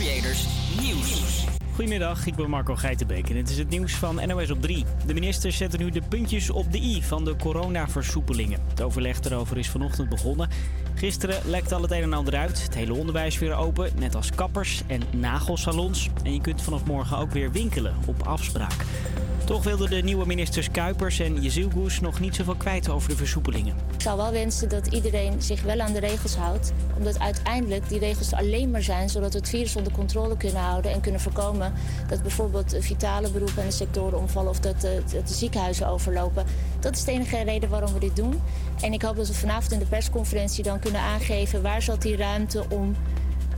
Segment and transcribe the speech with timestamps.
[0.00, 0.46] Creators
[0.80, 1.44] Nieuws.
[1.74, 4.84] Goedemiddag, ik ben Marco Geitenbeek en dit is het nieuws van NOS op 3.
[5.06, 8.60] De ministers zetten nu de puntjes op de i van de coronaversoepelingen.
[8.68, 10.48] Het overleg erover is vanochtend begonnen.
[10.94, 12.62] Gisteren lekte al het een en ander uit.
[12.62, 16.08] Het hele onderwijs weer open, net als kappers en nagelsalons.
[16.24, 18.84] En je kunt vanaf morgen ook weer winkelen op afspraak.
[19.50, 23.76] Toch wilden de nieuwe ministers Kuipers en Jezilgoes nog niet zoveel kwijt over de versoepelingen.
[23.94, 26.72] Ik zou wel wensen dat iedereen zich wel aan de regels houdt.
[26.96, 30.92] Omdat uiteindelijk die regels alleen maar zijn zodat we het virus onder controle kunnen houden.
[30.92, 31.72] En kunnen voorkomen
[32.08, 36.44] dat bijvoorbeeld vitale beroepen en de sectoren omvallen of dat de, ziekenhuizen overlopen.
[36.80, 38.40] Dat is de enige reden waarom we dit doen.
[38.80, 42.16] En ik hoop dat we vanavond in de persconferentie dan kunnen aangeven waar zat die
[42.16, 42.96] ruimte om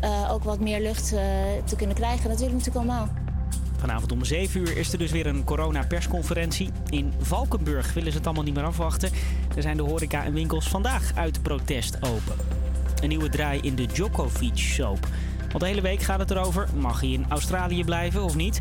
[0.05, 1.21] uh, ook wat meer lucht uh,
[1.65, 2.29] te kunnen krijgen.
[2.29, 3.32] Dat willen we natuurlijk allemaal.
[3.83, 6.71] Vanavond om 7 uur is er dus weer een corona-persconferentie.
[6.89, 9.11] In Valkenburg willen ze het allemaal niet meer afwachten.
[9.57, 12.35] Er zijn de horeca en winkels vandaag uit protest open.
[13.03, 15.07] Een nieuwe draai in de Djokovic-soap.
[15.39, 18.61] Want de hele week gaat het erover: mag hij in Australië blijven of niet?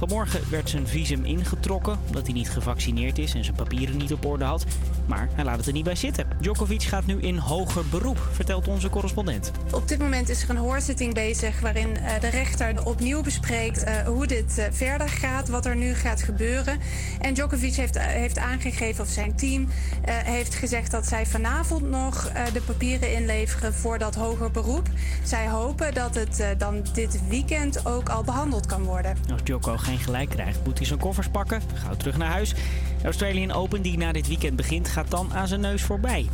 [0.00, 4.24] Vanmorgen werd zijn visum ingetrokken omdat hij niet gevaccineerd is en zijn papieren niet op
[4.24, 4.64] orde had.
[5.06, 6.26] Maar hij laat het er niet bij zitten.
[6.40, 9.50] Djokovic gaat nu in hoger beroep, vertelt onze correspondent.
[9.72, 14.68] Op dit moment is er een hoorzitting bezig waarin de rechter opnieuw bespreekt hoe dit
[14.70, 16.78] verder gaat, wat er nu gaat gebeuren.
[17.20, 19.68] En Djokovic heeft, heeft aangegeven, of zijn team
[20.06, 24.88] heeft gezegd dat zij vanavond nog de papieren inleveren voor dat hoger beroep.
[25.24, 29.16] Zij hopen dat het dan dit weekend ook al behandeld kan worden.
[29.32, 32.50] Als Djoko geen gelijk krijgt, moet hij zijn koffers pakken, gauw terug naar huis.
[32.98, 36.28] De Australian Open, die na dit weekend begint, gaat dan aan zijn neus voorbij.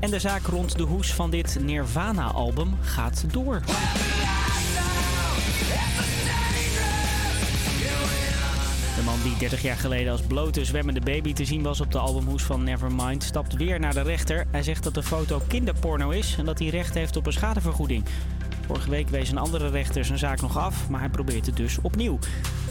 [0.00, 3.60] En de zaak rond de hoes van dit Nirvana-album gaat door.
[8.96, 11.98] De man die 30 jaar geleden als blote zwemmende baby te zien was op de
[11.98, 14.46] albumhoes van Nevermind, stapt weer naar de rechter.
[14.50, 18.04] Hij zegt dat de foto kinderporno is en dat hij recht heeft op een schadevergoeding.
[18.66, 21.78] Vorige week wees een andere rechter zijn zaak nog af, maar hij probeert het dus
[21.82, 22.18] opnieuw.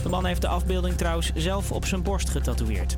[0.02, 2.96] De man heeft de afbeelding trouwens zelf op zijn borst getatoeëerd.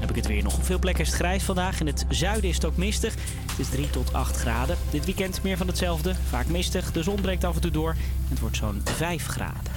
[0.00, 0.56] Heb ik het weer nog.
[0.56, 1.80] Op veel plekken is grijs vandaag.
[1.80, 3.14] In het zuiden is het ook mistig.
[3.50, 4.76] Het is 3 tot 8 graden.
[4.90, 6.14] Dit weekend meer van hetzelfde.
[6.28, 6.92] Vaak mistig.
[6.92, 7.90] De zon breekt af en toe door.
[7.90, 9.72] En het wordt zo'n 5 graden.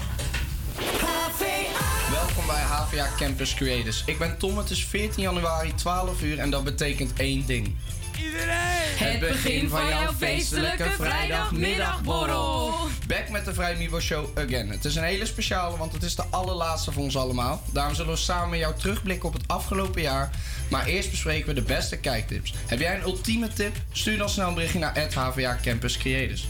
[2.12, 4.04] Welkom bij HVA Campus Creators.
[4.06, 4.58] Ik ben Tom.
[4.58, 6.40] Het is 14 januari, 12 uur.
[6.40, 7.76] En dat betekent één ding.
[8.18, 8.76] Iedereen!
[8.96, 12.74] Het begin van jouw feestelijke vrijdagmiddagborrel.
[13.08, 14.70] Back met de Vrij Mibo Show again.
[14.70, 17.62] Het is een hele speciale, want het is de allerlaatste voor ons allemaal.
[17.72, 20.30] Daarom zullen we samen met jou terugblikken op het afgelopen jaar.
[20.70, 22.54] Maar eerst bespreken we de beste kijktips.
[22.68, 23.76] Heb jij een ultieme tip?
[23.92, 26.48] Stuur dan snel een berichtje naar HVA Campus Creators.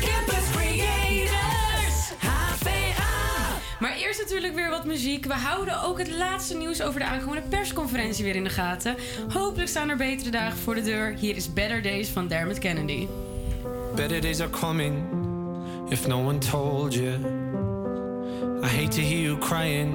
[0.00, 0.63] Campus
[3.84, 5.24] Maar eerst natuurlijk weer wat muziek.
[5.24, 8.96] We houden ook het laatste nieuws over de aankomende persconferentie weer in de gaten.
[9.28, 11.14] Hopelijk staan er betere dagen voor de deur.
[11.18, 13.06] Hier is Better Days van Dermot Kennedy.
[13.94, 15.02] Better days are coming
[15.88, 17.18] if no one told you.
[18.62, 19.94] I hate to hear you crying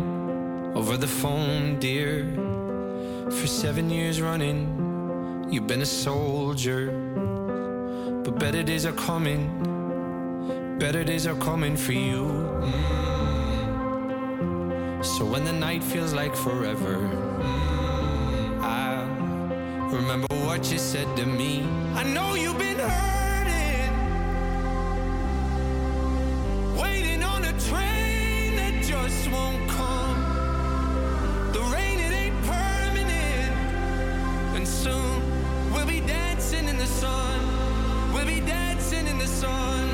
[0.74, 2.26] over the phone, dear.
[3.30, 4.68] For seven years running,
[5.50, 6.92] you've been a soldier.
[8.24, 9.50] But better days are coming,
[10.78, 12.24] better days are coming for you.
[12.62, 13.09] Mm.
[15.02, 19.06] So when the night feels like forever, mm, I
[19.94, 21.64] remember what you said to me.
[21.96, 23.94] I know you've been hurting,
[26.78, 30.18] waiting on a train that just won't come.
[31.54, 33.54] The rain, it ain't permanent,
[34.58, 35.22] and soon
[35.72, 37.40] we'll be dancing in the sun.
[38.14, 39.88] We'll be dancing in the sun,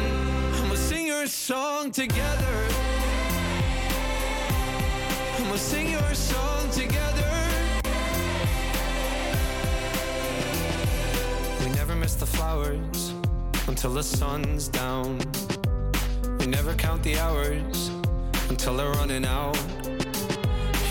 [0.67, 2.74] we'll sing song together.
[5.55, 7.31] We'll sing your song together.
[11.61, 13.13] We never miss the flowers
[13.65, 15.17] until the sun's down.
[16.39, 17.89] We never count the hours
[18.49, 19.57] until they're running out.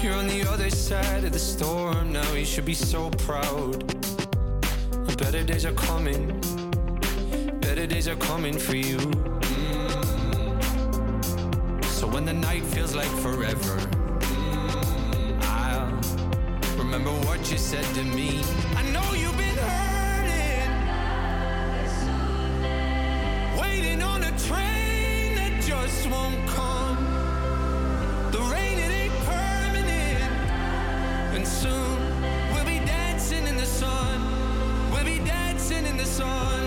[0.02, 2.32] You're on the other side of the storm now.
[2.32, 3.86] You should be so proud.
[5.18, 6.40] Better days are coming.
[7.60, 8.96] Better days are coming for you.
[8.96, 9.84] Mm.
[11.84, 14.03] So when the night feels like forever,
[17.04, 18.40] remember what you said to me.
[18.76, 20.70] I know you've been hurting,
[23.60, 26.96] waiting on a train that just won't come.
[28.30, 30.22] The rain, it ain't permanent,
[31.34, 31.98] and soon
[32.54, 34.20] we'll be dancing in the sun.
[34.92, 36.62] We'll be dancing in the sun,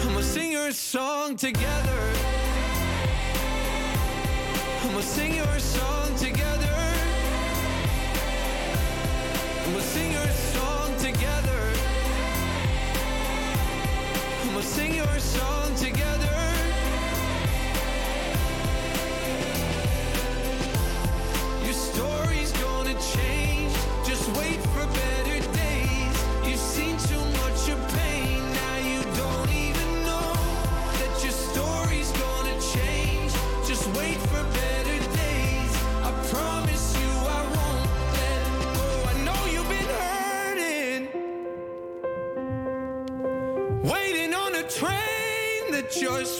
[0.00, 2.12] and we'll sing your song together.
[4.94, 5.95] We'll sing your song
[15.36, 16.05] song together.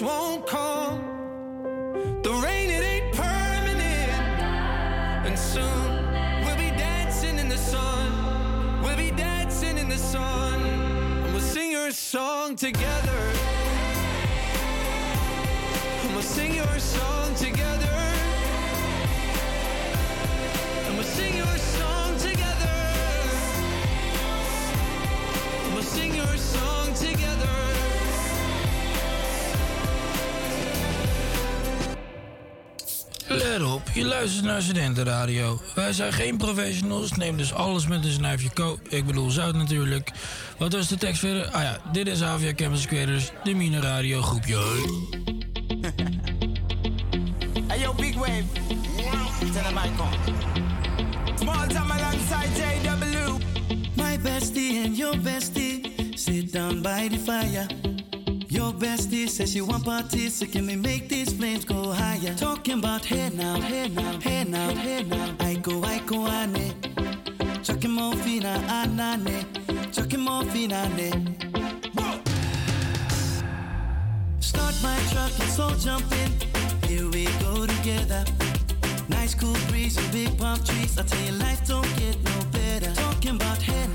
[0.02, 0.65] Won't come.
[34.26, 35.60] Luistert naar Studentenradio.
[35.74, 38.78] Wij zijn geen professionals, neem dus alles met een snuifje ko.
[38.88, 40.12] Ik bedoel zout natuurlijk.
[40.58, 41.50] Wat was de tekst verder?
[41.50, 44.58] Ah ja, dit is Avia Campus Creators, de Mine Radio groepje.
[47.66, 48.44] Hey yo, big wave.
[49.52, 50.16] Tell them I come.
[51.36, 53.38] Small time alongside JW.
[53.94, 55.80] My bestie and your bestie
[56.14, 57.85] sit down by the fire.
[58.78, 62.34] Bestie says she want parties, so can we make these flames go higher?
[62.34, 65.34] Talking about hey now, hey now, hey now, hey now.
[65.40, 66.74] I go, I go, ane.
[67.62, 69.46] Chucking more fina, anane.
[69.94, 71.10] Chucking more fina, ah, ne.
[74.40, 76.30] Start my truck, let's all jump in.
[76.88, 78.24] Here we go together.
[79.08, 80.98] Nice cool breeze and big palm trees.
[80.98, 82.92] I tell you, life don't get no better.
[82.94, 83.85] Talking about hey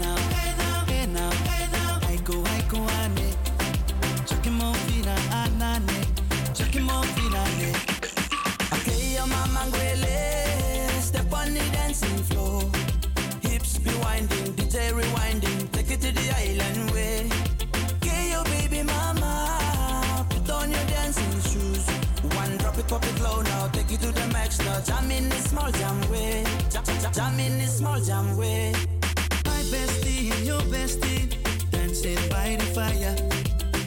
[22.91, 23.67] Pop it low now.
[23.69, 24.81] Take it to the max now.
[24.81, 26.43] Jam in this small jam way.
[26.69, 28.73] Jam in this small jam way.
[29.45, 31.31] My bestie and your bestie
[31.71, 33.15] dancing by the fire.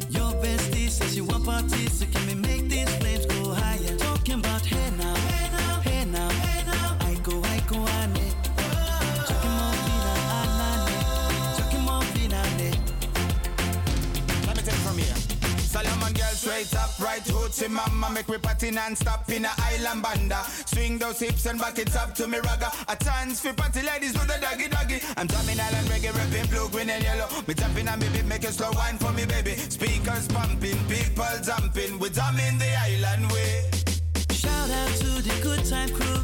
[0.09, 2.54] Your bestie says you want parties, so can we make
[17.65, 20.43] hoochie mama Make me party non-stop in a island banda.
[20.67, 22.71] Swing those hips and back it up to me ragga.
[22.89, 25.01] A chance for party ladies with a doggy doggy.
[25.17, 27.29] I'm drumming island reggae, rapping blue, green and yellow.
[27.47, 29.55] Me tapping on me beat, make a slow wine for me baby.
[29.57, 31.99] Speakers pumping, people jumping.
[31.99, 33.71] We drumming the island way.
[34.31, 36.23] Shout out to the good time crew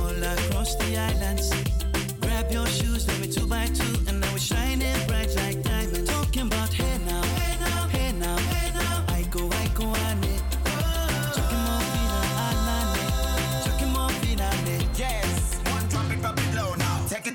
[0.00, 1.50] all across the islands.
[2.20, 5.45] Grab your shoes, let me two by two, and now we're shining bright like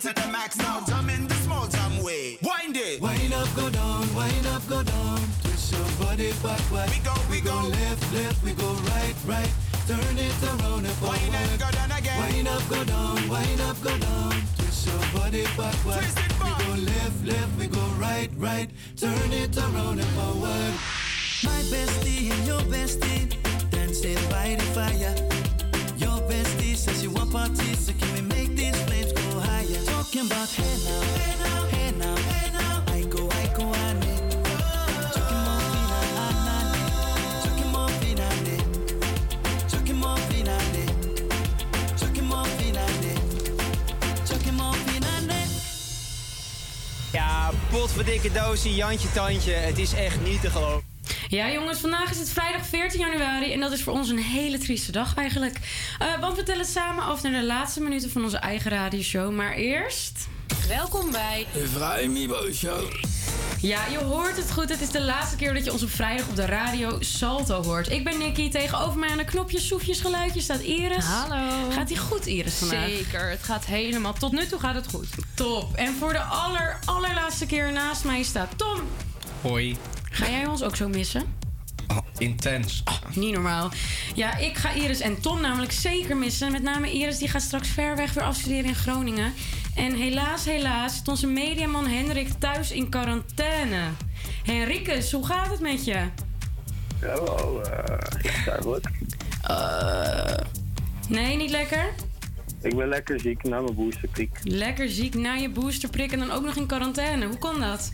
[0.05, 3.47] it to the max now, jump in the small jam way Wind it Wind up,
[3.55, 5.19] go down, wind up, go down.
[5.43, 6.89] Twist your body backward.
[6.89, 7.55] We go, we go.
[7.67, 9.51] left, left, we go right, right.
[9.87, 11.19] Turn it around and forward.
[11.19, 14.33] Wind up, go down again Wind up, go down, wind up, go down.
[14.57, 15.99] Twist your body backward.
[15.99, 16.57] Twist it back.
[16.57, 18.69] we go left, left, we go right, right.
[18.97, 20.73] Turn it around and forward.
[21.43, 23.29] My bestie and your bestie
[23.69, 25.50] dancing by the fire.
[26.01, 29.81] Your bestie says you want parties, so can we make these flames go higher?
[29.85, 32.83] Talking about hey now, hey now, hey now, hey now.
[32.87, 34.15] I go, I go, ane.
[35.13, 36.81] Chucking more fina, anane.
[37.43, 38.57] Chucking more fina, ne.
[39.71, 40.83] Chucking more fina, ne.
[41.99, 43.13] Chucking more fina, ne.
[44.27, 45.41] Chucking more fina, ne.
[47.11, 49.53] Ja, potverdikke doosie, Jantje Tandje.
[49.53, 50.90] Het is echt niet te geloven.
[51.31, 54.57] Ja, jongens, vandaag is het vrijdag 14 januari en dat is voor ons een hele
[54.57, 55.57] trieste dag eigenlijk.
[55.99, 59.31] Eh, want we tellen samen af naar de laatste minuten van onze eigen radioshow.
[59.31, 60.27] Maar eerst.
[60.67, 61.47] Welkom bij.
[61.53, 62.91] De Vrij Mibo Show.
[63.61, 64.69] Ja, je hoort het goed.
[64.69, 67.91] Het is de laatste keer dat je ons op vrijdag op de radio Salto hoort.
[67.91, 68.49] Ik ben Nicky.
[68.49, 71.05] Tegenover mij aan de knopjes, soefjes, geluidjes staat Iris.
[71.05, 71.69] Hallo.
[71.69, 72.87] Gaat die goed, Iris, vandaag?
[72.87, 74.13] Zeker, het gaat helemaal.
[74.13, 75.07] Tot nu toe gaat het goed.
[75.35, 75.75] Top.
[75.75, 78.79] En voor de aller, allerlaatste keer naast mij staat Tom.
[79.41, 79.77] Hoi.
[80.11, 81.23] Ga jij ons ook zo missen?
[81.87, 82.83] Oh, intens.
[83.13, 83.71] Niet normaal.
[84.15, 86.51] Ja, ik ga Iris en Tom namelijk zeker missen.
[86.51, 89.33] Met name Iris, die gaat straks ver weg weer afstuderen in Groningen.
[89.75, 93.79] En helaas, helaas zit onze mediaman Hendrik thuis in quarantaine.
[94.43, 96.05] Henrikus, hoe gaat het met je?
[97.01, 98.87] Hallo, eh ik sta goed.
[99.41, 100.45] Eh,
[101.07, 101.89] nee, niet lekker?
[102.61, 104.29] Ik ben lekker ziek na mijn boosterprik.
[104.43, 107.25] Lekker ziek na je boosterprik en dan ook nog in quarantaine.
[107.25, 107.91] Hoe kon dat?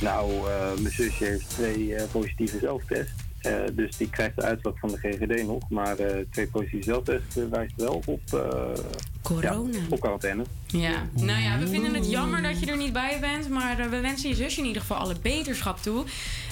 [0.00, 3.12] Nou, eh, mijn zusje heeft twee eh, positieve zelftests.
[3.40, 5.70] Eh, dus die krijgt de uitslag van de GGD nog.
[5.70, 5.96] Maar
[6.30, 8.20] twee positieve zelftests wijst wel op,
[9.22, 9.78] Corona.
[9.90, 10.44] op quarantaine.
[10.72, 13.48] Ja, nou ja, we vinden het jammer dat je er niet bij bent.
[13.48, 16.04] Maar eh, we wensen je zusje in ieder geval alle beterschap toe.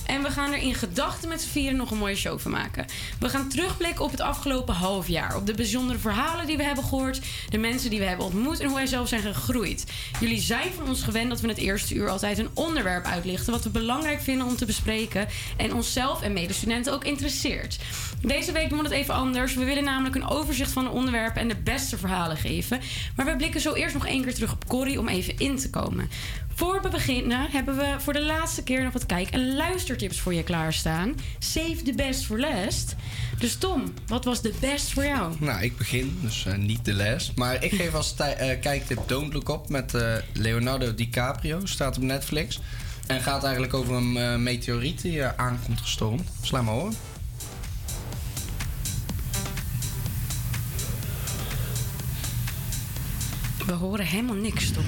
[0.06, 2.86] En we gaan er in gedachten met z'n vieren nog een mooie show van maken.
[3.20, 5.36] We gaan terugblikken op het afgelopen half jaar.
[5.36, 7.20] Op de bijzondere verhalen die we hebben gehoord.
[7.50, 9.84] De mensen die we hebben ontmoet en hoe wij zelf zijn gegroeid.
[10.20, 13.52] Jullie zijn van ons gewend dat we het eerste uur altijd een onderwerp uitlichten.
[13.52, 15.28] Wat we belangrijk vinden om te bespreken.
[15.56, 17.78] En onszelf en medestudenten ook interesseert.
[18.22, 19.54] Deze week doen we het even anders.
[19.54, 22.80] We willen namelijk een overzicht van de onderwerpen en de beste verhalen geven.
[23.16, 25.70] Maar we blikken zo eerst nog één keer terug op Corrie om even in te
[25.70, 26.08] komen.
[26.58, 30.34] Voor we beginnen hebben we voor de laatste keer nog wat kijk- en luistertips voor
[30.34, 31.14] je klaarstaan.
[31.38, 32.96] Save the best for last.
[33.38, 35.34] Dus Tom, wat was de best voor jou?
[35.38, 37.32] Nou, ik begin, dus eh, niet de les.
[37.34, 41.66] Maar ik geef als eh, kijktip Don't Look Up met eh, Leonardo DiCaprio.
[41.66, 42.60] Staat op Netflix.
[43.06, 46.28] En gaat eigenlijk over een meteoriet die aankomt gestormd.
[46.42, 46.92] Sla maar hoor.
[53.68, 54.84] We horen helemaal niks, Tom.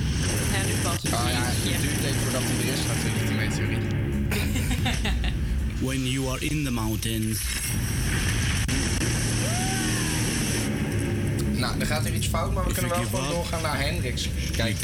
[0.53, 1.13] Ja, nu pas.
[1.13, 3.93] Oh ja, het duurt even voordat hij er is natuurlijk, die meteoriet.
[5.81, 7.41] When you are in the mountains.
[11.53, 14.29] Nou, er gaat hier iets fout, maar we kunnen wel gewoon doorgaan naar Hendrix.
[14.57, 14.77] Kijk,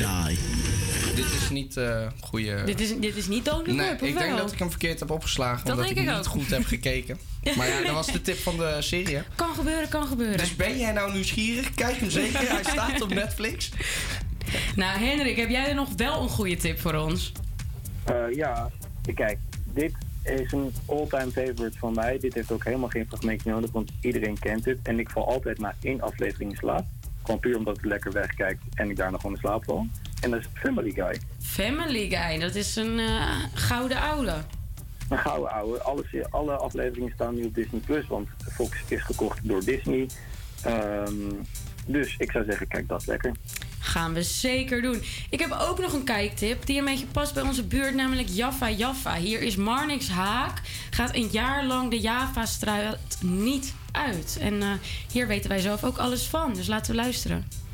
[1.17, 2.63] dit is niet eh goede...
[2.65, 4.37] Dit is, dit is niet Don't Look Nee, Up, of ik denk wel?
[4.37, 5.65] dat ik hem verkeerd heb opgeslagen.
[5.65, 6.33] Dat omdat denk ik ik niet ook.
[6.33, 7.19] goed heb gekeken.
[7.57, 9.19] Maar ja, dat was de tip van de serie.
[9.35, 10.39] Kan gebeuren, kan gebeuren.
[10.39, 11.75] Dus ben jij nou nieuwsgierig?
[11.75, 12.51] Kijk hem zeker.
[12.53, 13.71] Hij staat op Netflix.
[14.77, 17.33] Nou, Hendrik, heb jij er nog wel een goede tip voor ons?
[18.05, 18.71] Eh, ja,
[19.15, 19.39] kijk,
[19.75, 19.93] dit
[20.25, 22.19] is een all-time favorite van mij.
[22.19, 24.79] Dit heeft ook helemaal geen fragmentje nodig, want iedereen kent het.
[24.83, 26.85] En ik val altijd na één aflevering in slaap.
[27.23, 29.87] Gewoon puur omdat het lekker wegkijkt en ik daar nog gewoon in slaap val.
[30.27, 31.21] En dat is Family Guy.
[31.41, 34.35] Family Guy, dat is een eh, gouden oude.
[35.09, 35.85] Een gouden.
[35.85, 40.09] Alles, alle afleveringen staan nu op Disney Plus, want Fox is gekocht door Disney.
[40.63, 41.15] Ehm,
[41.87, 43.33] dus ik zou zeggen, kijk dat lekker.
[43.79, 45.03] Gaan we zeker doen.
[45.31, 48.71] Ik heb ook nog een kijktip die een beetje past bij onze buurt, namelijk Jaffa
[48.71, 49.15] Jaffa.
[49.15, 50.61] Hier is Marnix Haak.
[50.91, 54.39] Gaat een jaar lang de Java-straat niet uit.
[54.41, 54.69] En eh,
[55.13, 56.55] hier weten wij zelf ook alles van.
[56.55, 57.66] Dus laten we luisteren.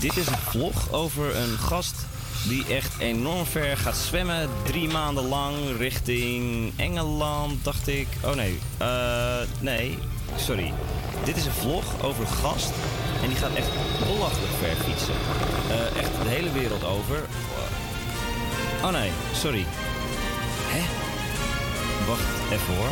[0.00, 1.94] Dit is een vlog over een gast
[2.48, 4.48] die echt enorm ver gaat zwemmen.
[4.64, 8.06] Drie maanden lang richting Engeland, dacht ik.
[8.24, 9.98] Oh nee, Eh, nee,
[10.36, 10.72] sorry.
[11.24, 12.70] Dit is een vlog over een gast
[13.22, 13.68] en die gaat echt
[14.06, 15.14] belachelijk ver fietsen.
[15.70, 17.24] Eh, echt de hele wereld over.
[18.82, 19.64] Oh nee, sorry.
[20.66, 21.03] Hè?
[22.06, 22.90] Wacht even hoor.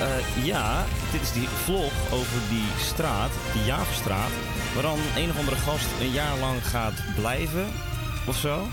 [0.00, 4.30] Eh, ja, dit is die vlog over die straat, die Javerstraat,
[4.74, 7.66] waar dan een of andere gast een jaar lang gaat blijven,
[8.26, 8.66] of zo.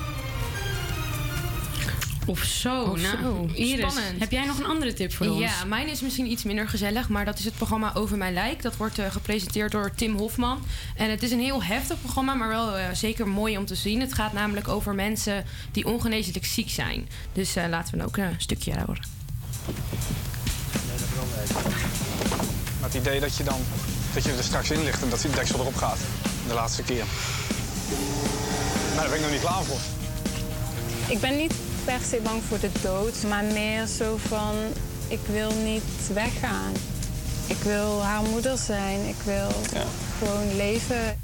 [2.25, 2.81] Of zo.
[2.81, 3.49] Of nou, zo.
[3.53, 4.19] Iris, Spannend.
[4.19, 5.39] heb jij nog een andere tip voor ons?
[5.39, 8.61] Ja, mijn is misschien iets minder gezellig, maar dat is het programma Over Mijn Lijk.
[8.61, 10.63] Dat wordt eh, gepresenteerd door Tim Hofman.
[10.95, 13.99] En het is een heel heftig programma, maar wel eh, zeker mooi om te zien.
[13.99, 17.09] Het gaat namelijk over mensen die ongeneeslijk ziek zijn.
[17.33, 19.03] Dus eh, laten we ook een stukje horen.
[22.81, 23.59] Met het idee dat je dan
[24.13, 25.97] dat je er straks in ligt en dat die deksel erop gaat.
[26.47, 27.03] De laatste keer.
[28.95, 29.79] Nou, daar ben ik nog niet klaar voor.
[31.07, 31.53] Ik ben niet
[31.85, 34.55] per se bang voor de dood, maar meer zo van:
[35.07, 36.73] ik wil niet weggaan.
[37.47, 39.07] Ik wil haar moeder zijn.
[39.07, 39.49] Ik wil
[40.19, 41.21] gewoon leven.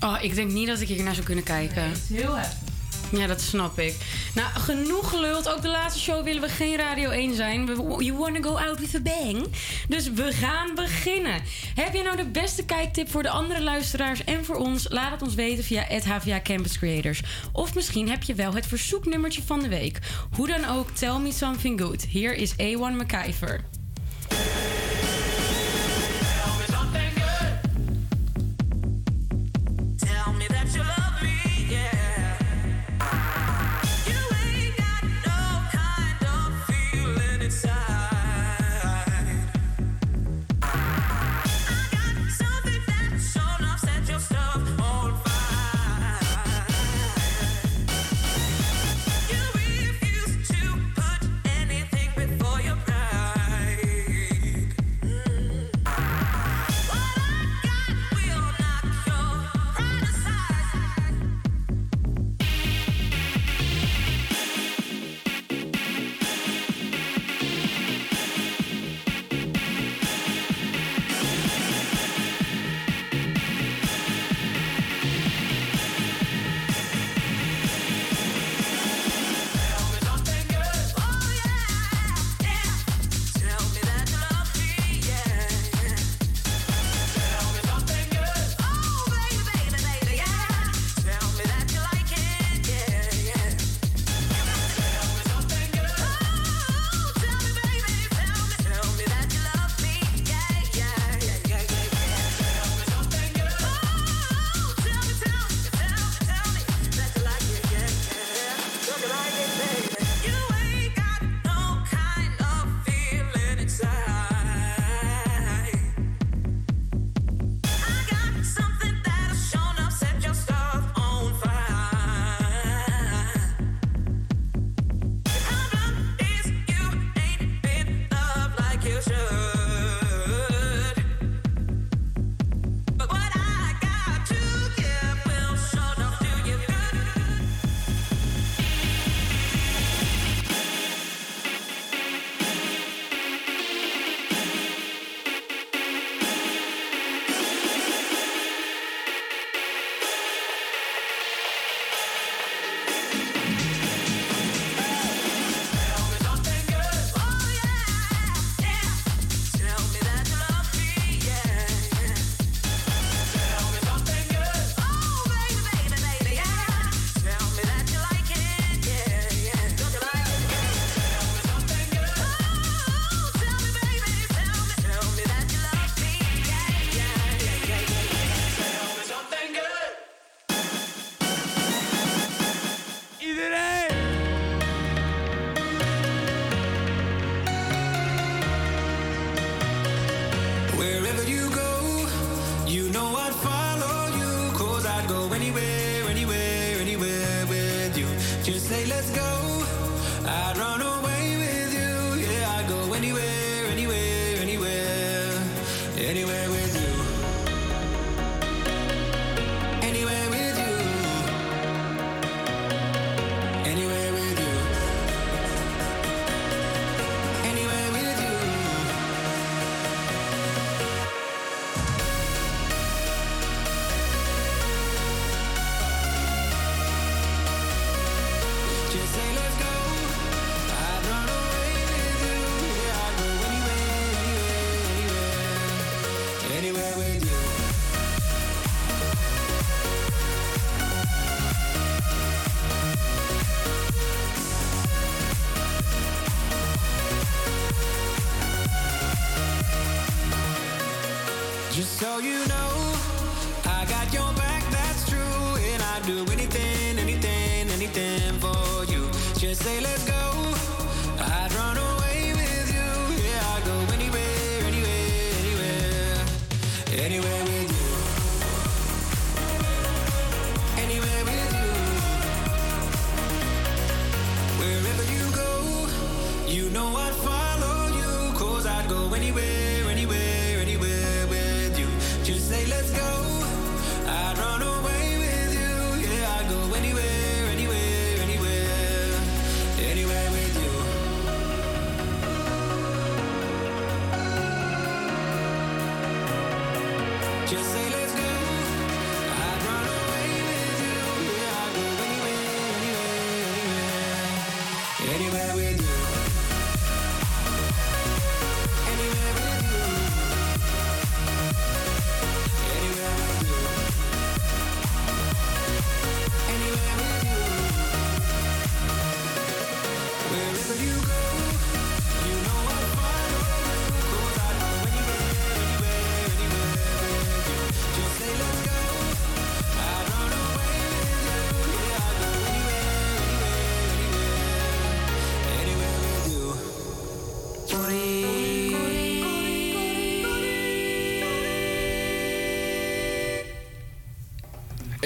[0.00, 1.82] Oh, ik denk niet dat ik hier naar zou kunnen kijken.
[1.82, 2.71] het is heel heftig.
[3.12, 3.94] Ja, dat snap ik.
[4.34, 5.48] Nou, genoeg geluld.
[5.48, 7.66] Ook de laatste show willen we geen Radio 1 zijn.
[7.66, 9.46] We- You wanna go out with a bang.
[9.88, 11.40] Dus we gaan beginnen.
[11.74, 14.86] Heb jij nou de beste kijktip voor de andere luisteraars en voor ons?
[14.88, 17.20] Laat het ons weten via het HVA Campus Creators.
[17.52, 19.98] Of misschien heb je wel het verzoeknummertje van de week.
[20.36, 22.02] Hoe dan ook, tell me something good.
[22.08, 23.60] Hier is A1 McIver.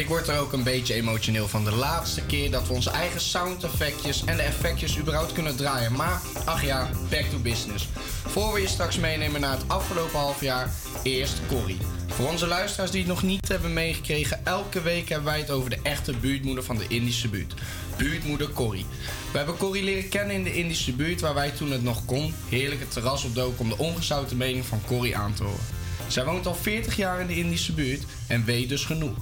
[0.07, 1.64] Ik word er ook een beetje emotioneel van.
[1.64, 5.92] De laatste keer dat we onze eigen sound effectjes en de effectjes überhaupt kunnen draaien.
[5.92, 7.88] Maar, ach ja, back to business.
[8.27, 10.71] Voor we je straks meenemen naar het afgelopen half jaar,
[11.03, 11.79] eerst Corrie.
[12.07, 15.71] Voor onze luisteraars die het nog niet hebben meegekregen, elke week hebben wij het over
[15.71, 17.55] de echte buurtmoeder van de Indische buurt.
[17.97, 18.87] Buurtmoeder Corrie.
[19.33, 22.35] We hebben Corrie leren kennen in de Indische buurt, waar wij toen het nog kon,
[22.49, 25.64] heerlijk het terras opdoken om de ongezouten mening van Corrie aan te horen.
[26.07, 29.16] Zij woont al 40 jaar in de Indische buurt en weet dus genoeg.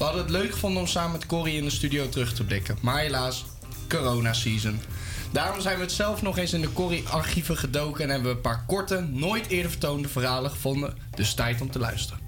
[0.00, 2.78] We hadden het leuk gevonden om samen met Corrie in de studio terug te blikken.
[2.80, 3.44] Maar helaas,
[3.88, 4.80] corona-season.
[5.30, 8.04] Daarom zijn we het zelf nog eens in de Corrie-archieven gedoken...
[8.04, 10.96] en hebben we een paar korte, nooit eerder vertoonde verhalen gevonden.
[11.14, 12.20] Dus tijd om te luisteren.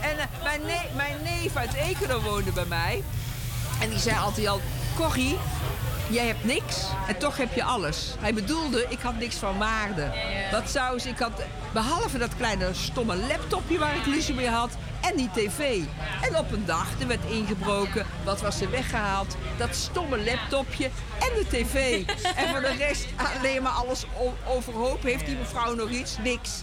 [0.00, 0.60] En eh, mijn,
[0.96, 3.02] mijn neef uit Ekeren woonde bij mij.
[3.80, 4.60] En die zei altijd al,
[4.96, 5.36] Corrie,
[6.10, 8.14] jij hebt niks en toch heb je alles.
[8.18, 10.10] Hij bedoelde, ik had niks van waarde.
[10.50, 11.42] Wat zou ze, ik had,
[11.72, 14.70] behalve dat kleine stomme laptopje waar ik ruzie mee had...
[15.00, 15.80] en die tv.
[16.22, 18.06] En op een dag, er werd ingebroken.
[18.24, 19.36] Wat was er weggehaald?
[19.56, 22.02] Dat stomme laptopje en de tv.
[22.36, 24.04] En voor de rest alleen maar alles
[24.46, 25.02] overhoop.
[25.02, 26.16] Heeft die mevrouw nog iets?
[26.22, 26.62] Niks.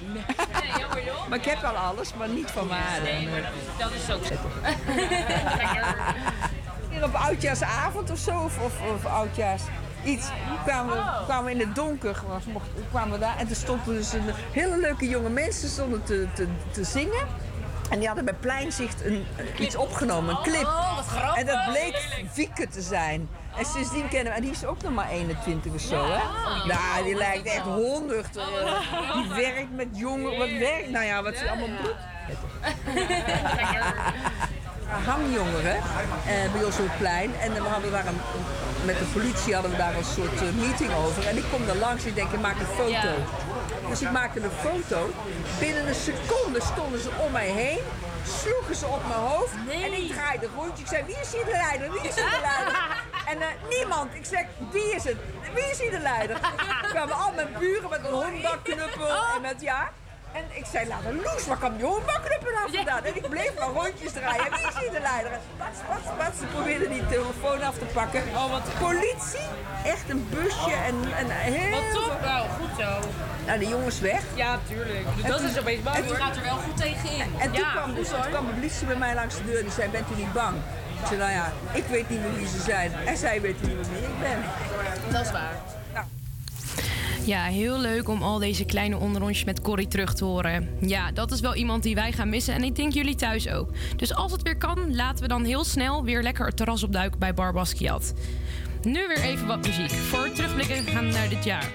[1.29, 3.01] Maar ik heb wel alles, maar niet van waarde.
[3.01, 4.33] Nee, maar dat, dat is ook zo.
[7.03, 9.62] Op oudjaarsavond of zo, of, of, of oudjaars
[10.03, 10.27] iets,
[10.65, 13.95] kwamen we, kwamen we in het donker, was- mocht- kwamen we daar en er stonden
[13.95, 17.27] dus een hele leuke jonge mensen stonden te, te, te zingen.
[17.89, 19.25] En die hadden bij Pleinzicht een,
[19.60, 20.63] iets opgenomen, een clip.
[20.65, 20.99] Oh,
[21.36, 23.29] en dat bleek Wieke te zijn.
[23.57, 26.17] En sindsdien kennen we, en die is ook nog maar 21 of zo, hè?
[26.67, 28.38] Nou, die lijkt echt 100.
[28.38, 28.43] eh,
[29.13, 31.95] die werkt met jongen, wat werkt, nou ja, wat ze allemaal doet.
[34.88, 37.36] Hangjongeren eh, bij ons op het plein.
[37.36, 38.19] En we hadden daar een,
[38.86, 41.28] met de politie hadden we daar een soort eh, meeting over.
[41.28, 43.10] En ik kom daar langs en ik denk, ik maak een foto.
[43.89, 45.10] Dus ik maakte een foto.
[45.60, 47.80] Binnen een seconde stonden ze om mij heen.
[48.41, 49.54] Sloegen ze op mijn hoofd.
[49.69, 50.84] En ik draaide rondje.
[50.84, 51.91] Ik zei, wie is hier de leider?
[51.91, 52.76] Wie is hier de leider?
[53.32, 54.13] En eh, niemand.
[54.13, 55.17] Ik zeg, wie is het?
[55.54, 56.36] Wie is hier de leider?
[56.36, 59.08] Er kwamen al mijn buren met een hondenbakknuppel.
[59.36, 59.91] En met ja.
[60.38, 63.04] En ik zei, laat een loes, waar kwam die hondenbakknuppel nou vandaan?
[63.04, 64.43] En ik bleef maar rondjes draaien.
[64.56, 65.32] Wie is hier de leider?
[65.58, 66.38] Pats, pats, pats.
[66.39, 68.23] Ze probeerden die telefoon af te pakken.
[68.36, 69.47] Oh, wat politie.
[69.86, 71.71] Echt een busje en, en heel...
[71.80, 72.91] Wat top, nou, goed zo.
[73.45, 74.21] Nou, de jongens weg.
[74.36, 75.06] Ja, tuurlijk.
[75.23, 75.95] En Dat toen- is opeens bang.
[75.95, 77.34] en toen- gaat er wel goed tegen in.
[77.39, 79.62] En toen ja, kwam, dus, toen kwam de politie bij mij langs de deur.
[79.62, 80.56] Die zei, bent u niet bang?
[81.02, 82.91] Ik zei, nou ja, ik weet niet meer wie ze zijn.
[83.06, 84.43] En zij weten niet meer wie ik ben.
[85.12, 85.56] Dat is waar.
[87.28, 90.70] Ja, heel leuk om al deze kleine onderrondjes met Corrie terug te horen.
[90.82, 93.70] Ja, dat is wel iemand die wij gaan missen en ik denk jullie thuis ook.
[93.96, 97.20] Dus als het weer kan, laten we dan heel snel weer lekker het terras opduiken
[97.20, 98.13] bij Bar Basquiat.
[98.82, 99.92] Nu weer even wat muziek.
[99.92, 101.72] Voor terugblikken gaan naar dit jaar.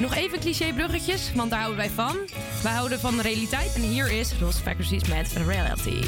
[0.00, 2.16] Nog even clichébruggetjes, want daar houden wij van.
[2.62, 6.00] Wij houden van de realiteit en hier is Ross Factories met Reality.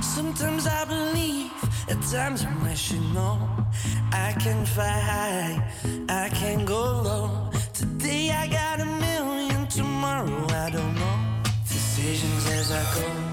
[0.00, 1.52] Sometimes I believe,
[1.88, 3.38] at times I'm rational.
[4.12, 5.72] I can fly high,
[6.08, 7.50] I can go low.
[7.72, 11.42] Today I got a million, tomorrow I don't know.
[11.68, 13.29] Decisions as I go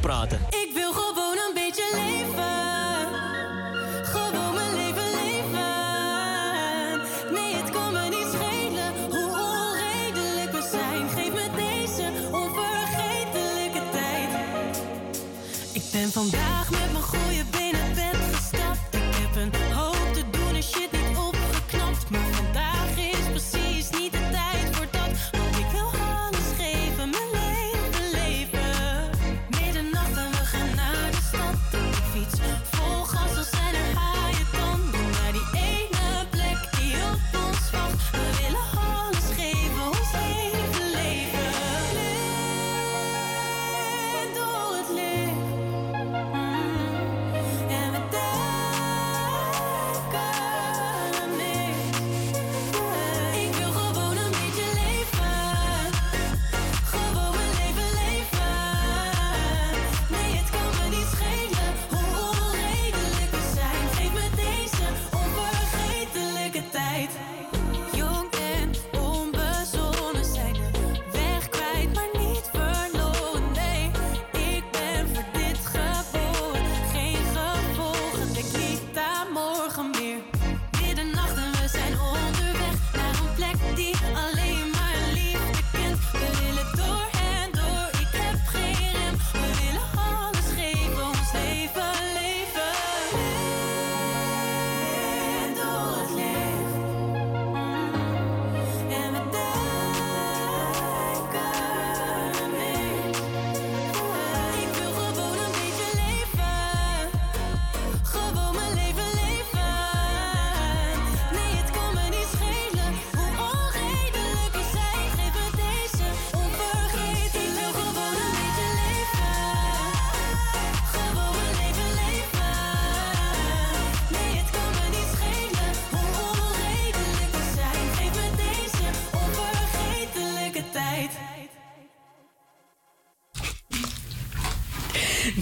[0.00, 0.40] praten.
[0.50, 3.06] Ik wil gewoon een beetje leven.
[4.04, 5.72] Gewoon mijn leven leven.
[7.32, 11.08] Nee, het kan me niet schelen hoe onredelijk we zijn.
[11.08, 14.82] Geef me deze onvergetelijke tijd.
[15.72, 16.47] Ik ben vandaag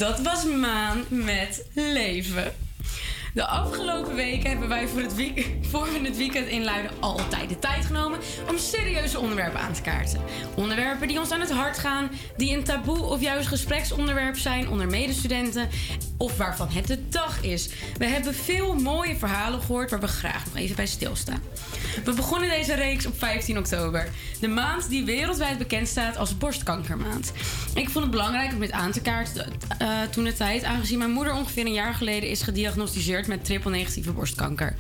[0.06, 2.52] Dat was Maan met Leven.
[3.34, 9.18] De afgelopen weken hebben wij voor, het weekend inluiden altijd de tijd genomen om serieuze
[9.18, 10.20] onderwerpen aan te kaarten.
[10.54, 14.86] Onderwerpen die ons aan het hart gaan, die een taboe of juist gespreksonderwerp zijn onder
[14.86, 15.68] medestudenten
[16.16, 17.68] of waarvan het de dag is.
[17.98, 21.42] We hebben veel mooie verhalen gehoord waar we graag nog even bij stilstaan.
[22.04, 24.08] We begonnen deze reeks op 15 oktober,
[24.40, 27.32] de maand die wereldwijd bekend staat als borstkankermaand.
[27.74, 31.10] Ik vond het belangrijk om dit aan te kaarten eh, toen de tijd, aangezien mijn
[31.10, 34.74] moeder ongeveer een jaar geleden is gediagnosticeerd met triple-negatieve borstkanker.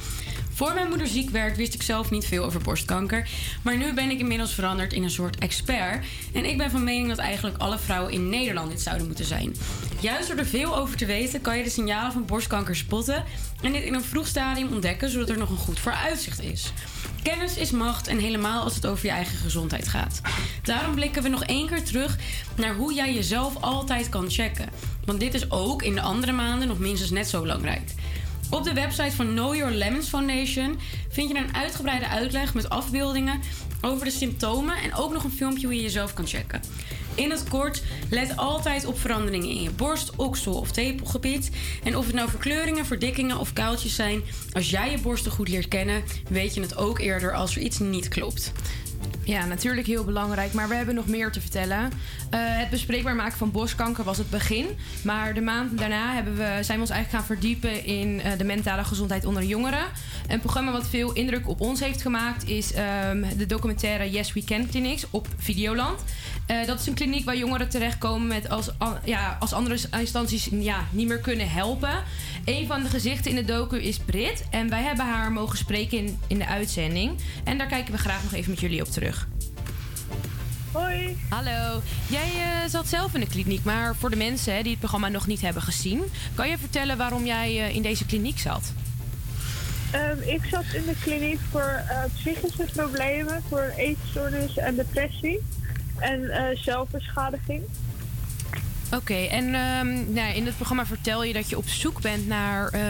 [0.56, 3.28] Voor mijn moeder ziek werd, wist ik zelf niet veel over borstkanker.
[3.62, 6.04] Maar nu ben ik inmiddels veranderd in een soort expert.
[6.32, 9.54] En ik ben van mening dat eigenlijk alle vrouwen in Nederland dit zouden moeten zijn.
[10.00, 13.24] Juist door er veel over te weten, kan je de signalen van borstkanker spotten.
[13.62, 16.72] En dit in een vroeg stadium ontdekken, zodat er nog een goed vooruitzicht is.
[17.32, 20.20] Kennis is macht en helemaal als het over je eigen gezondheid gaat.
[20.62, 22.16] Daarom blikken we nog één keer terug
[22.56, 24.68] naar hoe jij jezelf altijd kan checken.
[25.04, 27.90] Want dit is ook in de andere maanden nog minstens net zo belangrijk.
[28.50, 33.40] Op de website van Know Your Lemons Foundation vind je een uitgebreide uitleg met afbeeldingen
[33.80, 36.60] over de symptomen en ook nog een filmpje hoe je jezelf kan checken.
[37.16, 41.50] In het kort, let altijd op veranderingen in je borst, oksel of tepelgebied.
[41.84, 45.68] En of het nou verkleuringen, verdikkingen of kuiltjes zijn, als jij je borsten goed leert
[45.68, 48.52] kennen, weet je het ook eerder als er iets niet klopt.
[49.24, 51.92] Ja, natuurlijk heel belangrijk, maar we hebben nog meer te vertellen.
[52.30, 54.66] Eh, het bespreekbaar maken van borstkanker was het begin.
[55.04, 58.44] Maar de maand daarna hebben we, zijn we ons eigenlijk gaan verdiepen in eh, de
[58.44, 59.84] mentale gezondheid onder jongeren.
[60.28, 64.44] Een programma wat veel indruk op ons heeft gemaakt is ehm, de documentaire Yes We
[64.44, 66.00] Can Clinics op Videoland.
[66.46, 68.70] Eh, dat is een kliniek waar jongeren terechtkomen met als,
[69.04, 72.02] ja, als andere instanties ja, niet meer kunnen helpen.
[72.46, 74.44] Een van de gezichten in de docu is Brit.
[74.50, 77.18] En wij hebben haar mogen spreken in, in de uitzending.
[77.44, 79.28] En daar kijken we graag nog even met jullie op terug.
[80.72, 81.16] Hoi.
[81.28, 81.80] Hallo.
[82.08, 85.08] Jij eh, zat zelf in de kliniek, maar voor de mensen hè, die het programma
[85.08, 86.02] nog niet hebben gezien,
[86.34, 88.72] kan je vertellen waarom jij eh, in deze kliniek zat?
[89.90, 95.42] Ehm, ik zat in de kliniek voor eh, psychische problemen, voor eetstoornis en depressie
[95.98, 97.62] en zelfbeschadiging.
[98.92, 102.68] Oké, en ehm, nou, in het programma vertel je dat je op zoek bent naar
[102.68, 102.80] eh,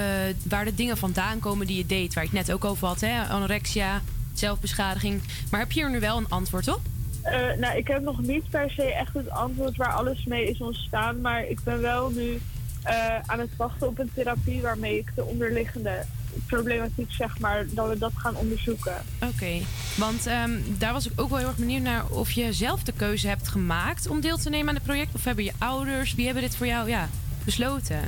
[0.48, 2.14] waar de dingen vandaan komen die je deed.
[2.14, 3.22] Waar het net ook over had, hè?
[3.22, 5.22] anorexia, zelfbeschadiging.
[5.50, 6.80] Maar heb je hier nu wel een antwoord op?
[7.22, 10.60] Eh, nou, ik heb nog niet per se echt het antwoord waar alles mee is
[10.60, 12.40] ontstaan, maar ik ben wel nu
[12.82, 16.04] eh, aan het wachten op een therapie waarmee ik de onderliggende
[16.46, 18.96] problematiek, zeg maar, dat we dat gaan onderzoeken.
[19.22, 19.60] Oké,
[19.96, 22.92] want ehm, daar was ik ook wel heel erg benieuwd naar of je zelf de
[22.92, 25.14] keuze hebt gemaakt om deel te nemen aan het project.
[25.14, 27.08] Of hebben je ouders, wie hebben dit voor jou ja,
[27.44, 28.00] besloten?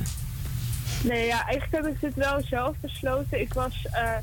[1.03, 3.41] Nee, ja, eigenlijk heb ik dit wel zelf besloten.
[3.41, 4.17] Ik was eh,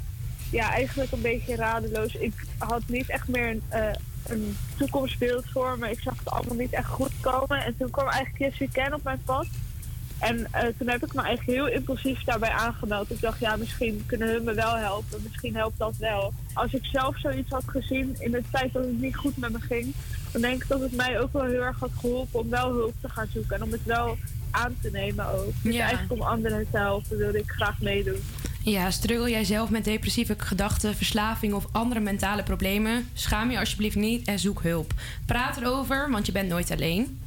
[0.50, 2.14] ja, eigenlijk een beetje radeloos.
[2.14, 3.92] Ik had niet echt meer een, eh,
[4.26, 5.90] een toekomstbeeld voor me.
[5.90, 7.64] Ik zag het allemaal niet echt goed komen.
[7.64, 9.46] En toen kwam eigenlijk Yes We Can op mijn pad.
[10.18, 13.10] En eh, toen heb ik me eigenlijk heel impulsief daarbij aangemeld.
[13.10, 15.20] Ik dacht, ja, misschien kunnen hun me wel helpen.
[15.22, 16.32] Misschien helpt dat wel.
[16.52, 19.60] Als ik zelf zoiets had gezien in de tijd dat het niet goed met me
[19.60, 19.94] ging...
[20.32, 22.94] dan denk ik dat het mij ook wel heel erg had geholpen om wel hulp
[23.00, 23.56] te gaan zoeken.
[23.56, 24.16] En om het wel
[24.50, 25.52] aan te nemen ook.
[25.62, 25.80] Dus Ja.
[25.80, 28.20] eigenlijk om anderen te helpen wilde ik graag meedoen.
[28.62, 33.08] Ja, struggle jij zelf met depressieve gedachten, verslaving of andere mentale problemen?
[33.12, 34.92] Schaam je alsjeblieft niet en zoek hulp.
[35.26, 37.18] Praat erover, want je bent nooit alleen.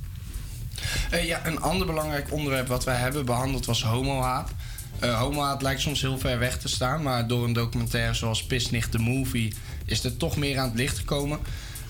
[1.09, 4.51] Eh, ja, een ander belangrijk onderwerp wat wij hebben behandeld was homohaat.
[4.99, 8.91] Eh homohaat lijkt soms heel ver weg te staan, maar door een documentaire zoals Pisnicht
[8.91, 9.53] the Movie
[9.85, 11.39] is er toch meer aan het licht gekomen.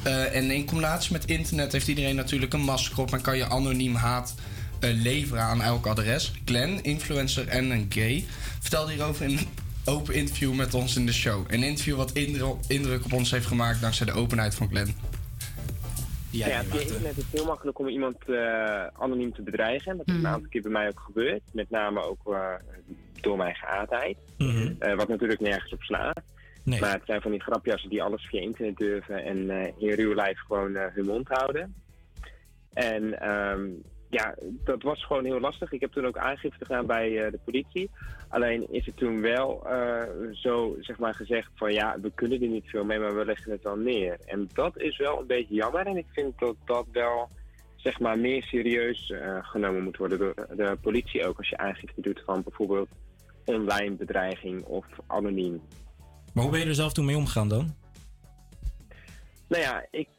[0.03, 3.49] Eh, en in combinatie met internet heeft iedereen natuurlijk een masker op en kan je
[3.49, 4.33] anoniem haat
[4.79, 6.31] leveren aan elk adres.
[6.45, 8.25] Glenn, influencer en een gay,
[8.59, 9.47] vertelde hierover in een
[9.83, 11.45] open interview met ons in de show.
[11.47, 14.95] Een interview wat indru- indruk op ons heeft gemaakt dankzij de openheid van Glenn.
[16.31, 19.97] Ja, ja, via internet is het heel makkelijk om iemand eh, anoniem te bedreigen.
[19.97, 21.41] Dat is een aantal keer bij mij ook gebeurd.
[21.53, 22.53] Met name ook eh,
[23.21, 24.17] door mijn geaardheid.
[24.79, 26.21] Eh, wat natuurlijk nergens op slaat.
[26.63, 26.79] Nee.
[26.79, 30.13] Maar het zijn van die grapjassen die alles via internet durven en eh, in real
[30.13, 31.75] life gewoon eh, hun mond houden.
[32.73, 33.67] En ehm,
[34.09, 35.71] ja, dat was gewoon heel lastig.
[35.71, 37.89] Ik heb toen ook aangifte gedaan bij eh, de politie.
[38.27, 42.47] Alleen is het toen wel eh, zo zeg maar, gezegd van ja, we kunnen er
[42.47, 44.17] niet veel mee, maar we leggen het wel neer.
[44.25, 45.85] En dat is wel een beetje jammer.
[45.85, 47.29] En ik vind dat dat wel
[47.75, 51.37] zeg maar, meer serieus eh, genomen moet worden door de politie ook.
[51.37, 52.89] Als je aangifte doet van bijvoorbeeld
[53.45, 55.61] online bedreiging of anoniem.
[56.33, 57.75] Maar hoe ben je er zelf toen mee omgegaan dan?
[59.47, 60.09] Nou ja, ik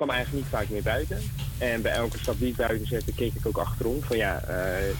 [0.00, 1.18] kwam eigenlijk niet vaak meer buiten.
[1.58, 4.02] En bij elke stap die ik buiten zette, keek ik ook achterom.
[4.02, 4.96] Van ja, eh,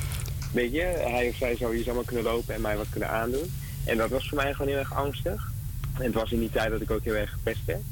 [0.52, 3.52] weet je, hij of zij zou hier zomaar kunnen lopen en mij wat kunnen aandoen.
[3.84, 5.52] En dat was voor mij gewoon heel erg angstig.
[5.98, 7.82] En het was in die tijd dat ik ook heel erg gepest werd.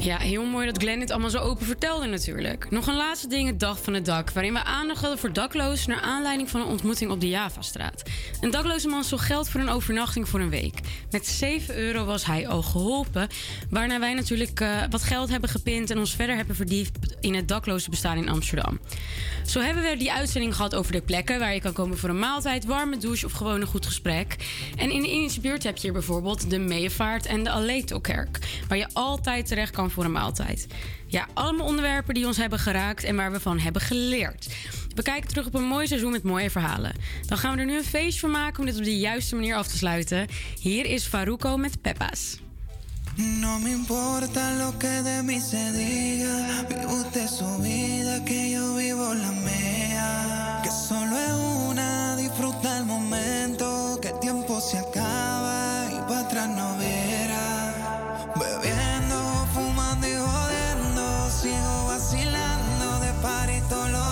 [0.00, 2.70] Ja, heel mooi dat Glenn dit allemaal zo open vertelde natuurlijk.
[2.70, 4.30] Nog een laatste ding, het Dag van het Dak...
[4.30, 5.90] waarin we aandacht hadden voor daklozen...
[5.90, 8.02] naar aanleiding van een ontmoeting op de Javastraat.
[8.40, 10.78] Een dakloze man zocht geld voor een overnachting voor een week.
[11.10, 13.28] Met 7 euro was hij al geholpen.
[13.70, 15.90] Waarna wij natuurlijk eh, wat geld hebben gepind...
[15.90, 18.78] en ons verder hebben verdiept in het dakloze bestaan in Amsterdam.
[19.46, 21.38] Zo hebben we die uitzending gehad over de plekken...
[21.38, 24.36] waar je kan komen voor een maaltijd, warme douche of gewoon een goed gesprek.
[24.76, 28.38] En in de Indische buurt heb je hier bijvoorbeeld de Meevaart en de Aleto-kerk...
[28.68, 30.66] waar je altijd terecht kan voor een maaltijd.
[31.06, 34.48] Ja, allemaal onderwerpen die ons hebben geraakt en waar we van hebben geleerd.
[34.94, 36.92] We kijken terug op een mooi seizoen met mooie verhalen.
[37.26, 39.54] Dan gaan we er nu een feestje van maken om dit op de juiste manier
[39.54, 40.26] af te sluiten.
[40.60, 42.38] Hier is Faruko met Peppa's.
[43.16, 46.40] No me importa lo que de se diga.
[47.38, 50.60] Su vida, que yo vivo la mía.
[50.62, 53.98] Que solo es una, disfruta el momento.
[54.00, 55.98] Que el tiempo se acaba y
[56.56, 56.70] no
[63.20, 64.09] vacilando de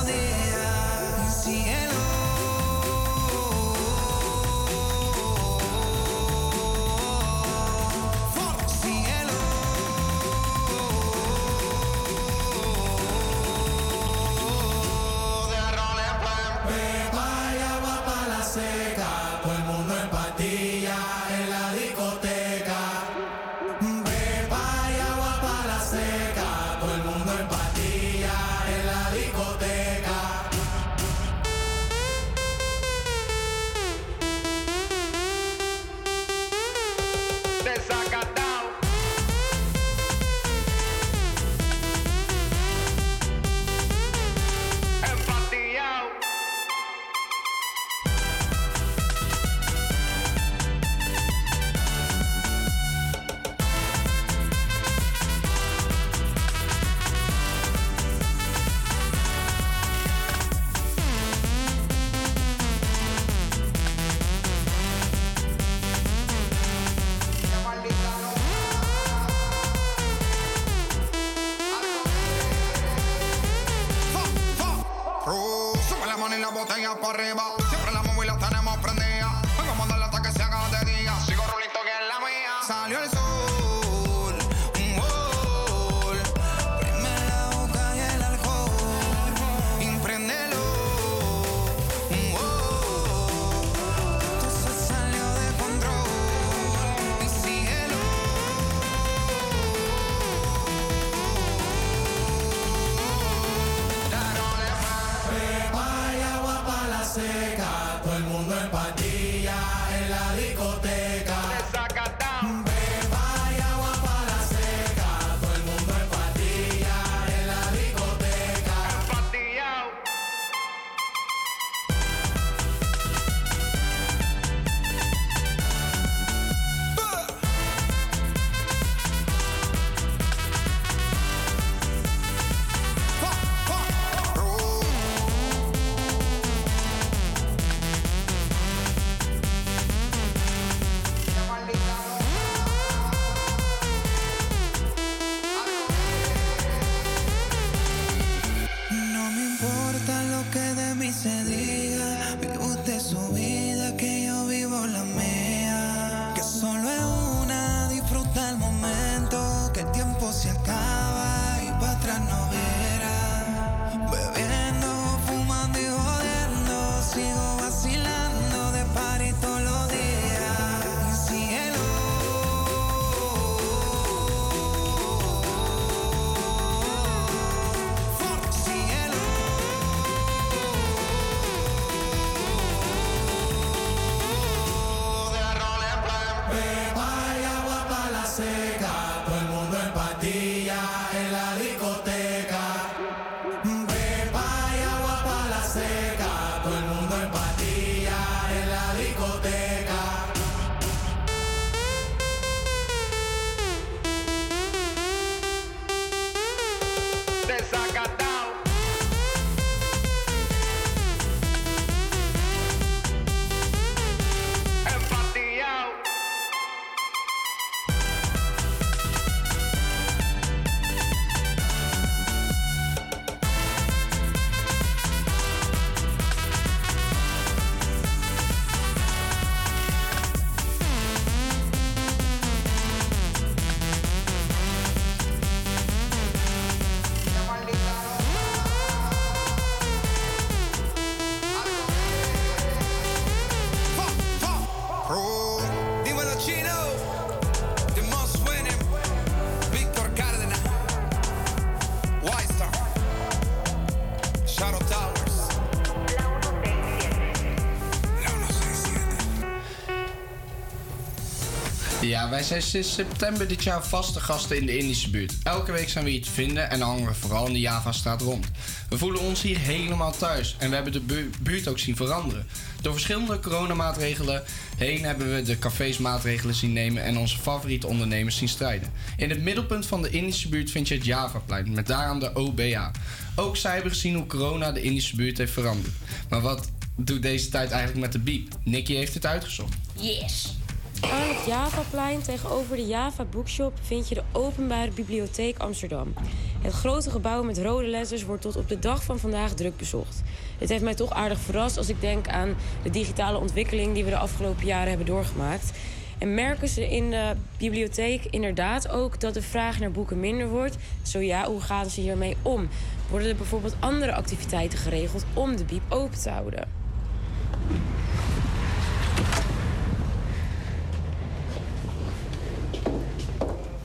[262.38, 265.32] wij zijn sinds september dit jaar vaste gasten in de Indische buurt.
[265.42, 268.46] Elke week zijn we hier te vinden en hangen we vooral in de Java-straat rond.
[268.88, 272.46] We voelen ons hier helemaal thuis en we hebben de bu- buurt ook zien veranderen.
[272.80, 274.42] Door verschillende coronamaatregelen
[274.76, 278.92] heen hebben we de cafés maatregelen zien nemen en onze favoriete ondernemers zien strijden.
[279.16, 282.90] In het middelpunt van de Indische buurt vind je het Javaplein, met daaraan de OBA.
[283.34, 285.94] Ook zij hebben gezien hoe corona de Indische buurt heeft veranderd.
[286.28, 288.52] Maar wat doet deze tijd eigenlijk met de biep?
[288.62, 289.74] Nicky heeft het uitgezocht.
[290.00, 290.56] Yes!
[291.00, 296.14] Aan het Javaplein tegenover de Java Bookshop vind je de Openbare Bibliotheek Amsterdam.
[296.62, 300.22] Het grote gebouw met rode letters wordt tot op de dag van vandaag druk bezocht.
[300.58, 304.10] Dit heeft mij toch aardig verrast als ik denk aan de digitale ontwikkeling die we
[304.10, 305.72] de afgelopen jaren hebben doorgemaakt.
[306.18, 310.76] En merken ze in de bibliotheek inderdaad ook dat de vraag naar boeken minder wordt?
[311.02, 312.68] Zo ja, hoe gaan ze hiermee om?
[313.10, 316.68] Worden er bijvoorbeeld andere activiteiten geregeld om de bieb open te houden?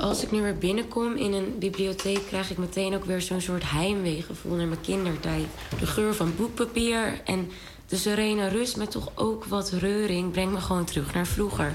[0.03, 3.69] Als ik nu weer binnenkom in een bibliotheek, krijg ik meteen ook weer zo'n soort
[3.69, 5.45] heimweegevoel naar mijn kindertijd.
[5.79, 7.51] De geur van boekpapier en
[7.87, 11.73] de serene rust met toch ook wat reuring brengt me gewoon terug naar vroeger.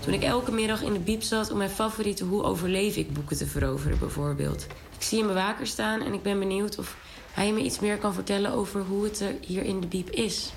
[0.00, 3.36] Toen ik elke middag in de bieb zat om mijn favoriete Hoe overleef ik boeken
[3.36, 4.66] te veroveren bijvoorbeeld.
[4.96, 6.96] Ik zie een bewaker staan en ik ben benieuwd of
[7.32, 10.52] hij me iets meer kan vertellen over hoe het er hier in de bieb is.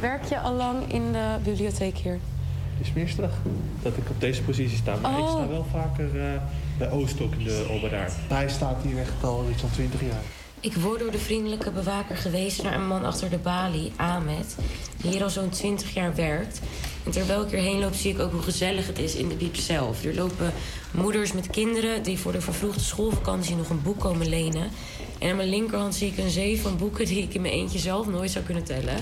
[0.00, 2.20] Werk je al lang in de bibliotheek hier?
[2.94, 3.28] Meestal
[3.82, 4.96] dat ik op deze positie sta.
[5.02, 5.30] Maar ik Oh.
[5.30, 6.40] sta wel vaker eh,
[6.78, 8.10] bij Oostok in de Oberdaar.
[8.28, 10.20] Hij staat hier echt al iets van 20 jaar.
[10.60, 14.56] Ik word door de vriendelijke bewaker gewezen naar een man achter de balie, Ahmed,
[15.02, 16.60] die hier al zo'n 20 jaar werkt.
[17.04, 19.56] En terwijl ik hierheen loop, zie ik ook hoe gezellig het is in de bieb
[19.56, 20.04] zelf.
[20.04, 20.52] Er lopen
[20.90, 24.68] moeders met kinderen die voor de vervroegde schoolvakantie nog een boek komen lenen.
[25.18, 27.78] En aan mijn linkerhand zie ik een zee van boeken die ik in mijn eentje
[27.78, 28.96] zelf nooit zou kunnen tellen.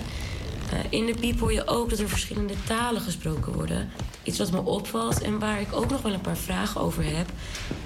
[0.72, 3.90] Eh, in de bieb hoor je ook dat er verschillende talen gesproken worden.
[4.22, 7.28] Iets wat me opvalt en waar ik ook nog wel een paar vragen over heb...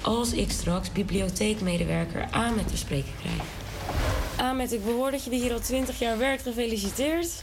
[0.01, 3.43] als ik straks bibliotheekmedewerker Ahmed te spreken krijg.
[4.37, 6.43] Ahmed, ik behoor dat je hier al 20 jaar werkt.
[6.43, 7.43] Gefeliciteerd.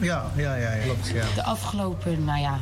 [0.00, 0.82] Ja, ja, ja, ja.
[0.82, 1.08] klopt.
[1.14, 1.24] Ja.
[1.34, 2.60] De afgelopen, nou ja,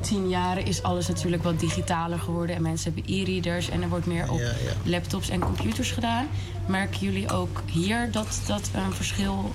[0.00, 2.56] tien, jaren is alles natuurlijk wat digitaler geworden.
[2.56, 4.90] En mensen hebben e-readers en er wordt meer op Ja, ja.
[4.90, 6.28] laptops en computers gedaan.
[6.70, 9.50] Merken jullie ook hier dat dat een verschil,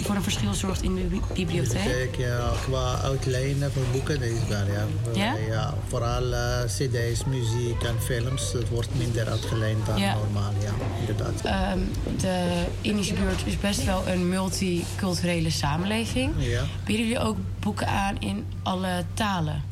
[0.00, 1.82] voor een verschil zorgt in de bi- bibliotheek?
[1.84, 4.86] Kijk, ja, qua uitlenen van boeken is wel, ja.
[5.14, 5.34] Ja?
[5.48, 8.52] ja vooral eh, cd's, muziek en films.
[8.52, 10.14] Het wordt minder uitgeleend dan Ja.
[10.14, 10.72] normaal, ja.
[11.00, 11.40] Inderdaad.
[11.44, 11.78] Ehm,
[12.20, 16.32] de Indische buurt is best wel een multiculturele samenleving.
[16.38, 16.62] Ja.
[16.84, 19.62] Bieden jullie ook boeken aan in alle talen?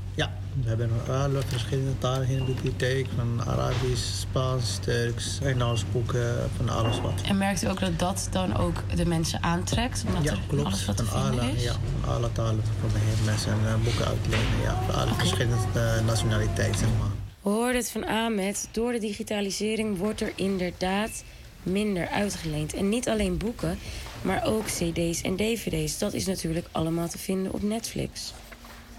[0.63, 3.07] We hebben alle verschillende talen in de bibliotheek.
[3.17, 7.13] Van Arabisch, Spaans, Turks, Engels boeken, van alles wat.
[7.29, 10.05] En merkt u ook dat dat dan ook de mensen aantrekt?
[10.07, 10.67] Omdat Ja, er klopt.
[10.67, 11.63] alles wat Van alle, is?
[11.63, 14.61] ja, van alle talen proberen mensen eh, boeken uit te lenen.
[14.63, 17.11] Ja, van alle verschillende eh, nationaliteiten, zeg maar.
[17.43, 18.69] We hoorden het van Ahmed.
[18.73, 21.23] Door de digitalisering wordt er inderdaad
[21.63, 22.75] minder uitgeleend.
[22.75, 23.79] En niet alleen boeken,
[24.23, 25.99] maar ook cd's en dvd's.
[25.99, 28.33] Dat is natuurlijk allemaal te vinden op Netflix.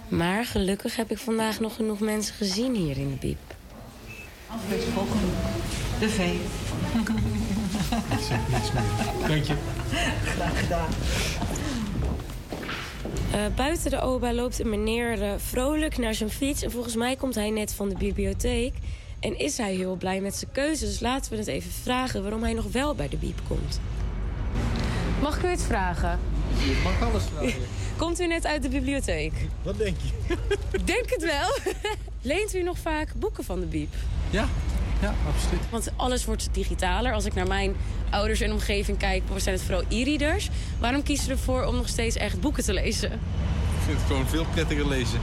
[0.10, 3.38] Maar gelukkig heb ik vandaag nog genoeg mensen gezien hier in de Biep.
[4.48, 5.20] Alfred Volken,
[6.00, 6.36] de V.
[8.10, 9.28] Dat zegt niets meer.
[9.28, 9.56] Dank je.
[10.24, 10.90] Graag gedaan.
[13.32, 16.62] Eh, buiten de OBA loopt een meneer eh, vrolijk naar zijn fiets.
[16.62, 18.74] En volgens mij komt hij net van de bibliotheek.
[19.20, 20.86] En is hij heel blij met zijn keuze.
[20.86, 23.80] Dus laten we het even vragen waarom hij nog wel bij de Biep komt.
[25.22, 26.20] Mag ik u iets vragen?
[26.58, 27.62] Je mag alles vragen.
[28.00, 29.34] Komt u net uit de bibliotheek?
[29.62, 30.36] Wat denk je?
[30.72, 31.74] Ik denk het wel.
[32.32, 33.94] Leent u nog vaak boeken van de Biep?
[34.30, 34.48] Ja,
[35.02, 35.70] ja, absoluut.
[35.70, 37.14] Want alles wordt digitaler.
[37.14, 37.76] Als ik naar mijn
[38.10, 40.50] ouders en omgeving kijk, zijn het vooral e-readers.
[40.80, 43.12] Waarom kiezen ze ervoor om nog steeds echt boeken te lezen?
[43.12, 45.20] Ik vind het gewoon veel prettiger lezen.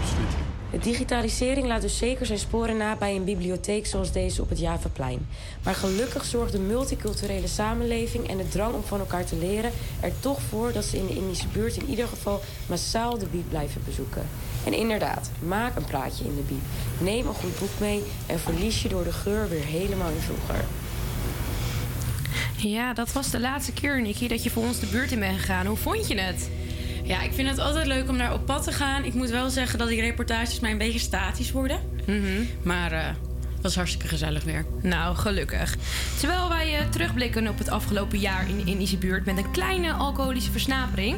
[0.00, 0.49] Absoluut.
[0.70, 4.58] De digitalisering laat dus zeker zijn sporen na bij een bibliotheek zoals deze op het
[4.58, 5.26] Javaplein.
[5.62, 10.12] Maar gelukkig zorgt de multiculturele samenleving en de drang om van elkaar te leren er
[10.20, 13.82] toch voor dat ze in de Indische buurt in ieder geval massaal de bieb blijven
[13.84, 14.22] bezoeken.
[14.64, 16.62] En inderdaad, maak een praatje in de bieb.
[16.98, 20.64] Neem een goed boek mee en verlies je door de geur weer helemaal in vroeger.
[22.56, 25.38] Ja, dat was de laatste keer, Nicky, dat je voor ons de buurt in bent
[25.38, 25.66] gegaan.
[25.66, 26.50] Hoe vond je het?
[27.10, 29.04] Ja, ik vind het altijd leuk om daar op pad te gaan.
[29.04, 31.80] Ik moet wel zeggen dat die reportages mij een beetje statisch worden.
[32.62, 33.06] Maar eh,
[33.54, 34.64] het was hartstikke gezellig weer.
[34.82, 35.76] Nou, gelukkig.
[36.18, 39.92] Terwijl wij eh, terugblikken op het afgelopen jaar in de Indische buurt met een kleine
[39.92, 41.16] alcoholische versnapering,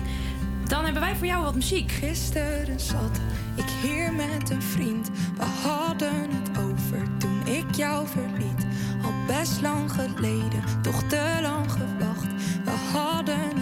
[0.66, 1.90] dan hebben wij voor jou wat muziek.
[1.90, 3.20] Gisteren zat
[3.56, 5.10] ik hier met een vriend.
[5.36, 8.66] We hadden het over toen ik jou verliet.
[9.04, 12.26] Al best lang geleden, toch te lang gewacht.
[12.64, 13.61] We hadden het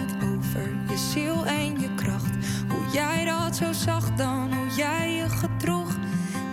[0.91, 2.33] je ziel en je kracht.
[2.91, 5.97] jij dat zo zag dan, hoe jij je gedroeg.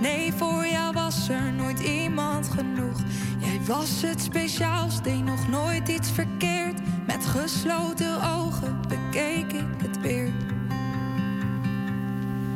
[0.01, 2.99] Nee, voor jou was er nooit iemand genoeg.
[3.39, 6.81] Jij was het speciaals, deed nog nooit iets verkeerd.
[7.07, 10.33] Met gesloten ogen bekeek ik het weer.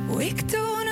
[0.06, 0.91] Hoe ik toen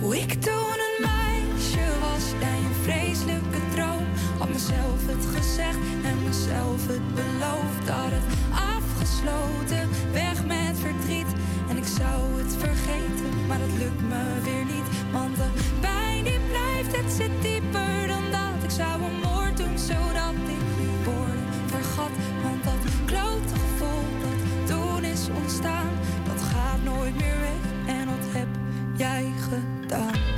[0.00, 4.06] Hoe ik toen een meisje was, jij een vreselijke droom.
[4.38, 7.88] Had mezelf het gezegd en mezelf het beloofd.
[7.88, 8.28] Had het
[8.76, 11.30] afgesloten, weg met verdriet.
[11.68, 14.88] En ik zou het vergeten, maar dat lukt me weer niet.
[15.12, 15.48] Want de
[15.80, 18.58] pijn die blijft, het zit dieper dan dat.
[18.62, 20.64] Ik zou een moord doen, zodat ik
[21.04, 22.14] woorden vergat.
[22.42, 24.40] Want dat klote gevoel dat
[24.70, 25.92] toen is ontstaan,
[26.28, 27.62] dat gaat nooit meer weg.
[27.96, 28.48] En dat heb
[28.96, 29.77] jij gedaan.
[29.90, 30.37] Je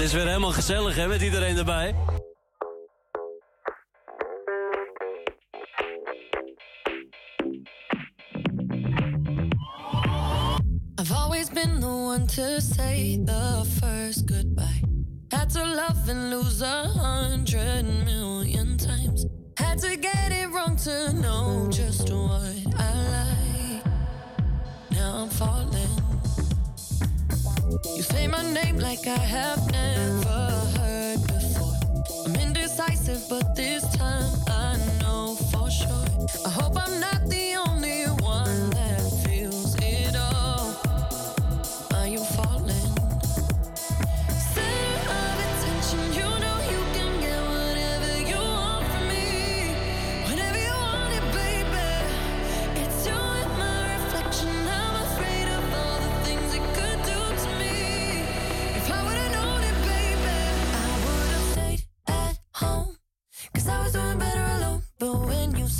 [0.00, 1.94] Het is weer helemaal gezellig hè, met iedereen erbij.
[11.00, 14.82] I've always been the one to say the first goodbye.
[15.28, 19.26] Had to love and lose a hundred million times.
[19.54, 22.42] Had to get it wrong to know just what
[22.78, 23.84] I like.
[24.90, 25.99] Now I'm falling.
[27.84, 31.74] You say my name like I have never heard before.
[32.24, 36.04] I'm indecisive, but this time I know for sure.
[36.44, 37.59] I hope I'm not the only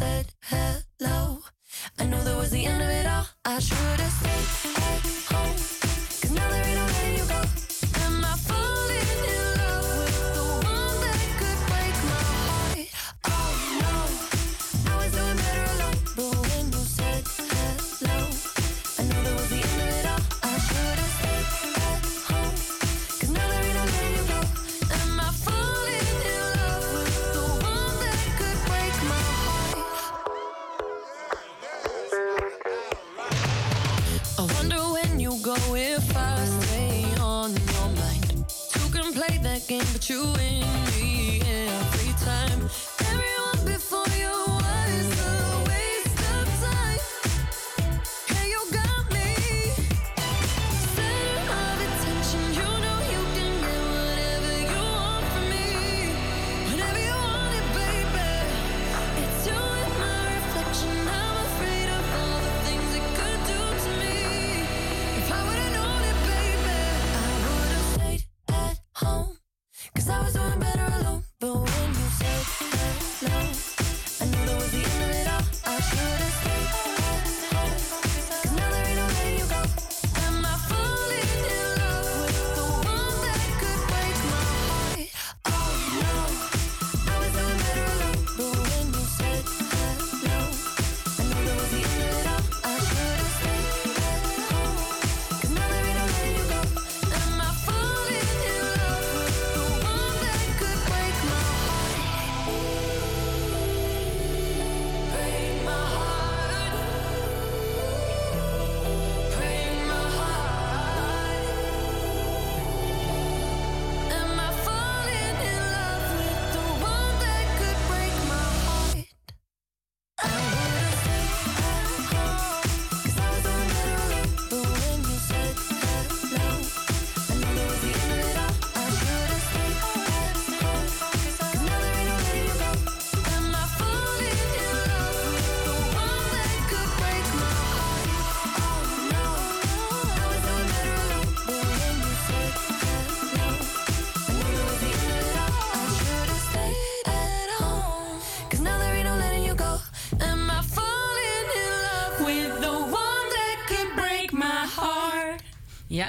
[0.00, 1.40] said hello,
[1.98, 3.26] I knew that was the end of it all.
[3.44, 3.99] I should've
[40.10, 40.49] you win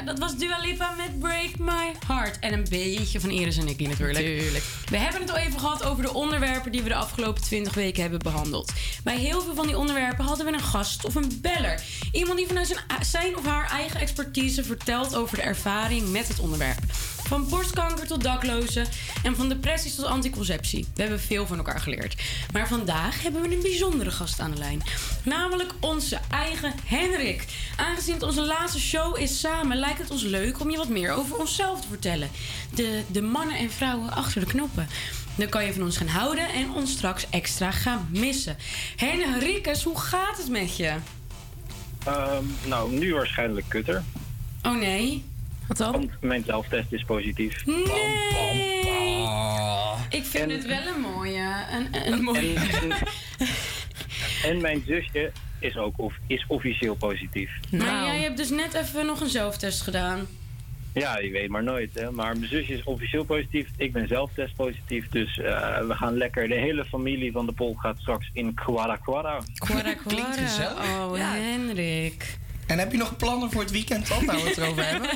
[0.01, 2.39] Ja, dat was Dua Lipa met Break My Heart.
[2.39, 4.25] En een beetje van Iris en Nicky natuurlijk.
[4.25, 4.63] Tuurlijk.
[4.85, 8.01] We hebben het al even gehad over de onderwerpen die we de afgelopen 20 weken
[8.01, 8.71] hebben behandeld.
[9.03, 11.83] Bij heel veel van die onderwerpen hadden we een gast of een beller.
[12.11, 16.39] Iemand die vanuit zijn, zijn of haar eigen expertise vertelt over de ervaring met het
[16.39, 16.79] onderwerp.
[17.31, 18.87] Van borstkanker tot daklozen
[19.23, 20.87] en van depressies tot anticonceptie.
[20.95, 22.21] We hebben veel van elkaar geleerd.
[22.53, 24.81] Maar vandaag hebben we een bijzondere gast aan de lijn.
[25.23, 27.45] Namelijk onze eigen Henrik.
[27.75, 31.11] Aangezien het onze laatste show is samen, lijkt het ons leuk om je wat meer
[31.11, 32.29] over onszelf te vertellen.
[32.75, 34.87] De, de mannen en vrouwen achter de knoppen.
[35.35, 38.57] Dan kan je van ons gaan houden en ons straks extra gaan missen.
[38.95, 40.93] Henrikus, hoe gaat het met je?
[42.05, 44.03] Ehm, nou, nu waarschijnlijk kutter.
[44.63, 45.30] Oh nee.
[45.71, 45.91] Wat dan?
[45.91, 47.65] Want mijn zelftest is positief.
[47.65, 47.77] Nee.
[50.09, 51.65] Ik vind het wel een mooie.
[51.71, 52.53] Een, een mooie.
[52.53, 52.99] En, en,
[54.43, 57.51] en mijn zusje is ook of, is officieel positief.
[57.69, 60.27] Maar jij hebt dus net even nog een zelftest gedaan.
[60.93, 61.89] Ja, je weet maar nooit.
[61.93, 62.11] Hè?
[62.11, 63.67] Maar mijn zusje is officieel positief.
[63.77, 65.09] Ik ben zelf test positief.
[65.09, 66.47] Dus eh, we gaan lekker.
[66.47, 69.37] De hele familie van de Pol gaat straks in Guadalajara.
[70.07, 70.79] Klinkt gezellig.
[70.79, 72.37] Oh, Henrik.
[72.67, 75.09] En heb je nog plannen voor het weekend dan, waar we het erover hebben?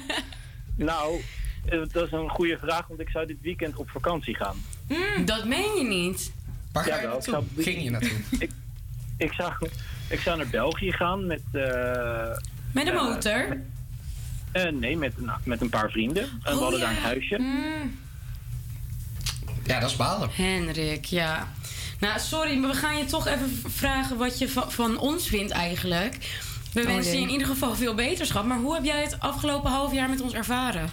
[0.75, 1.21] Nou,
[1.65, 4.55] eh, dat is een goede vraag, want ik zou dit weekend op vakantie gaan.
[4.87, 6.31] Mm, dat meen je niet.
[6.71, 7.33] Waar ga je Jawel, naartoe?
[7.37, 8.17] ik zou- Ging je naartoe?
[8.39, 8.51] Ik,
[9.17, 9.53] ik, zou,
[10.09, 11.41] ik zou naar België gaan met...
[11.51, 11.61] eh,
[12.71, 13.57] Met een eh, motor?
[14.51, 16.23] eh, nee, met een, met een paar vrienden.
[16.23, 17.37] En we hadden daar een huisje.
[17.37, 17.99] Mm.
[19.63, 20.29] Ja, dat is balen.
[20.33, 21.47] Henrik, ja.
[21.99, 25.51] Nou, sorry, maar we gaan je toch even vragen wat je va- van ons vindt
[25.51, 26.39] eigenlijk.
[26.75, 28.45] We Oh, wensen je in ieder geval veel beterschap.
[28.45, 30.89] Maar hoe heb jij het afgelopen half jaar met ons ervaren?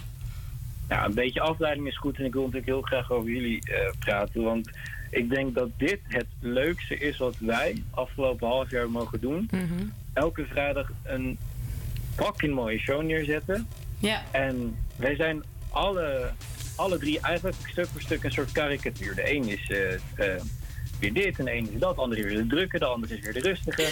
[0.89, 3.91] Ja, een beetje afleiding is goed en ik wil natuurlijk heel graag over jullie eh,
[3.99, 4.43] praten.
[4.43, 4.69] Want
[5.09, 9.49] ik denk dat dit het leukste is wat wij afgelopen half jaar mogen doen.
[10.13, 11.37] Elke vrijdag een
[12.15, 13.67] fucking mooie show neerzetten.
[13.99, 14.21] Ja.
[14.31, 16.31] En wij zijn alle,
[16.75, 19.15] alle drie eigenlijk stuk voor stuk een soort karikatuur.
[19.15, 20.41] De een is eh, eh,
[21.03, 21.95] weer dit en de een is dat.
[21.95, 23.87] De andere is weer de drukke, de andere is weer de rustige.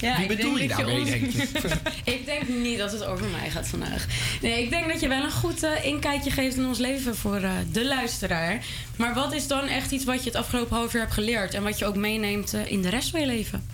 [0.00, 1.68] Ja, Wie ik bedoel denk je dat daarmee, ons- denk je?
[2.16, 4.06] ik denk niet dat het over mij gaat vandaag.
[4.42, 7.36] Nee, ik denk dat je wel een goed eh, inkijkje geeft in ons leven voor
[7.36, 8.64] eh, de luisteraar.
[8.96, 11.54] Maar wat is dan echt iets wat je het afgelopen half jaar hebt geleerd...
[11.54, 13.66] en wat je ook meeneemt eh, in de rest van je leven?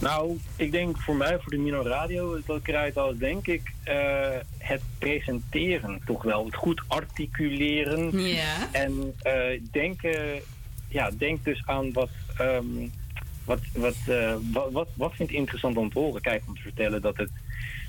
[0.00, 3.72] Nou, ik denk voor mij, voor de Mino Radio, dat ik eruit al denk ik
[3.82, 6.44] eh, het presenteren toch wel.
[6.44, 8.20] Het goed articuleren.
[8.20, 8.68] Ja.
[8.72, 10.40] En eh, denken,
[10.88, 12.66] ja, denk dus aan wat, ehm,
[13.44, 16.20] wat, wat, eh, wat, wat, wat vind ik interessant om te horen.
[16.20, 17.30] Kijk, om te vertellen dat het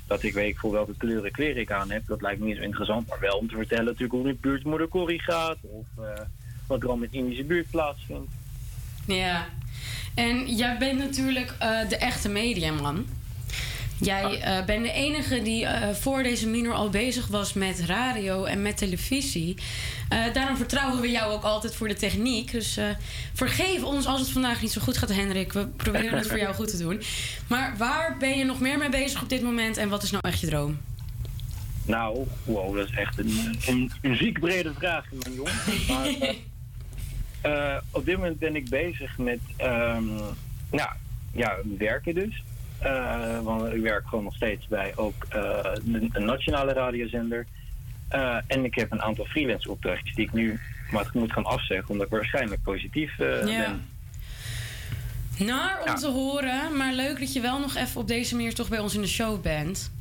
[0.06, 2.62] dat ik weet voor welke kleuren kleren ik aan heb, dat lijkt me niet zo
[2.62, 3.08] interessant.
[3.08, 5.56] Maar wel om te vertellen natuurlijk hoe het buurtmoeder Corrie gaat.
[5.60, 5.86] Of
[6.66, 8.32] wat er al met Indische buurt plaatsvindt.
[9.06, 9.48] Ja.
[10.14, 13.06] En jij bent natuurlijk eh, de echte mediaman.
[14.00, 18.44] Jij eh, bent de enige die eh, voor deze minor al bezig was met radio
[18.44, 19.56] en met televisie.
[20.08, 22.50] Eh, daarom vertrouwen we jou ook altijd voor de techniek.
[22.52, 22.84] Dus eh,
[23.34, 25.52] vergeef ons als het vandaag niet zo goed gaat, Hendrik.
[25.52, 27.02] We proberen het voor jou goed te doen.
[27.46, 30.28] Maar waar ben je nog meer mee bezig op dit moment en wat is nou
[30.28, 30.78] echt je droom?
[31.84, 35.52] Nou, wow, dat is echt een, een, een ziek brede vraag, mijn jongen.
[35.88, 36.34] Maar
[37.40, 40.06] eh, op dit moment ben ik bezig met ehm,
[40.70, 40.90] nou,
[41.32, 42.42] ja, werken dus.
[42.78, 47.46] Eh, want ik werk gewoon nog steeds bij ook eh, een, een nationale radiozender.
[48.08, 50.60] Eh, en ik heb een aantal freelance opdrachtjes die ik nu
[50.90, 53.44] maar moet gaan afzeggen, omdat ik waarschijnlijk positief Ja.
[53.44, 53.84] ben.
[55.46, 58.68] Naar om te horen, maar leuk dat je wel nog even op deze manier toch
[58.68, 59.92] bij ons in de show bent.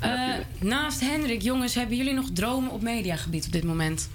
[0.00, 4.10] Eh, naast Hendrik, jongens, hebben jullie nog dromen op mediagebied op dit moment?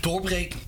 [0.00, 0.58] Doorbreken.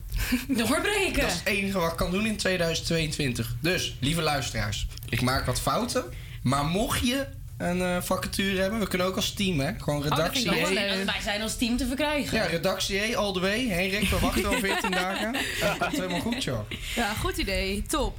[0.49, 1.21] Doorbreken?
[1.21, 3.55] Dat is het enige wat ik kan doen in 2022.
[3.61, 6.05] Dus, lieve luisteraars, ik maak wat fouten.
[6.43, 7.27] Maar mocht je
[7.59, 9.73] een eh, vacature hebben, we kunnen ook als team, hè?
[9.79, 10.45] Gewoon Oh, dat vind redactie.
[10.45, 11.05] ik ook wel leuk.
[11.05, 12.37] Wij zijn als team te verkrijgen.
[12.39, 13.69] Ja, redactie E, all the way.
[13.69, 15.33] Henrik, we wachten al 14 dagen.
[15.61, 16.71] Dat komt helemaal goed, joh.
[16.95, 17.83] Ja, goed idee.
[17.89, 18.17] Top.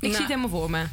[0.00, 0.84] Ik zie het helemaal voor me.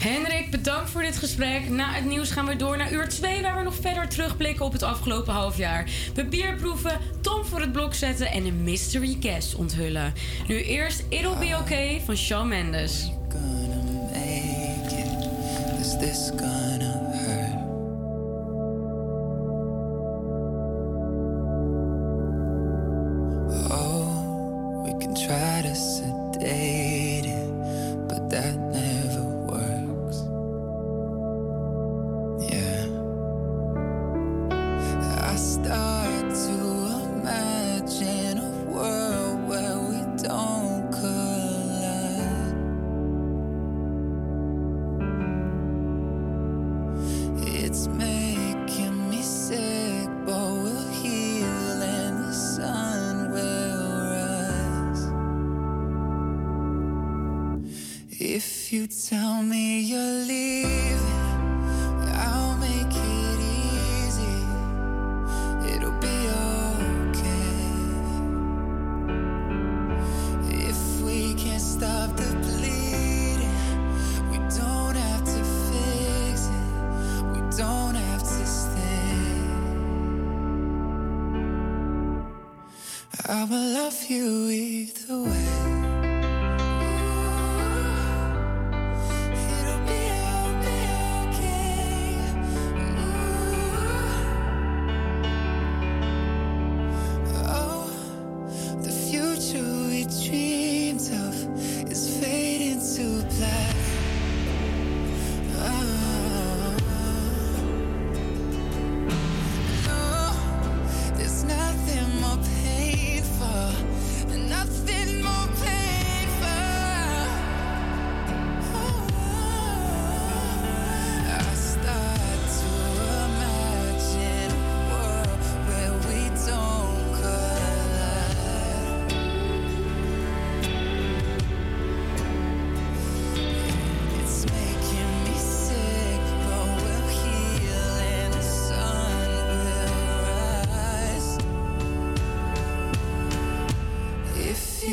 [0.00, 1.68] Hendrik, bedankt voor dit gesprek.
[1.68, 4.72] Na het nieuws gaan we door naar uur 2, waar we nog verder terugblikken op
[4.72, 5.90] het afgelopen half jaar.
[6.14, 10.12] We bierproeven, Tom voor het blok zetten en een mystery guest onthullen.
[10.46, 13.10] Nu eerst It'll Be Okay van Shawn Mendes.
[15.80, 16.99] Is this gonna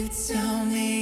[0.10, 0.97] tell me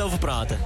[0.00, 0.63] over praten.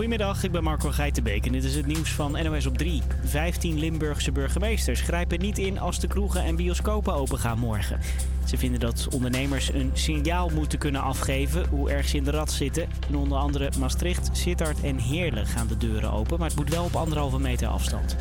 [0.00, 3.02] Goedemiddag, ik ben Marco Geitenbeek en dit is het nieuws van NOS op 3.
[3.24, 8.00] 15 Limburgse burgemeesters grijpen niet in als de kroegen en bioscopen open gaan morgen.
[8.44, 12.52] Ze vinden dat ondernemers een signaal moeten kunnen afgeven hoe erg ze in de rat
[12.52, 12.88] zitten.
[13.08, 16.84] In onder andere Maastricht, Sittard en Heerlen gaan de deuren open, maar het moet wel
[16.84, 18.16] op anderhalve meter afstand.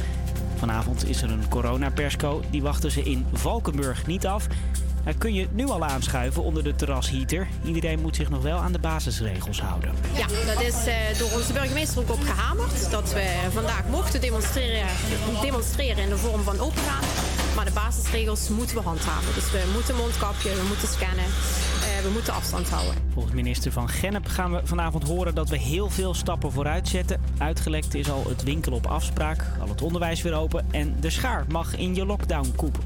[0.56, 4.48] Vanavond is er een coronapersco, die wachten ze in Valkenburg niet af.
[5.04, 7.48] Daar kun je nu al aanschuiven onder de terrasheater.
[7.64, 9.92] Iedereen moet zich nog wel aan de basisregels houden.
[10.14, 12.92] Ja, dat is eh, door onze burgemeester ook op gehamerd.
[12.92, 14.88] Dat we vandaag mochten demonstreren,
[15.42, 17.04] demonstreren in de vorm van opengaan.
[17.56, 19.34] Maar de basisregels moeten we handhaven.
[19.34, 22.94] Dus we moeten mondkapje, we moeten scannen, eh, we moeten afstand houden.
[23.14, 27.22] Volgens minister Van Gennep gaan we vanavond horen dat we heel veel stappen vooruit zetten.
[27.38, 31.46] Uitgelekt is al het winkel op afspraak, al het onderwijs weer open en de schaar
[31.48, 32.84] mag in je lockdown koepen.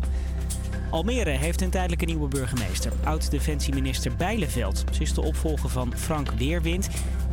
[0.94, 4.84] Almere heeft een tijdelijke nieuwe burgemeester, oud-defensieminister Bijleveld.
[4.92, 6.90] Ze is de opvolger van Frank Weerwind.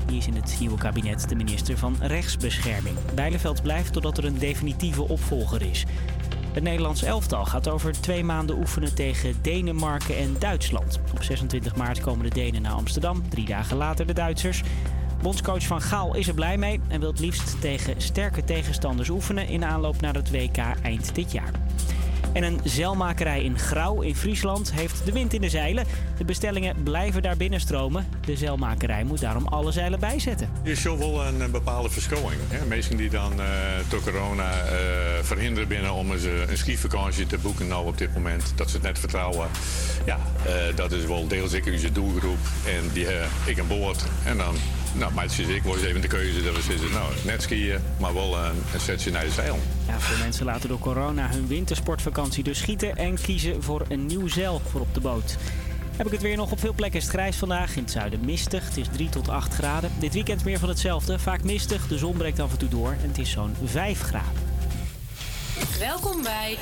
[0.06, 2.96] Die is in het nieuwe kabinet de minister van Rechtsbescherming.
[3.14, 5.84] Bijleveld blijft totdat er een definitieve opvolger is.
[6.52, 11.00] Het Nederlands elftal gaat over twee maanden oefenen tegen Denemarken en Duitsland.
[11.14, 14.62] Op 26 maart komen de Denen naar Amsterdam, drie dagen later de Duitsers.
[15.22, 19.48] Bondscoach Van Gaal is er blij mee en wil het liefst tegen sterke tegenstanders oefenen
[19.48, 21.52] in aanloop naar het WK eind dit jaar.
[22.32, 25.84] En een zeilmakerij in Grauw in Friesland heeft de wind in de zeilen.
[26.18, 28.06] De bestellingen blijven daar binnenstromen.
[28.24, 30.50] De zeilmakerij moet daarom alle zeilen bijzetten.
[30.62, 32.40] Je ziet wel een, een bepaalde verschoning.
[32.48, 32.66] Hè?
[32.66, 33.46] Mensen die dan eh,
[33.88, 34.70] door corona eh,
[35.22, 38.52] verhinderen binnen om eens, eh, een skivakantie te boeken nou op dit moment.
[38.54, 39.48] Dat ze het net vertrouwen.
[40.04, 42.38] Ja, eh, dat is wel deels ik onze doelgroep.
[42.66, 44.04] En die eh, ik aan boord.
[44.24, 44.54] En dan,
[44.94, 46.90] nou meisjes ik, wordt even de keuze dat we zitten.
[46.90, 49.58] Nou, net skiën, maar wel een, een setje naar de zeil.
[49.86, 54.28] Ja, veel mensen laten door corona hun wintersportvakantie dus schieten en kiezen voor een nieuw
[54.28, 55.36] zeil voor op de boot.
[55.96, 57.76] Heb ik het weer nog op veel plekken is het grijs vandaag.
[57.76, 58.64] In het zuiden mistig.
[58.64, 59.90] Het is 3 tot 8 graden.
[59.98, 61.18] Dit weekend meer van hetzelfde.
[61.18, 61.86] Vaak mistig.
[61.88, 62.90] De zon breekt af en toe door.
[62.90, 64.49] En het is zo'n 5 graden.
[65.78, 66.58] Welkom bij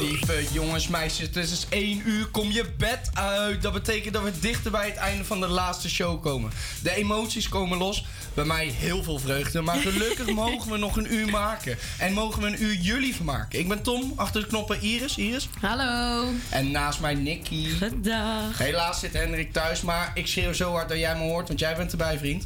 [0.00, 2.26] Lieve jongens, meisjes, het is dus 1 uur.
[2.26, 3.62] Kom je bed uit.
[3.62, 6.50] Dat betekent dat we dichter bij het einde van de laatste show komen.
[6.82, 8.06] De emoties komen los.
[8.34, 9.60] Bij mij heel veel vreugde.
[9.60, 11.78] Maar gelukkig mogen we nog een uur maken.
[11.98, 13.58] En mogen we een uur jullie vermaken.
[13.58, 15.16] Ik ben Tom, achter de knoppen Iris.
[15.16, 15.48] Iris.
[15.60, 16.28] Hallo.
[16.50, 17.68] En naast mij Nicky.
[17.96, 18.58] Dag.
[18.58, 21.76] Helaas zit Hendrik thuis, maar ik schreeuw zo hard dat jij me hoort, want jij
[21.76, 22.44] bent erbij, vriend.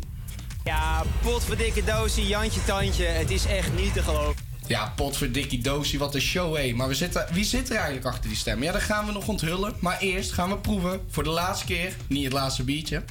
[0.64, 3.04] Ja, potverdikke doosie, Jantje Tandje.
[3.04, 4.51] Het is echt niet te geloven.
[4.72, 6.72] Ja, potverdikkie doosie, wat een show, hé.
[6.72, 8.62] Maar we zitten, wie zit er eigenlijk achter die stem?
[8.62, 9.74] Ja, dat gaan we nog onthullen.
[9.78, 13.02] Maar eerst gaan we proeven, voor de laatste keer, niet het laatste biertje.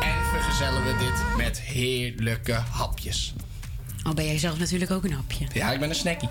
[0.00, 3.34] En vergezellen we dit met heerlijke hapjes.
[4.02, 5.46] Al ben jij zelf natuurlijk ook een hapje.
[5.52, 6.28] Ja, ik ben een snackie.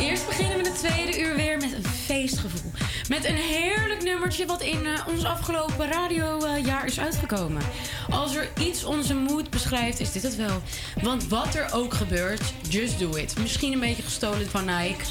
[0.00, 2.70] Eerst beginnen we het tweede uur weer met een feestgevoel.
[3.08, 7.62] Met een heerlijk nummertje wat in eh, ons afgelopen radiojaar is uitgekomen.
[8.10, 10.62] Als er iets onze moed beschrijft, is dit het wel.
[11.02, 13.38] Want wat er ook gebeurt, just do it.
[13.38, 15.04] Misschien een beetje gestolen van Nike.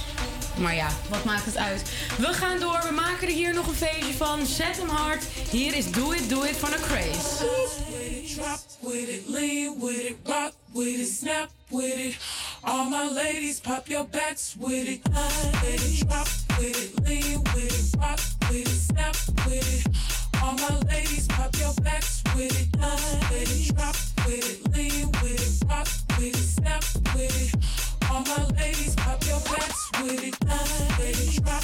[0.58, 1.82] Maar ja, wat maakt het uit?
[2.18, 4.46] We gaan door, we maken er hier nog een feestje van.
[4.46, 5.24] Zet hem hard.
[5.52, 7.46] Hier is Do It, Do It van a Craze.
[8.82, 9.28] With it,
[9.80, 12.18] with it, rock with it, snap with it.
[12.68, 15.02] All my ladies, pop your backs with it.
[15.14, 20.42] Let it drop with it, lean with it, rock with it, snap with it.
[20.42, 22.80] All my ladies, pop your backs with it.
[22.80, 23.96] Let it drop
[24.26, 25.88] with it, lean with it, rock
[26.18, 28.10] with it, snap with it.
[28.10, 30.36] All my ladies, pop your backs with it.
[30.46, 31.55] Let it drop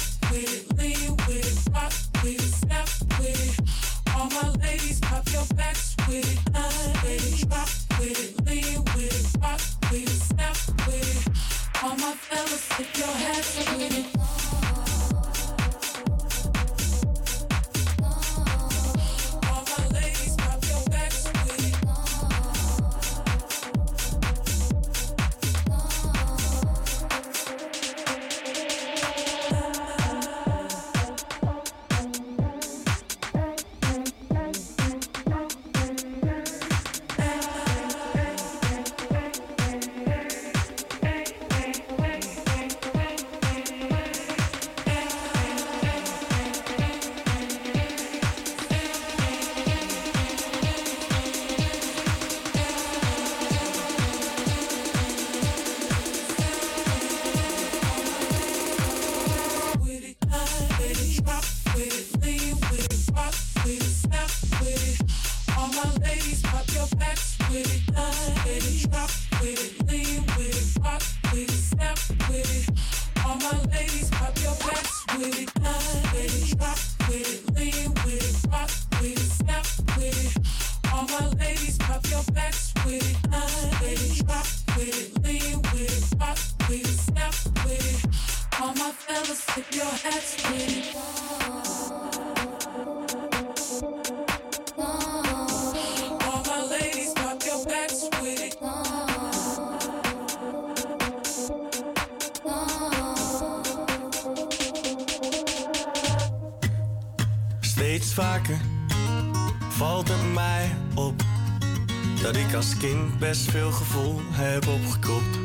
[113.38, 115.38] veel gevoel heb opgekropt.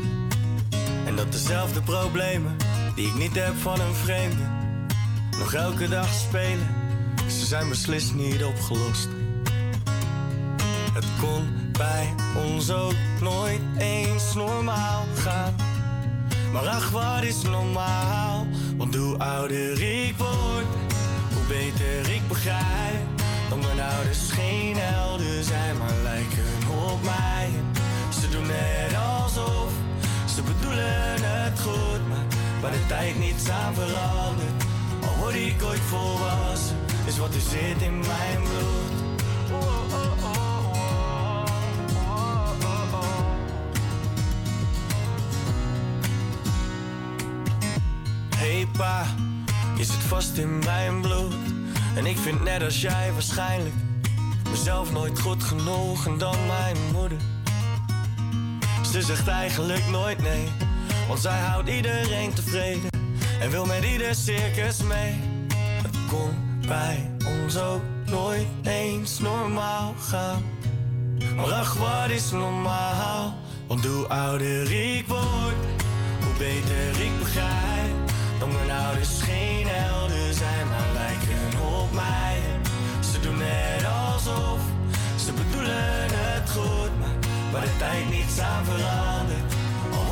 [1.05, 2.55] En dat dezelfde problemen
[2.95, 4.43] die ik niet heb van een vreemde
[5.37, 6.67] nog elke dag spelen,
[7.29, 9.07] ze zijn beslist niet opgelost.
[10.93, 12.13] Het kon bij
[12.49, 15.55] ons ook nooit eens normaal gaan.
[16.51, 18.47] Maar ach, wat is normaal?
[18.77, 20.65] Want hoe ouder ik word,
[21.33, 23.07] hoe beter ik begrijp
[23.49, 24.75] dat mijn ouders geen
[32.87, 34.63] tijd niets aan verandert.
[35.01, 39.05] Al word ik ooit volwassen, is wat er zit in mijn bloed.
[48.35, 49.05] Hey pa,
[49.77, 51.33] je zit vast in mijn bloed.
[51.95, 53.75] En ik vind net als jij waarschijnlijk
[54.49, 57.17] mezelf nooit goed genoeg en dan mijn moeder.
[58.91, 60.47] Ze zegt eigenlijk nooit nee,
[61.19, 62.89] zij houdt iedereen tevreden
[63.39, 65.13] en wil met ieder circus mee.
[65.83, 66.31] Het kon
[66.67, 67.11] bij
[67.43, 70.43] ons ook nooit eens normaal gaan.
[71.35, 73.35] Maar ach, wat is normaal?
[73.67, 75.55] Want hoe ouder ik word,
[76.23, 77.95] hoe beter ik begrijp
[78.39, 82.37] dat mijn ouders geen helden zijn, maar lijken op mij.
[83.11, 84.59] Ze doen net alsof
[85.25, 87.15] ze bedoelen het goed, maar
[87.51, 89.56] waar de tijd niets aan verandert.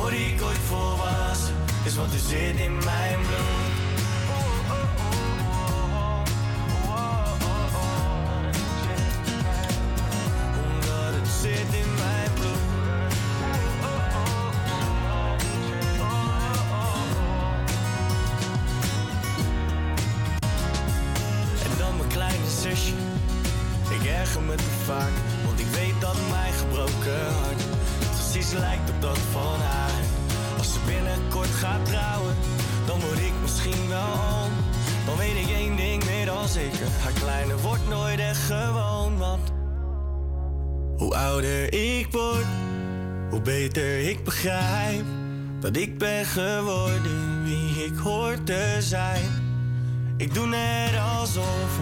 [0.06, 1.54] Word ik ooit volwassen,
[1.84, 3.74] is wat er zit in mijn bloed.
[10.64, 12.62] Omdat het zit in mijn bloed.
[21.64, 22.94] En dan mijn kleine zusje.
[23.90, 25.12] Ik erger me te vaak,
[25.44, 27.75] want ik weet dat mijn gebroken hart
[28.36, 30.02] precies lijkt op dat van haar.
[30.58, 32.34] Als ze binnenkort gaat trouwen,
[32.86, 34.52] dan word ik misschien wel oom.
[35.06, 39.18] Dan weet ik één ding meer dan zeker: haar kleine wordt nooit echt gewoon.
[39.18, 39.52] Want
[40.96, 42.46] hoe ouder ik word,
[43.30, 45.04] hoe beter ik begrijp
[45.60, 49.30] dat ik ben geworden wie ik hoor te zijn.
[50.16, 51.78] Ik doe net alsof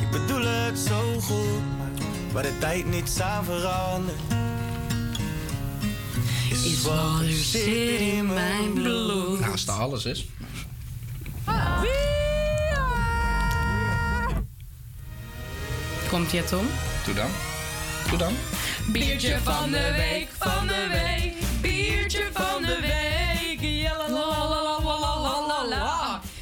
[0.00, 1.62] ik bedoel het zo goed,
[2.32, 4.37] maar de tijd niets aan verandert.
[6.68, 9.40] Is wat er zit in mijn bloed.
[9.40, 10.26] Nou, dat alles is.
[16.08, 16.66] Komt je Tom?
[17.04, 17.30] Doe dan.
[18.08, 18.32] Doe dan.
[18.86, 21.34] Biertje van de week, van de week,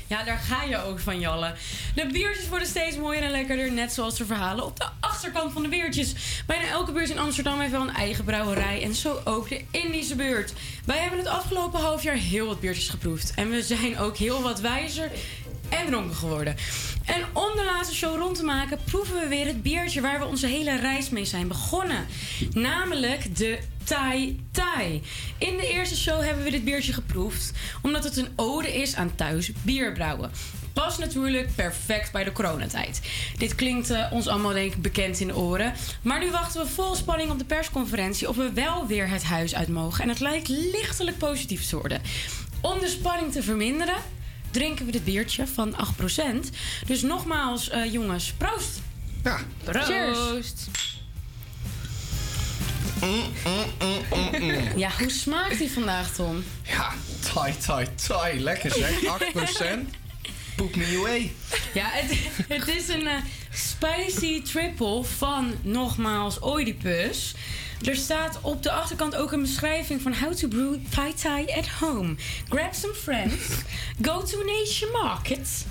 [0.07, 1.55] Ja, daar ga je ook van, Jalle.
[1.95, 5.63] De biertjes worden steeds mooier en lekkerder, net zoals de verhalen op de achterkant van
[5.63, 6.15] de biertjes.
[6.47, 10.15] Bijna elke beurs in Amsterdam heeft wel een eigen brouwerij en zo ook de Indische
[10.15, 10.53] beurt.
[10.85, 14.43] Wij hebben het afgelopen half jaar heel wat biertjes geproefd en we zijn ook heel
[14.43, 15.11] wat wijzer
[15.69, 16.57] en dronken geworden.
[17.05, 20.25] En om de laatste show rond te maken, proeven we weer het biertje waar we
[20.25, 22.07] onze hele reis mee zijn begonnen.
[22.53, 25.03] Namelijk de Thai Thai.
[25.39, 27.53] In de eerste show hebben we dit biertje geproefd,
[27.83, 30.31] omdat het een ode is aan thuis bierbrouwen.
[30.73, 33.01] Past natuurlijk perfect bij de coronatijd.
[33.37, 35.73] Dit klinkt eh, ons allemaal denk ik bekend in de oren.
[36.03, 39.55] Maar nu wachten we vol spanning op de persconferentie of we wel weer het huis
[39.55, 40.03] uit mogen.
[40.03, 42.01] En het lijkt lichtelijk positief te worden.
[42.61, 43.97] Om de spanning te verminderen,
[44.51, 46.51] drinken we dit biertje van 8%.
[46.87, 48.81] Dus nogmaals, eh, jongens, proost!
[49.25, 49.39] Ja.
[49.65, 50.69] Proost!
[54.77, 56.45] Ja, hoe smaakt die vandaag, Tom?
[56.63, 56.93] Ja,
[57.33, 58.41] Thai, Thai, Thai.
[58.41, 59.01] Lekker zeg.
[59.01, 60.07] 8%.
[60.57, 61.33] Poep me away.
[61.75, 62.19] Ja, het,
[62.49, 63.15] het is een eh,
[63.51, 67.35] spicy triple van nogmaals Oedipus.
[67.85, 71.69] Er staat op de achterkant ook een beschrijving van how to brew Thai Thai at
[71.69, 72.15] home.
[72.49, 73.35] Grab some friends,
[74.03, 75.67] go to an Asian market,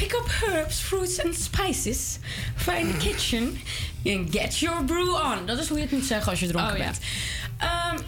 [0.00, 2.18] pick up herbs, fruits and spices,
[2.56, 3.58] find the kitchen
[4.06, 5.46] and get your brew on.
[5.46, 6.84] Dat is hoe je het moet zeggen als je dronken Oh, ja.
[6.84, 6.98] bent.
[7.58, 7.98] Ehm,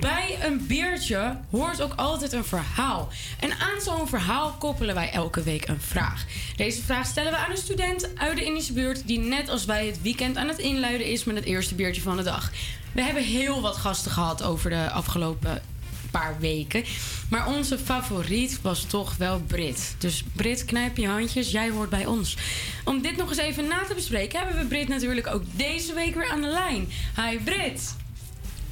[0.00, 3.08] bij een biertje hoort ook altijd een verhaal.
[3.40, 6.24] En aan zo'n verhaal koppelen wij elke week een vraag.
[6.56, 9.06] Deze vraag stellen we aan een student uit de Indische buurt...
[9.06, 12.16] die net als wij het weekend aan het inluiden is met het eerste biertje van
[12.16, 12.50] de dag.
[12.92, 15.62] We hebben heel wat gasten gehad over de afgelopen
[16.10, 16.84] paar weken.
[17.30, 19.94] Maar onze favoriet was toch wel Brit.
[19.98, 22.36] Dus Brit, knijp je handjes, jij hoort bij ons.
[22.84, 26.14] Om dit nog eens even na te bespreken, hebben we Brit natuurlijk ook deze week
[26.14, 26.88] weer aan de lijn.
[27.16, 27.96] Hi Brit.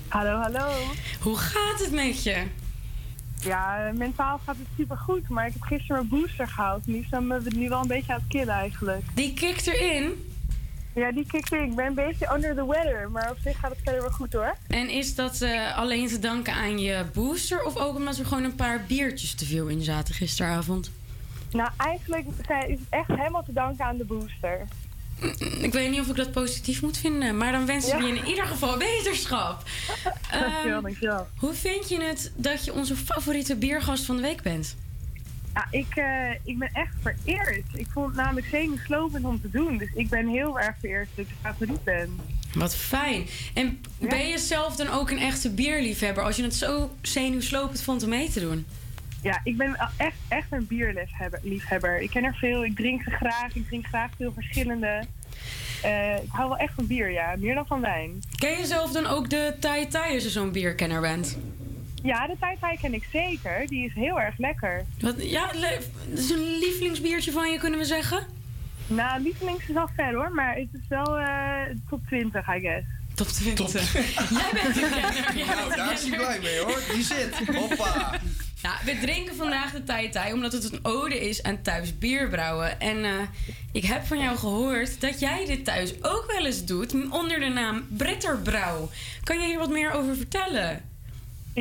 [0.09, 0.73] Hallo, hallo.
[1.20, 2.43] Hoe gaat het met je?
[3.40, 6.86] Ja, mentaal gaat het super goed, maar ik heb gisteren mijn booster gehaald.
[6.86, 9.05] Nu zijn we nu wel een beetje aan het killen eigenlijk.
[9.15, 10.27] Die kikt erin?
[10.99, 11.70] Ja, die kikt erin.
[11.70, 14.33] Ik ben een beetje under the weather, maar op zich gaat het verder wel goed
[14.33, 14.57] hoor.
[14.69, 18.45] En is dat eh, alleen te danken aan je booster of ook omdat er gewoon
[18.45, 20.91] een paar biertjes te veel in zaten gisteravond?
[21.51, 24.66] Nou, eigenlijk is het echt helemaal te danken aan de booster.
[25.61, 28.12] Ik weet niet of ik dat positief moet vinden, maar dan wensen we Ja.
[28.15, 29.62] je in ieder geval beterschap.
[30.31, 31.27] Dankjewel, Ehm, dankjewel.
[31.39, 34.77] hoe vind je het dat je onze favoriete biergast van de week bent?
[35.59, 37.64] Ja, ik, eh, ik ben echt vereerd.
[37.74, 39.78] Ik vond het namelijk zenuwslopend om te doen.
[39.78, 42.20] Dus ik ben heel erg vereerd dat ik favoriet ben.
[42.55, 43.26] Wat fijn.
[43.55, 48.02] En ben je zelf dan ook een echte bierliefhebber als je het zo zenuwslopend vond
[48.02, 48.66] om mee te doen?
[49.22, 52.01] Ja, ik ben echt, echt een bierliefhebber.
[52.01, 53.55] Ik ken er veel, ik drink ze graag.
[53.55, 55.05] Ik drink graag veel verschillende.
[55.82, 57.35] Eh, ik hou wel echt van bier, ja.
[57.39, 58.22] Meer dan van wijn.
[58.36, 61.39] Ken je zelf dan ook de Thai Thai als je zo'n bierkenner bent?
[62.03, 63.66] Ja, de Thai ken ik zeker.
[63.66, 64.85] Die is heel erg lekker.
[65.01, 68.27] Wat, ja, le- dat is een lievelingsbiertje van je, kunnen we zeggen?
[68.87, 72.87] Nou, lievelings is al ver hoor, maar het is wel eh, top 20, I guess.
[73.15, 73.93] Top 20.
[73.93, 75.37] Jij bent de kenner.
[75.37, 76.81] Jij Nou, bent de daar is hij blij mee hoor.
[76.95, 77.35] Die zit.
[77.57, 78.20] Hoppa.
[78.62, 82.81] Ja, we drinken vandaag de Thai Thai omdat het een ode is aan thuis bierbrouwen.
[82.81, 83.12] En eh,
[83.73, 87.49] ik heb van jou gehoord dat jij dit thuis ook wel eens doet onder de
[87.49, 88.91] naam Britterbrouw.
[89.25, 90.88] Kan je hier wat meer over vertellen?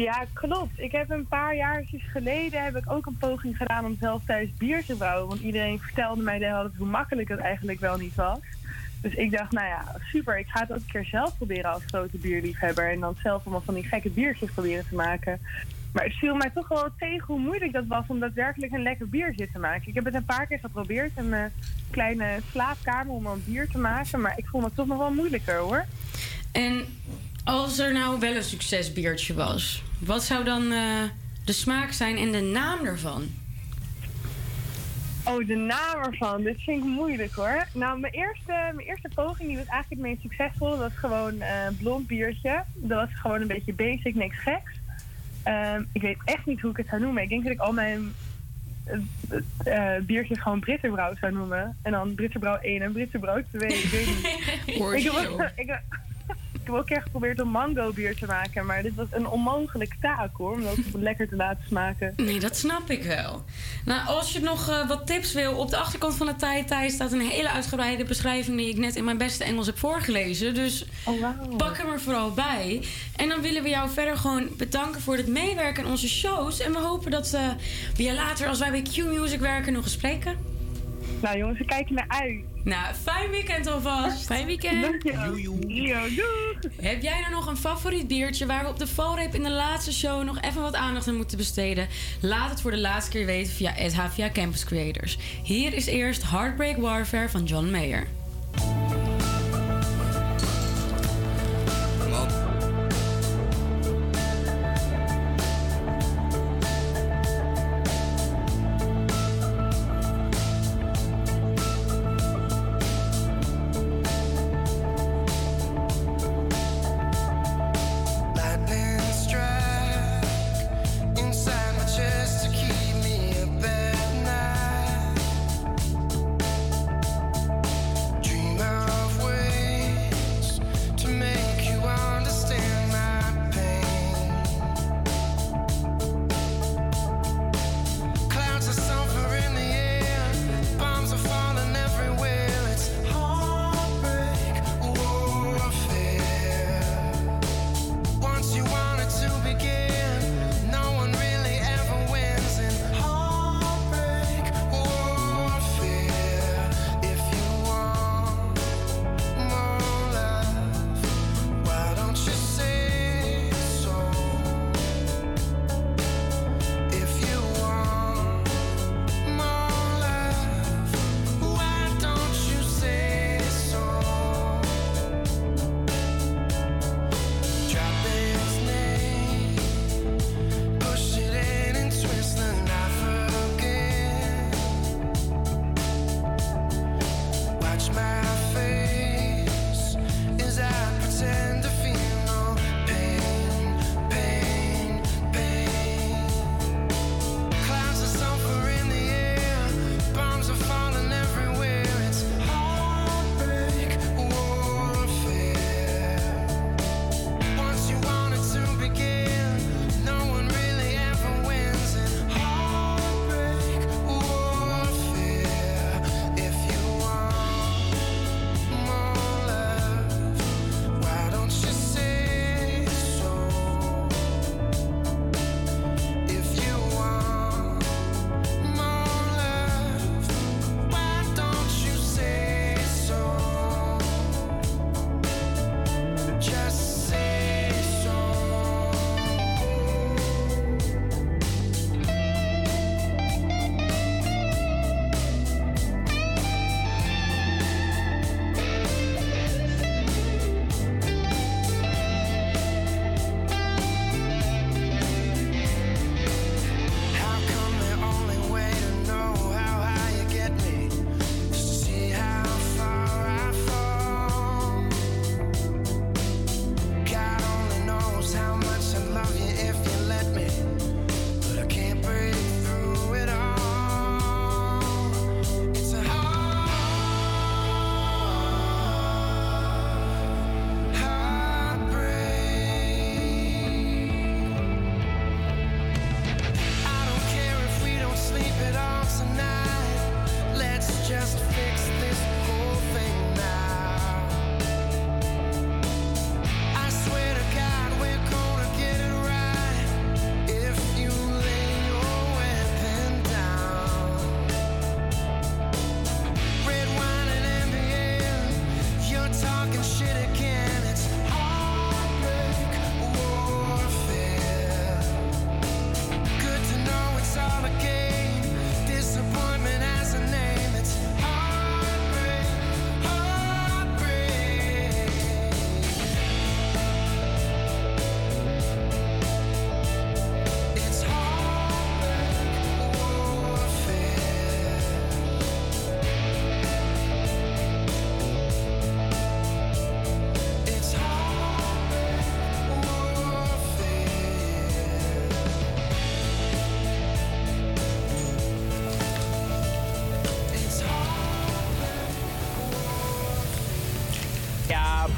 [0.02, 0.80] Ja, klopt.
[0.80, 4.50] Ik heb een paar jaar geleden heb ik ook een poging gedaan om zelf thuis
[4.58, 5.28] bier te brouwen.
[5.28, 8.40] Want iedereen vertelde mij de hele hoe makkelijk het eigenlijk wel niet was.
[9.02, 10.40] Dus ik dacht, nou ja, super.
[10.40, 12.92] Ik ga het ook een keer zelf proberen als grote bierliefhebber.
[12.92, 15.40] En dan zelf allemaal van die gekke biertjes proberen te maken.
[15.94, 19.10] Maar het viel mij toch wel tegen hoe moeilijk dat was om daadwerkelijk een lekker
[19.10, 19.88] biertje te maken.
[19.88, 21.52] Ik heb het een paar keer geprobeerd in mijn
[21.92, 24.22] kleine slaapkamer om een bier te maken.
[24.22, 25.86] Maar ik vond het toch nog wel moeilijker hoor.
[26.52, 26.86] En
[27.48, 31.04] als er nou wel een succesbiertje was, wat zou dan eh,
[31.46, 33.24] de smaak zijn en de naam ervan?
[35.24, 36.44] Oh, de naam ervan.
[36.44, 37.68] Dit vind ik moeilijk hoor.
[37.74, 40.70] Nou, mijn eerste, mijn eerste poging die was eigenlijk het meest succesvol.
[40.70, 42.64] Dat was gewoon eh, een blond biertje.
[42.74, 44.72] Dat was gewoon een beetje basic, niks geks.
[45.44, 47.24] Ehm, ik weet echt niet hoe ik het zou noemen.
[47.24, 48.14] Ik denk dat ik al mijn
[48.84, 51.78] eh, eh, biertjes gewoon Britterbrouw zou noemen.
[51.82, 53.70] En dan Britterbrouw 1 en Britterbrouw 2.
[53.70, 54.26] Ik weet niet.
[54.96, 55.80] ik, heb ook, ik,
[56.68, 58.66] heb- ik heb ook echt geprobeerd om mango bier te maken.
[58.66, 60.52] Maar dit was een onmogelijke taak hoor.
[60.54, 60.78] Om dat
[61.10, 62.14] lekker te laten smaken.
[62.16, 63.44] Nee, dat snap ik wel.
[63.86, 66.36] Nou, als je nog eh, wat tips wil, op de achterkant van de
[66.66, 70.54] Thai staat een hele uitgebreide beschrijving die ik net in mijn beste Engels heb voorgelezen.
[70.54, 70.86] Dus
[71.58, 72.84] pak hem er vooral bij.
[73.16, 76.60] En dan willen we jou verder gewoon bedanken voor het meewerken aan onze shows.
[76.60, 77.42] En we hopen dat eh,
[77.96, 80.56] we je later, als wij bij Q-Music werken, nog eens spreken.
[81.22, 82.40] Nou jongens, we kijken naar uit.
[82.64, 84.26] Nou, fijn weekend alvast.
[84.26, 84.82] Fijn weekend.
[84.82, 85.58] Dankjewel.
[86.82, 89.94] Heb jij nou nog een favoriet biertje waar we op de valreep in de laatste
[89.94, 91.88] show nog even wat aandacht aan moeten besteden?
[92.22, 95.18] Laat het voor de laatste keer weten via SHVA Campus Creators.
[95.44, 98.08] Hier is eerst Heartbreak Warfare van John Mayer.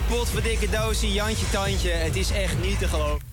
[0.09, 1.89] Potverdikke doosie, Jantje Tandje.
[1.89, 3.27] Het is echt niet te geloven.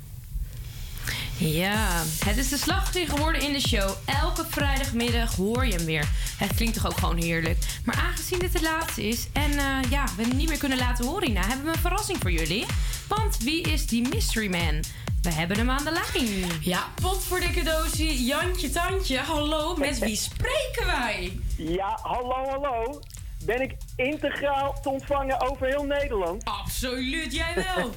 [1.39, 3.91] Ja, het is de slagvlieg geworden in de show.
[4.23, 6.09] Elke vrijdagmiddag hoor je hem weer.
[6.39, 7.59] Het klinkt toch ook gewoon heerlijk.
[7.85, 11.07] Maar aangezien dit het laatste is en eh, ja, we hem niet meer kunnen laten
[11.07, 12.67] horen hierna, hebben we een verrassing voor jullie.
[13.09, 14.81] Want wie is die mystery man?
[15.23, 16.51] We hebben hem aan de lijn.
[16.61, 19.19] Ja, pot voor dikke doosie, Jantje Tandje.
[19.19, 21.41] Hallo, met wie spreken wij?
[21.57, 23.01] Ja, hallo, hallo.
[23.45, 26.45] Ben ik integraal te ontvangen over heel Nederland?
[26.77, 27.91] Absoluut, jij wel.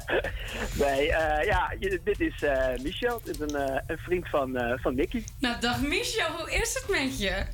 [0.86, 3.20] nee, eh, ja, dit is eh, Michel.
[3.24, 5.24] Dit is een, eh, een vriend van, van Nicky.
[5.38, 7.44] Nou, dag Michel, hoe is het met je?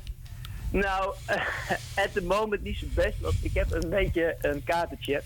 [0.71, 1.15] Nou,
[2.03, 5.21] at the moment niet zo best, want ik heb een beetje een katertje.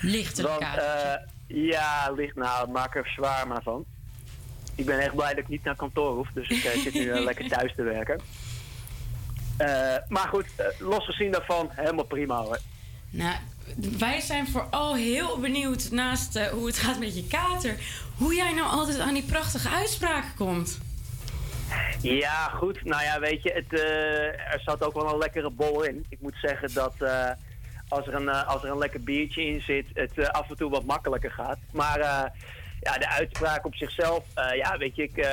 [0.00, 1.26] Ligt want, katertje?
[1.46, 3.84] ja, ligt nou, maak er zwaar maar van.
[4.74, 7.48] Ik ben echt blij dat ik niet naar kantoor hoef, dus ik zit nu lekker
[7.48, 8.20] thuis te werken.
[10.08, 12.58] Maar goed, eh, losgezien daarvan, helemaal prima hoor.
[13.10, 13.34] Nou,
[13.98, 17.76] wij zijn vooral heel benieuwd naast eh, hoe het gaat met je kater.
[18.16, 20.78] Hoe jij nou altijd aan die prachtige uitspraken komt.
[22.02, 22.84] Ja, goed.
[22.84, 26.04] Nou ja, weet je, het, eh, er zat ook wel een lekkere bol in.
[26.08, 27.30] Ik moet zeggen dat eh,
[27.88, 30.84] als, er een, als er een lekker biertje in zit, het af en toe wat
[30.84, 31.58] makkelijker gaat.
[31.72, 31.98] Maar
[32.80, 34.24] ja, de uitspraak op zichzelf,
[34.54, 35.28] ja, weet je, ik,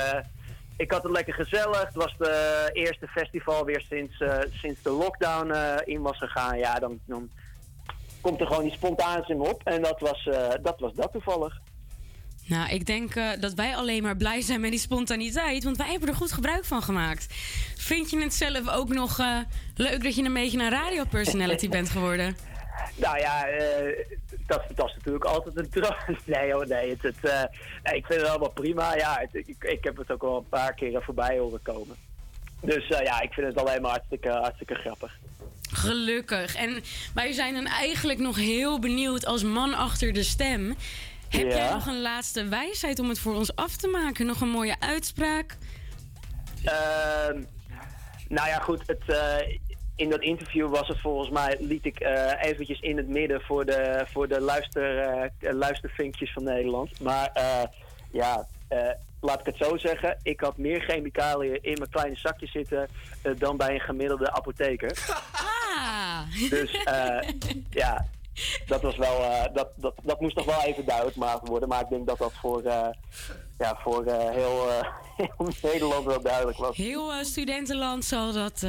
[0.78, 1.86] ik had het lekker gezellig.
[1.86, 5.54] Het was de eerste festival weer sinds, sinds de lockdown
[5.86, 6.58] in was gegaan.
[6.58, 7.30] Ja, dan, dan
[8.26, 9.62] komt er gewoon iets spontaans in me op.
[9.64, 11.62] En dat was, eh, dat was dat toevallig.
[12.48, 15.88] Nou, ik denk eh, dat wij alleen maar blij zijn met die spontaniteit, want wij
[15.92, 17.26] hebben er goed gebruik van gemaakt.
[17.78, 19.38] Vind je het zelf ook nog eh,
[19.76, 22.36] leuk dat je een beetje een radiopersonality bent geworden?
[22.96, 23.46] Nou ja,
[24.48, 26.18] dat, dat is natuurlijk altijd een droom.
[26.26, 26.90] Nee hoor, nee.
[26.90, 27.50] Het, het,
[27.94, 28.96] ik vind het allemaal prima.
[28.96, 31.96] Ja, het- ik, ik heb het ook al een paar keren voorbij horen komen.
[32.62, 35.18] Dus ja, ik vind het alleen maar hartstikke, hartstikke grappig.
[35.76, 36.56] Gelukkig.
[36.56, 36.84] En
[37.14, 40.76] wij zijn dan eigenlijk nog heel benieuwd als man achter de stem.
[41.30, 41.56] Heb Ja.
[41.56, 44.26] jij nog een laatste wijsheid om het voor ons af te maken?
[44.26, 45.58] Nog een mooie uitspraak?
[46.64, 47.42] Ehm,
[48.28, 48.84] nou ja, goed.
[48.88, 49.58] Het, eh,
[49.96, 53.66] in dat interview was het volgens mij, liet ik eh, eventjes in het midden voor
[53.66, 57.00] de, voor de luister, eh, luistervinkjes van Nederland.
[57.00, 57.32] Maar
[58.12, 58.48] ja,
[59.26, 60.18] laat ik het zo zeggen.
[60.24, 62.88] Ik had meer chemicaliën in mijn kleine zakje zitten
[63.22, 64.98] eh, dan bij een gemiddelde apotheker.
[65.32, 66.50] Ah!
[66.50, 67.30] Dus eh,
[67.82, 68.06] ja,
[68.66, 71.70] dat was wel, eh, dat, dat, dat moest nog wel even duidelijk gemaakt worden.
[71.70, 72.64] Maar ik denk dat dat voor,
[73.58, 74.68] ja, voor heel,
[75.18, 76.78] heel Nederland wel duidelijk was.
[76.78, 78.66] Heel studentenland zal dat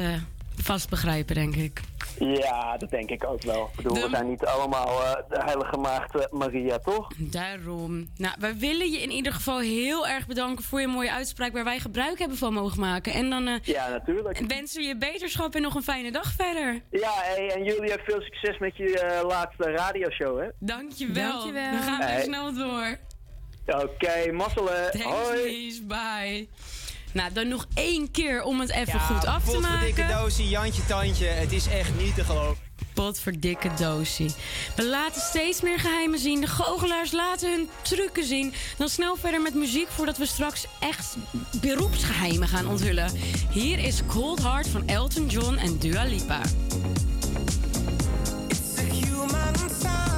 [0.63, 1.81] vast begrijpen, denk ik.
[2.19, 3.69] Ja, dat denk ik ook wel.
[3.77, 7.07] Ik bedoel, we zijn niet allemaal eh, de heilige maagd eh, Maria, toch?
[7.17, 8.09] Daarom.
[8.17, 11.63] Nou, wij willen je in ieder geval heel erg bedanken voor je mooie uitspraak waar
[11.63, 13.13] wij gebruik hebben van mogen maken.
[13.13, 14.39] En dan eh, Ja, natuurlijk.
[14.47, 16.81] wensen we je beterschap en nog een fijne dag verder.
[16.91, 20.47] Ja, hey, en jullie hebben veel succes met je laatste radioshow, hè?
[20.59, 21.31] Dankjewel.
[21.31, 21.71] Dankjewel.
[21.71, 22.97] We gaan weer snel door.
[23.65, 24.91] Oké, mazzelen.
[24.91, 25.43] Thanks, Hoi.
[25.43, 25.85] Lies.
[25.85, 26.47] Bye.
[27.17, 30.17] Nou, dan nog één keer om het even goed af te potverdikke maken.
[30.17, 31.25] doosie, Jantje Tandje.
[31.25, 32.57] Het is echt niet te geloven.
[32.93, 34.33] Pot voor dikke doosie.
[34.75, 36.41] We laten steeds meer geheimen zien.
[36.41, 38.53] De goochelaars laten hun trucken zien.
[38.77, 41.15] Dan snel verder met muziek voordat we straks echt
[41.61, 43.11] beroepsgeheimen gaan onthullen.
[43.49, 46.41] Hier is Cold Heart van Elton John en Dua Lipa.
[48.47, 50.16] It's a human sign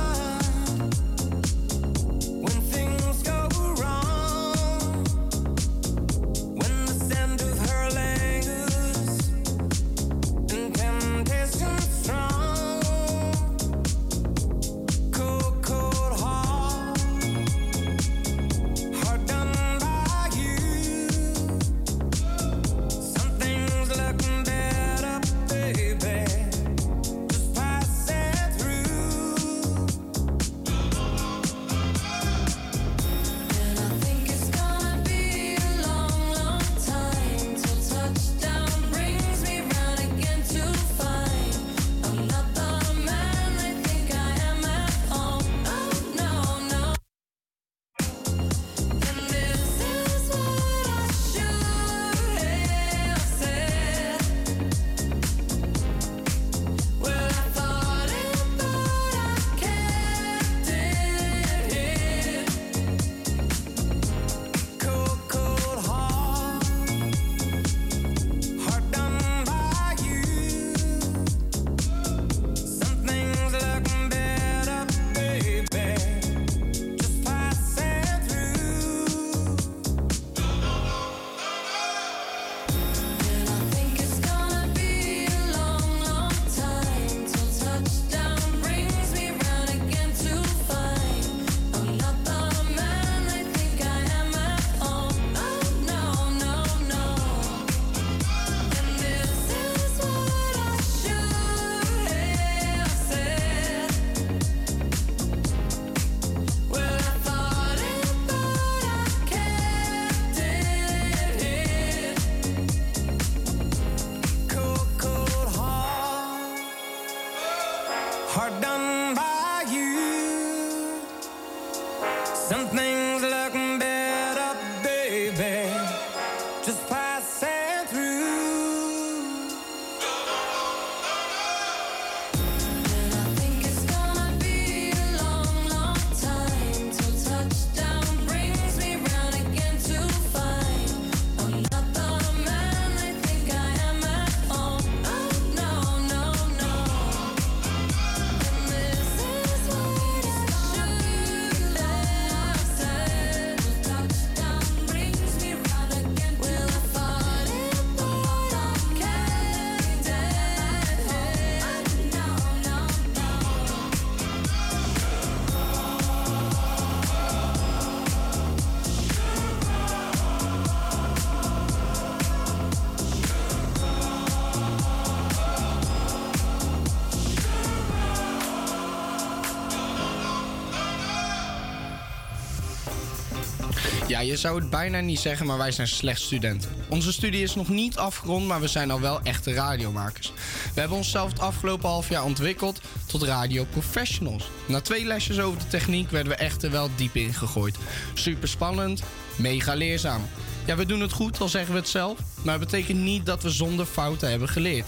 [184.26, 186.72] Je zou het bijna niet zeggen, maar wij zijn slecht studenten.
[186.90, 190.34] Onze studie is nog niet afgerond, maar we zijn al wel echte radiomakers.
[190.74, 194.50] We hebben onszelf het afgelopen half jaar ontwikkeld tot radioprofessionals.
[194.68, 197.78] Na twee lesjes over de techniek werden we echt er wel diep in gegooid.
[198.14, 199.04] Super spannend,
[199.36, 200.22] mega leerzaam.
[200.66, 203.44] Ja, we doen het goed, al zeggen we het zelf, maar het betekent niet dat
[203.44, 204.88] we zonder fouten hebben geleerd.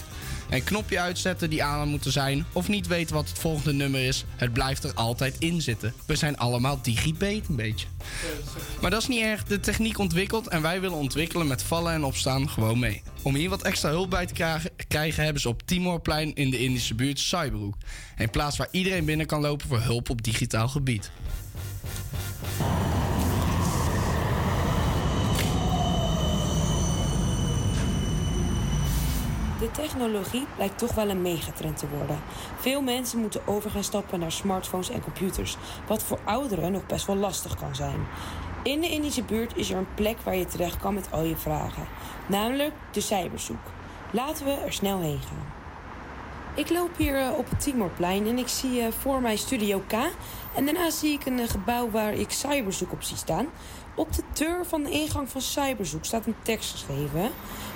[0.52, 4.24] Een knopje uitzetten die aan moeten zijn, of niet weten wat het volgende nummer is,
[4.36, 5.94] het blijft er altijd in zitten.
[6.06, 7.86] We zijn allemaal digibeet een beetje.
[8.80, 12.04] Maar dat is niet erg, de techniek ontwikkelt en wij willen ontwikkelen met vallen en
[12.04, 13.02] opstaan gewoon mee.
[13.22, 16.58] Om hier wat extra hulp bij te krijgen, krijgen hebben ze op Timorplein in de
[16.58, 17.74] Indische buurt Cyberhoek.
[18.16, 21.10] Een plaats waar iedereen binnen kan lopen voor hulp op digitaal gebied.
[29.62, 32.18] De technologie lijkt toch wel een megatrend te worden.
[32.58, 35.56] Veel mensen moeten over gaan stappen naar smartphones en computers,
[35.86, 38.06] wat voor ouderen nog best wel lastig kan zijn.
[38.62, 41.36] In de Indische buurt is er een plek waar je terecht kan met al je
[41.36, 41.86] vragen,
[42.26, 43.64] namelijk de cyberzoek.
[44.10, 45.52] Laten we er snel heen gaan.
[46.54, 49.92] Ik loop hier eh, op het Timorplein en ik zie eh, voor mij Studio K.
[50.54, 53.46] En daarna zie ik een eh, gebouw waar ik Cyberzoek op zie staan.
[53.94, 57.30] Op de deur van de ingang van Cyberzoek staat een tekst geschreven.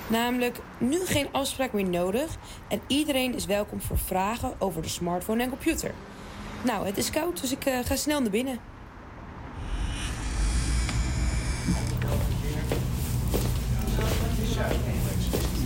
[0.07, 5.43] Namelijk, nu geen afspraak meer nodig en iedereen is welkom voor vragen over de smartphone
[5.43, 5.91] en computer.
[6.63, 8.59] Nou, het is koud, dus ik eh, ga snel naar binnen.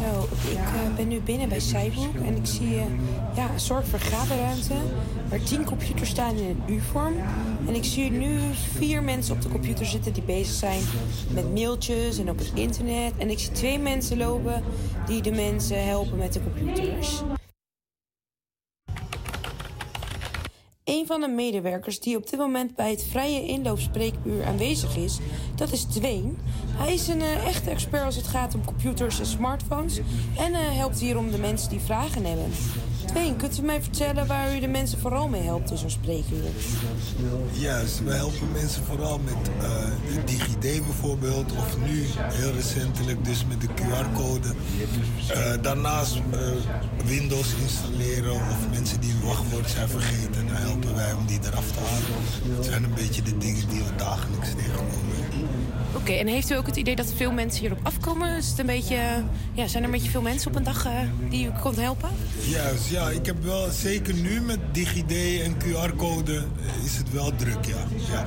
[0.01, 2.85] Zo, ik eh, ben nu binnen bij Cyborg en ik zie eh,
[3.35, 4.73] ja, een soort vergaderruimte
[5.29, 7.13] waar tien computers staan in een U-vorm.
[7.67, 8.39] En ik zie nu
[8.77, 10.81] vier mensen op de computer zitten die bezig zijn
[11.33, 13.13] met mailtjes en op het internet.
[13.17, 14.63] En ik zie twee mensen lopen
[15.07, 17.21] die de mensen helpen met de computers.
[20.91, 25.19] Een van de medewerkers die op dit moment bij het vrije inloopspreekuur aanwezig is,
[25.55, 26.31] dat is Dwayne.
[26.67, 29.99] Hij is een eh, echte expert als het gaat om computers en smartphones
[30.37, 32.51] en eh, helpt hierom de mensen die vragen hebben.
[33.05, 36.43] Dwayne, kunt u mij vertellen waar u de mensen vooral mee helpt in zo'n spreekuur?
[37.51, 39.69] Juist, we helpen mensen vooral met eh,
[40.13, 44.47] de DigiD bijvoorbeeld, of nu heel recentelijk dus met de QR-code.
[45.27, 46.39] Eh, daarnaast eh,
[47.05, 51.71] Windows installeren of mensen die hun wachtwoord zijn vergeten, dan helpen wij om die eraf
[51.71, 52.55] te halen.
[52.55, 55.20] Het zijn een beetje de dingen die we dagelijks tegenkomen.
[55.95, 58.37] Oké, en heeft u ook het idee dat veel mensen hierop afkomen?
[58.37, 58.95] Is het een beetje,
[59.53, 60.91] ja, zijn er een beetje veel mensen op een dag eh,
[61.29, 62.09] die u kon helpen?
[62.47, 65.11] Juist, ja, ik heb wel, zeker nu met DigiD
[65.41, 67.87] en QR-code eh, is het wel druk, ja.
[68.11, 68.25] ja.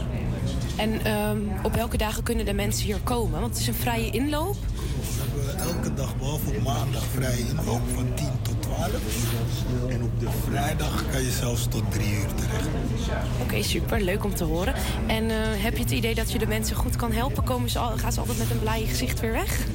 [0.76, 3.40] En ehm, op welke dagen kunnen de mensen hier komen?
[3.40, 4.56] Want het is een vrije inloop.
[5.34, 9.90] We hebben elke dag, behalve op maandag, vrij inloop van 10 tot 12.
[9.90, 12.68] En op de vrijdag kan je zelfs tot 3 uur terecht.
[13.42, 14.00] Oké, super.
[14.00, 14.74] Leuk om te horen.
[15.06, 17.44] En eh, heb je het idee dat je de mensen goed kan helpen?
[17.44, 19.66] Komen ze al, gaan ze altijd met een blij gezicht weer weg?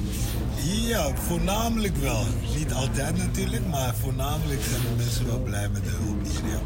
[0.63, 2.23] Ja, voornamelijk wel.
[2.57, 6.51] Niet altijd natuurlijk, maar voornamelijk zijn de mensen wel blij met de hulp hier.
[6.51, 6.59] Ja.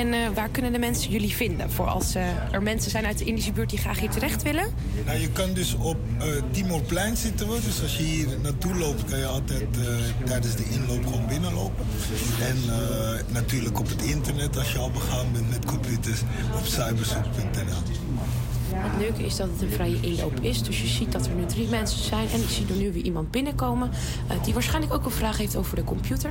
[0.00, 1.70] En eh, waar kunnen de mensen jullie vinden?
[1.70, 4.66] Voor als eh, er mensen zijn uit de Indische buurt die graag hier terecht willen?
[5.06, 7.60] Nou, je kan dus op eh Timorplein zitten we.
[7.64, 9.86] Dus als je hier naartoe loopt, kan je altijd eh,
[10.24, 11.84] tijdens de inloop gewoon binnenlopen.
[12.40, 16.20] En eh, natuurlijk op het internet als je al begaan bent met computers
[16.58, 17.82] op cyberzoek.nl.
[18.74, 20.62] Het leuke is dat het een vrije inloop is.
[20.62, 22.28] Dus je ziet dat er nu drie mensen zijn.
[22.28, 23.90] En ik zie er nu weer iemand binnenkomen.
[24.28, 26.30] eh, die waarschijnlijk ook een vraag heeft over de computer.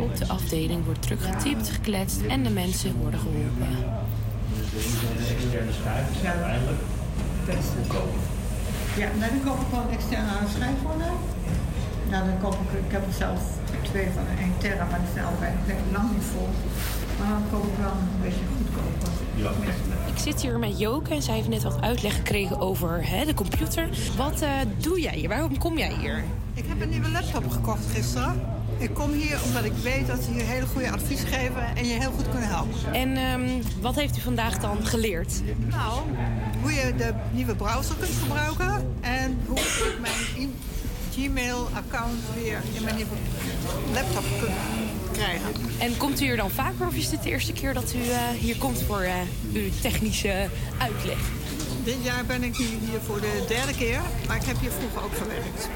[0.00, 3.66] Op de afdeling wordt druk getypt, gekletst en de mensen worden geholpen.
[6.22, 6.34] Ja,
[8.96, 10.96] nou, dan koop ik wel een externe schijf voor.
[12.10, 13.40] Nou, dan koop ik, ik heb er zelf
[13.82, 15.52] twee van een 1 terra, maar die zijn allebei
[15.92, 16.48] lang niet vol.
[17.18, 19.10] Maar dan koop ik wel een beetje goedkoper.
[19.34, 19.50] Ja.
[20.12, 23.34] Ik zit hier met Joke en zij heeft net wat uitleg gekregen over hè, de
[23.34, 23.88] computer.
[24.16, 25.28] Wat eh, doe jij hier?
[25.28, 26.24] Waarom kom jij hier?
[26.54, 28.40] Ik heb een nieuwe laptop gekocht gisteren.
[28.78, 31.92] Ik kom hier omdat ik weet dat ze hier hele goede advies geven en je
[31.92, 32.92] heel goed kunnen helpen.
[32.92, 35.42] En ehm, wat heeft u vandaag dan geleerd?
[35.70, 36.00] Nou,
[36.66, 40.54] hoe je de nieuwe browser kunt gebruiken en hoe ik mijn
[41.12, 43.16] Gmail-account weer in mijn nieuwe
[43.92, 44.54] laptop kan
[45.12, 45.52] krijgen.
[45.78, 48.28] En komt u hier dan vaker of is dit de eerste keer dat u eh,
[48.28, 49.14] hier komt voor eh,
[49.52, 50.48] uw technische
[50.78, 51.18] uitleg?
[51.84, 55.02] Dit jaar ben ik nu hier voor de derde keer, maar ik heb hier vroeger
[55.02, 55.68] ook gewerkt.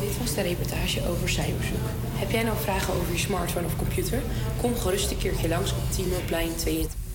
[0.00, 1.86] Dit was de reportage over cyberzoek.
[2.14, 4.22] Heb jij nou vragen over je smartphone of computer?
[4.60, 7.09] Kom gerust een keertje langs op Tiemelplein 22.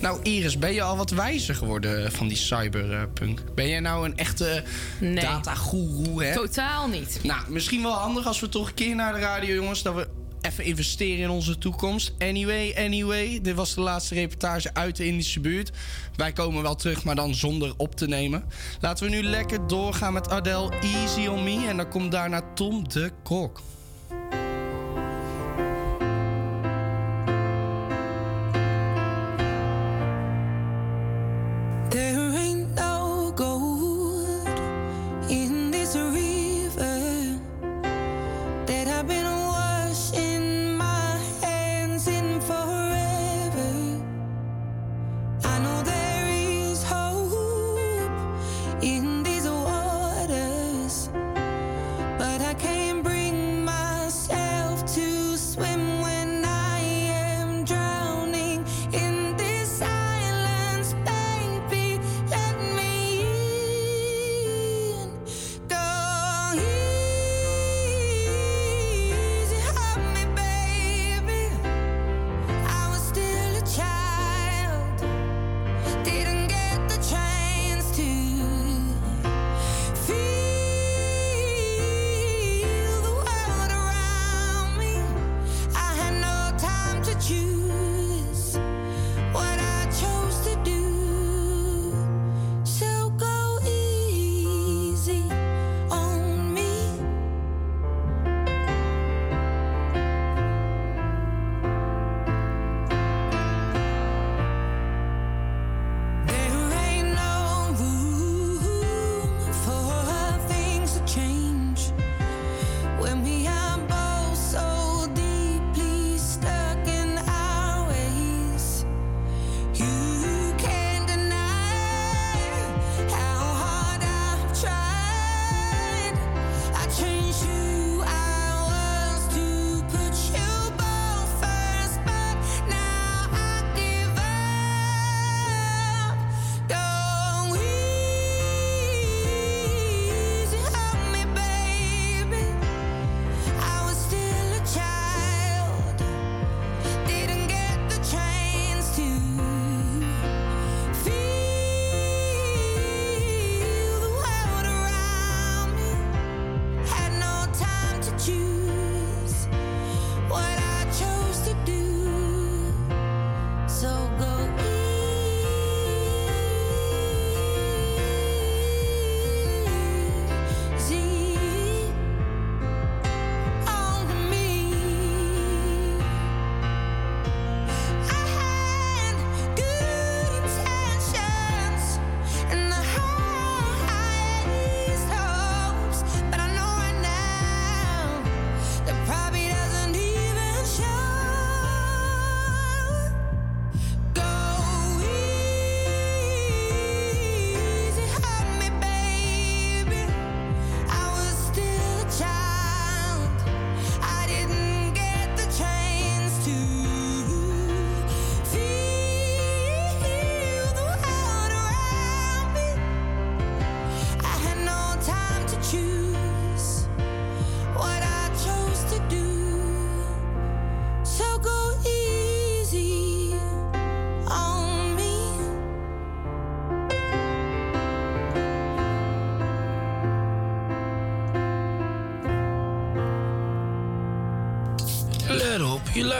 [0.00, 3.42] Nou, Iris, ben je al wat wijzer geworden van die cyberpunk?
[3.54, 4.62] Ben jij nou een echte
[5.00, 5.14] Nee.
[5.14, 6.34] datagoeroe, hè?
[6.34, 7.20] Totaal niet.
[7.22, 10.08] Nou, misschien wel handig als we toch een keer naar de radio, jongens, dat we
[10.40, 12.12] even investeren in onze toekomst.
[12.18, 15.70] Anyway, anyway, dit was de laatste reportage uit de Indische buurt.
[16.16, 18.44] Wij komen wel terug, maar dan zonder op te nemen.
[18.80, 21.66] Laten we nu lekker doorgaan met Adele Easy on Me.
[21.68, 23.60] En dan komt daarna Tom de Kok.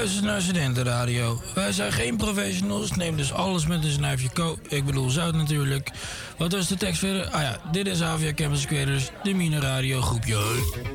[0.01, 1.41] Luistert naar Studentenradio.
[1.55, 4.59] Wij zijn geen professionals, neem dus alles met een snuifje ko.
[4.69, 5.91] Ik bedoel zout natuurlijk.
[6.37, 7.27] Wat was de tekst verder?
[7.27, 10.90] Ah ja, dit is Avia Campus Creators, de Mine Radio groepje.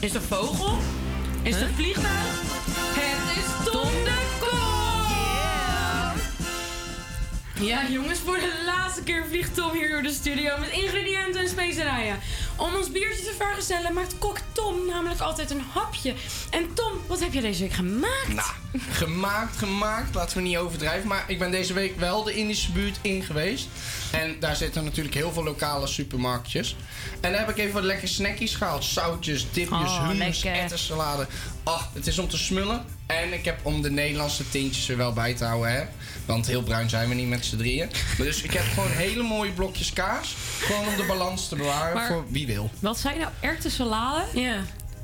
[0.00, 0.78] Is een vogel?
[1.42, 2.40] Is het een vliegtuig?
[2.74, 4.50] Het is Tom de Kom!
[7.66, 11.48] Ja, jongens, voor de laatste keer vliegt Tom hier door de studio met ingrediënten en
[11.48, 12.18] specerijen.
[12.56, 16.14] Om ons biertje te vergezellen maakt kok Tom namelijk altijd een hapje.
[16.50, 18.34] En Tom, wat heb je deze week gemaakt?
[18.34, 18.50] Nou,
[18.90, 20.14] gemaakt, gemaakt.
[20.14, 21.08] Laten we niet overdrijven.
[21.08, 23.68] Maar ik ben deze week wel de Indische buurt in geweest.
[24.10, 26.76] En daar zitten natuurlijk heel veel lokale supermarktjes.
[27.30, 28.84] En daar heb ik even wat lekkere snackies gehaald.
[28.84, 30.62] Zoutjes, dipjes, Oh, hummus, lekker.
[30.62, 31.26] ettersalade.
[31.62, 32.84] Ach, het is om te smullen.
[33.06, 35.72] En ik heb om de Nederlandse tintjes er wel bij te houden.
[35.72, 35.82] Hè?
[36.26, 37.90] Want heel bruin zijn we niet met z'n drieën.
[38.16, 40.34] Dus ik heb gewoon hele mooie blokjes kaas.
[40.60, 42.70] Gewoon om de balans te bewaren Maar- voor wie wil.
[42.78, 44.24] Wat zijn nou erwtensalade?
[44.40, 44.56] Ja.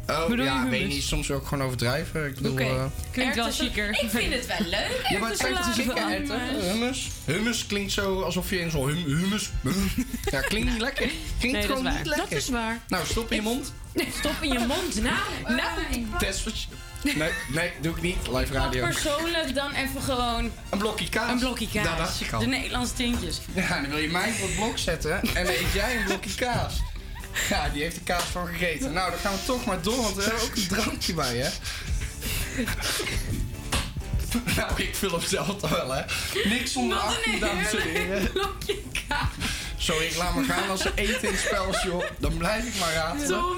[0.08, 1.02] Oh, Bedoel je ja, weet niet.
[1.02, 2.26] Soms wil ik gewoon overdrijven.
[2.26, 2.58] Ik bedoel...
[2.58, 3.88] Eh, Klinkt wel chiquer.
[4.02, 5.00] Ik vind het wel leuk.
[5.08, 5.82] Ja, maar het erwtensalade.
[5.82, 6.70] kikkererwten.
[6.70, 7.08] Hummus.
[7.24, 9.50] Hummus klinkt zo alsof je in zo'n hum hummus...
[10.30, 11.10] Ja, klinkt niet lekker.
[11.38, 12.28] Klinkt Nee, gewoon niet lekker.
[12.28, 12.80] Dat is waar.
[12.88, 13.72] Nou, stop in je mond.
[14.18, 15.00] Stop in je mond.
[15.02, 15.16] Nou,
[15.56, 15.70] nou.
[16.18, 16.68] Test wat je-
[17.16, 18.16] Nee, nee, doe ik niet.
[18.32, 18.84] Live radio.
[18.84, 21.30] Persoonlijk dan even gewoon Een blokje kaas.
[21.30, 21.84] een blokje kaas.
[21.84, 22.40] Dat dacht ik al.
[22.40, 23.40] De Nederlandse tintjes.
[23.54, 26.34] Ja, dan wil je mij op het blok zetten en dan eet jij een blokje
[26.34, 26.74] kaas.
[27.48, 28.92] Ja, die heeft de kaas van gegeten.
[28.92, 31.48] Nou, dan gaan we toch maar door, want we hebben ook een drankje bij, hè?
[34.56, 36.02] Nou, ik vul hem zelf toch wel, hè?
[36.44, 38.32] Niks zonder 18, dames en heerlijk heren.
[38.32, 39.28] blokje kaas.
[39.76, 42.04] Sorry, ik laat me gaan als er eten in het spel is, joh.
[42.18, 43.26] Dan blijf ik maar raden.
[43.26, 43.56] Tom,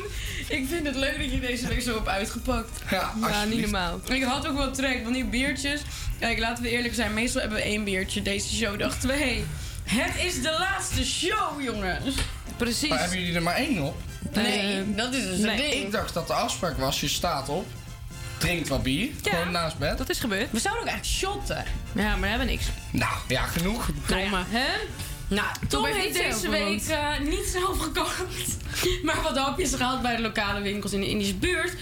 [0.48, 2.80] ik vind het leuk dat je deze week zo hebt uitgepakt.
[2.90, 4.10] Ja, alsjeblieft.
[4.10, 5.80] Ik had ook wel trek van die biertjes.
[6.18, 7.14] Kijk, laten we eerlijk zijn.
[7.14, 8.22] Meestal hebben we één biertje.
[8.22, 9.44] Deze show dachten we, hé,
[9.84, 12.14] het is de laatste show, jongens.
[12.58, 12.88] Precies.
[12.88, 13.96] Maar hebben jullie er maar één op?
[14.32, 15.72] Nee, dat is dus een ding.
[15.72, 17.66] Ik dacht dat de afspraak was, je staat op,
[18.38, 19.98] drinkt wat bier, gewoon naast bed.
[19.98, 20.50] Dat is gebeurd.
[20.50, 21.64] We zouden ook echt shotten.
[21.92, 22.64] Ja, maar we hebben niks.
[22.90, 23.90] Nou, ja, genoeg.
[24.06, 24.44] Domme.
[24.48, 24.66] Hè?
[25.28, 28.56] Nou, Tom heeft heeft deze week eh, niet zelf gekookt.
[29.04, 31.72] Maar wat hapjes gehaald bij de lokale winkels in de Indische buurt.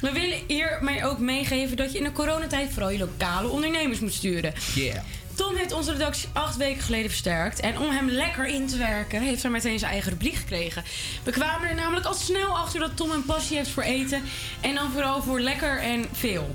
[0.00, 4.12] We willen hiermee ook meegeven dat je in de coronatijd vooral je lokale ondernemers moet
[4.12, 4.52] sturen.
[4.74, 4.96] Yeah.
[5.36, 7.60] Tom heeft onze redactie acht weken geleden versterkt.
[7.60, 10.84] En om hem lekker in te werken, heeft hij meteen zijn eigen rubriek gekregen.
[11.22, 14.22] We kwamen er namelijk al snel achter dat Tom een passie heeft voor eten.
[14.60, 16.54] En dan vooral voor lekker en veel.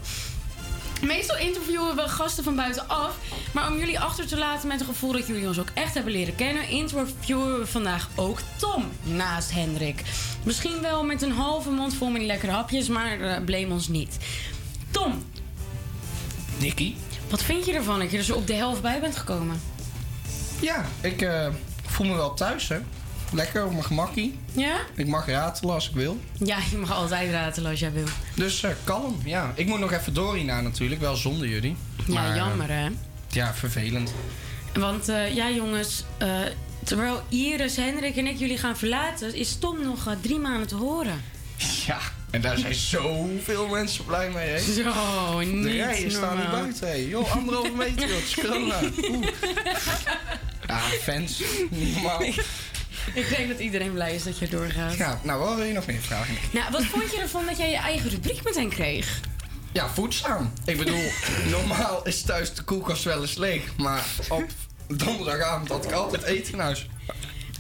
[1.02, 3.18] Meestal interviewen we gasten van buitenaf.
[3.54, 6.14] Maar om jullie achter te laten met het gevoel dat jullie ons ook echt hebben
[6.14, 10.02] leren kennen, interviewen we vandaag ook Tom naast Hendrik.
[10.44, 14.18] Misschien wel met een halve mond vol met lekkere hapjes, maar uh, bleem ons niet.
[14.92, 15.26] Tom,
[16.60, 16.94] Nicky?
[17.32, 19.62] Wat vind je ervan dat je er zo op de helft bij bent gekomen?
[20.62, 21.48] Ja, ik eh,
[21.86, 22.80] voel me wel thuis, hè.
[23.34, 24.40] Lekker op mijn gemakkie.
[24.52, 24.78] Ja?
[24.96, 26.20] Ik mag ratelen als ik wil.
[26.34, 28.06] Ja, je mag altijd ratelen als jij wil.
[28.36, 29.52] Dus eh, kalm, ja.
[29.56, 31.76] Ik moet nog even door hierna natuurlijk, wel zonder jullie.
[32.06, 32.88] Ja, Maar, eh, jammer hè.
[33.28, 34.14] Ja, vervelend.
[34.74, 36.04] Want ja, jongens,
[36.84, 41.22] terwijl Iris, Hendrik en ik jullie gaan verlaten, is Tom nog drie maanden te horen.
[41.88, 41.98] Ja,
[42.32, 44.60] en daar zijn zoveel mensen blij mee, hè.
[44.60, 46.62] Zo, niet De rijen staan niet normaal.
[46.62, 46.94] buiten, hè.
[46.94, 48.16] Joh, anderhalve meter, joh.
[48.18, 48.80] Het is corona.
[49.10, 49.28] Oeh.
[50.68, 51.42] Ja, fans.
[51.70, 52.24] Normaal.
[53.14, 54.98] Ik denk dat iedereen blij is dat je doorgaat.
[54.98, 56.36] Ja, nou, wat wil je nog meer vragen?
[56.52, 59.20] Nou, wat vond je ervan dat jij je eigen rubriek meteen kreeg?
[59.72, 60.54] Ja, voedzaam.
[60.66, 61.12] Ik bedoel,
[61.50, 63.64] normaal is thuis de koelkast wel eens leeg.
[63.78, 64.44] Maar op
[64.88, 66.88] donderdagavond had ik altijd eten in huis.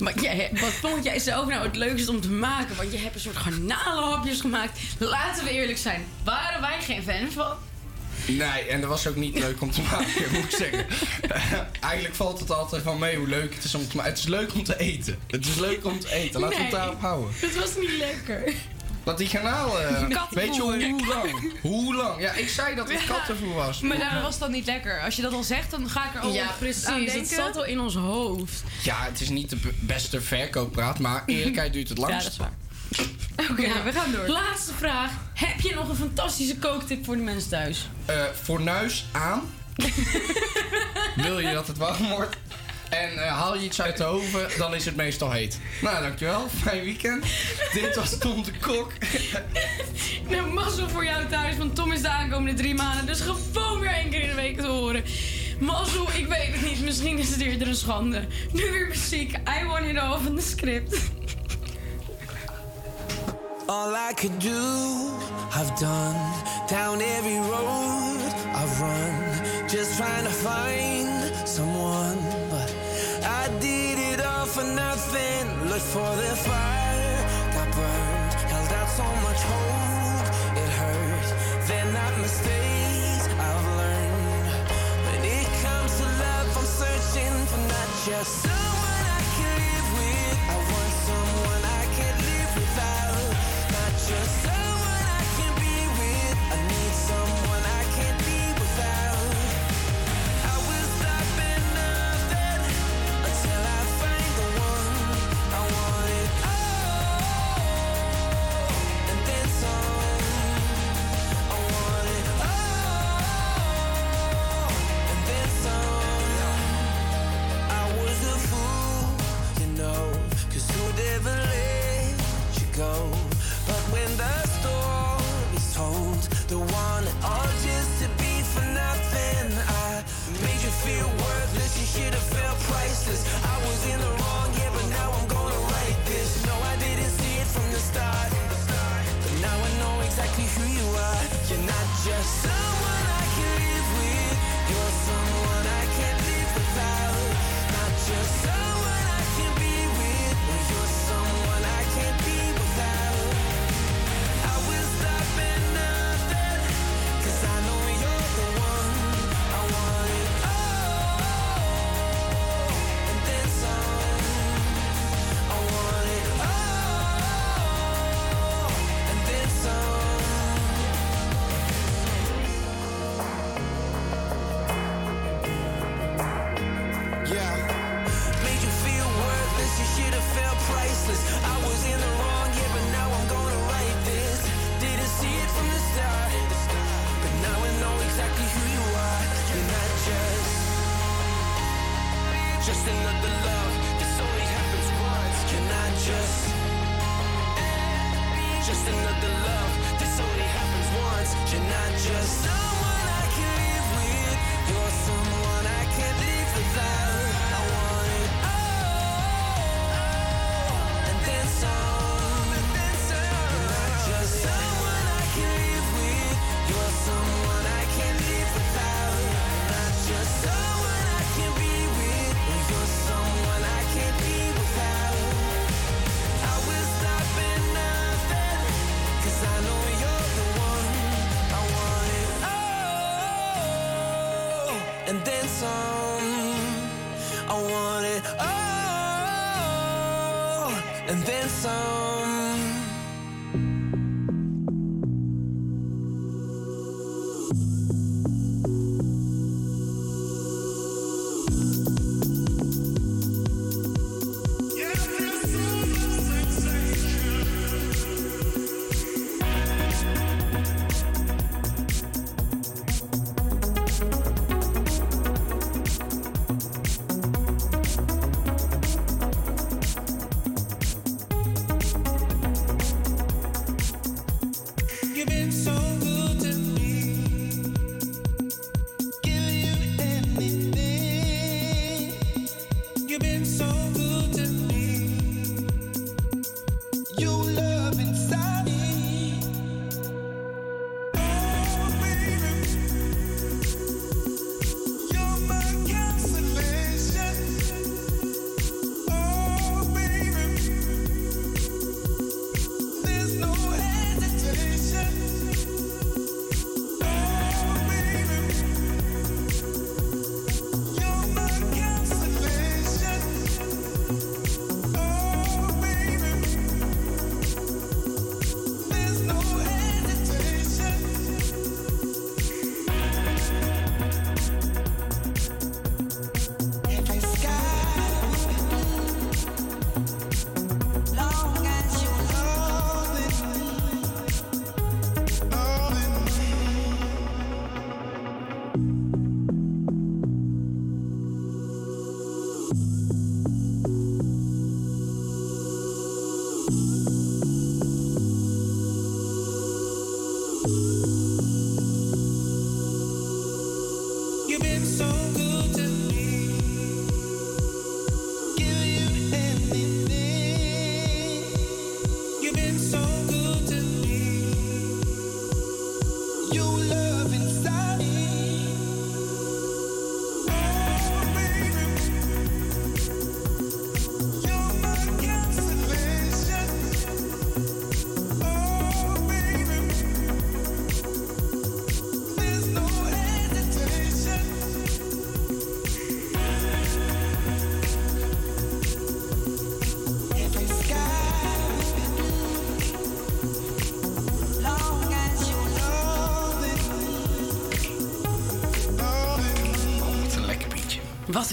[0.02, 2.76] Maar jij, wat vond jij zelf nou het leukste om te maken?
[2.76, 4.80] Want je hebt een soort garnalenhapjes gemaakt.
[4.98, 7.56] Laten we eerlijk zijn, waren wij geen fan van?
[8.28, 10.86] Nee, en dat was ook niet leuk om te maken, moet ik zeggen.
[11.80, 14.12] Eigenlijk valt het altijd van mee hoe leuk het is om te maken.
[14.12, 15.20] Het is leuk om te eten.
[15.28, 16.40] Het is leuk om te eten.
[16.40, 17.32] Laten we het daarop houden.
[17.36, 18.54] Het was niet lekker.
[19.04, 20.10] Dat die garnalen...
[20.10, 20.28] Kattenvoer.
[20.34, 21.54] weet je hoe lang?
[21.62, 22.22] Hoe lang?
[22.22, 23.08] Ja, ik zei dat het Ja.
[23.08, 23.82] kattenvoer was.
[23.82, 25.02] Maar daar was dat niet lekker.
[25.02, 26.84] Als je dat al zegt, dan ga ik er al Ja, aan precies.
[26.86, 27.20] denken.
[27.20, 28.64] Het zat al in ons hoofd.
[28.84, 32.18] Ja, het is niet de beste verkooppraat, maar eerlijkheid duurt het langst.
[32.18, 32.54] Ja, dat is waar.
[33.52, 34.28] Oké, we gaan door.
[34.28, 35.12] Laatste vraag.
[35.34, 37.90] Heb je nog een fantastische kooktip voor de mensen thuis?
[38.06, 39.42] Eh, fornuis aan.
[41.16, 42.36] Wil je dat het warm wordt?
[42.92, 45.60] En eh, haal je iets uit de oven, dan is het meestal heet.
[45.82, 46.48] Nou, dankjewel.
[46.62, 47.26] Fijn weekend.
[47.74, 48.92] Dit was Tom de Kok.
[50.30, 53.06] Nou, mazzel voor jou thuis, want Tom is de aankomende drie maanden.
[53.06, 55.04] Dus gewoon weer één keer in de week te horen.
[55.60, 56.82] Mazzel, ik weet het niet.
[56.82, 58.28] Misschien is het eerder een schande.
[58.52, 59.32] Nu weer muziek.
[59.32, 60.98] I want it all van de script.
[63.66, 64.60] All I could do,
[65.56, 66.16] I've done.
[66.68, 68.20] Down every road
[68.56, 69.68] I've run.
[69.68, 72.41] Just trying to find someone.
[74.42, 75.70] All for nothing.
[75.70, 77.18] Looked for the fire,
[77.54, 78.34] got burned.
[78.52, 81.68] Held out so much hope, it hurt.
[81.68, 82.71] They're not mistakes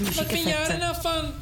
[0.02, 1.32] Wat vind jij er nou van?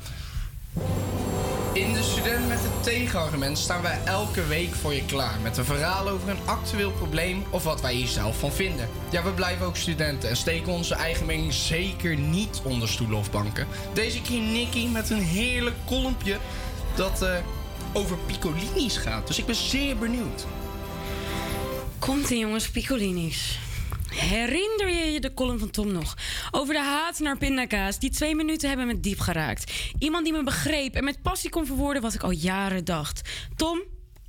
[1.72, 5.40] In de student met het tegenargument staan wij elke week voor je klaar.
[5.42, 8.88] Met een verhaal over een actueel probleem of wat wij hier zelf van vinden.
[9.10, 13.30] Ja, we blijven ook studenten en steken onze eigen mening zeker niet onder stoelen of
[13.30, 13.66] banken.
[13.92, 16.36] Deze keer Nicky met een heerlijk kolompje
[16.94, 17.36] dat eh,
[17.92, 19.26] over picolini's gaat.
[19.26, 20.44] Dus ik ben zeer benieuwd.
[21.98, 23.58] Komt ie jongens, Picolini's.
[24.08, 26.14] Herinner je je de column van Tom nog?
[26.56, 29.72] Over de haat naar pindakaas die twee minuten hebben me diep geraakt.
[29.98, 33.28] Iemand die me begreep en met passie kon verwoorden wat ik al jaren dacht.
[33.56, 33.82] Tom,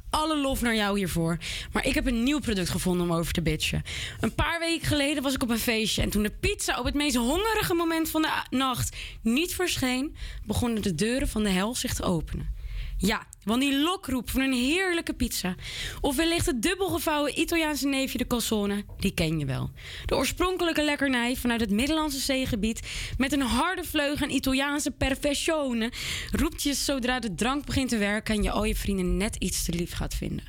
[0.09, 1.37] alle lof naar jou hiervoor.
[1.71, 3.83] Maar ik heb een nieuw product gevonden om over te bitchen.
[4.19, 6.01] Een paar weken geleden was ik op een feestje.
[6.01, 10.81] En toen de pizza op het meest hongerige moment van de nacht niet verscheen, begonnen
[10.81, 12.55] de deuren van de hel zich te openen.
[12.97, 15.55] Ja, want die lokroep van een heerlijke pizza.
[16.01, 19.71] Of wellicht het dubbelgevouwen Italiaanse neefje de calzone, die ken je wel.
[20.05, 22.81] De oorspronkelijke lekkernij vanuit het Middellandse zeegebied...
[23.17, 25.91] met een harde vleug en Italiaanse perfectione...
[26.31, 28.35] roept je zodra de drank begint te werken...
[28.35, 30.45] en je al je vrienden net iets te lief gaat vinden.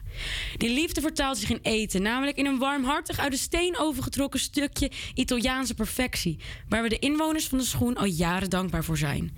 [0.56, 4.90] Die liefde vertaalt zich in eten, namelijk in een warmhartig uit de steen overgetrokken stukje
[5.14, 6.38] Italiaanse perfectie,
[6.68, 9.36] waar we de inwoners van de schoen al jaren dankbaar voor zijn.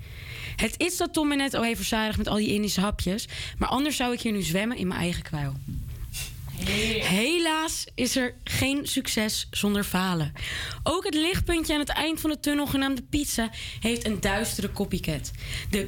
[0.55, 3.27] Het is dat Tom me net al heeft verzadigd met al die Indische hapjes,
[3.57, 5.53] maar anders zou ik hier nu zwemmen in mijn eigen kwijl.
[7.03, 10.33] Helaas is er geen succes zonder falen.
[10.83, 13.49] Ook het lichtpuntje aan het eind van de tunnel, genaamd de pizza,
[13.79, 15.31] heeft een duistere copycat.
[15.69, 15.85] De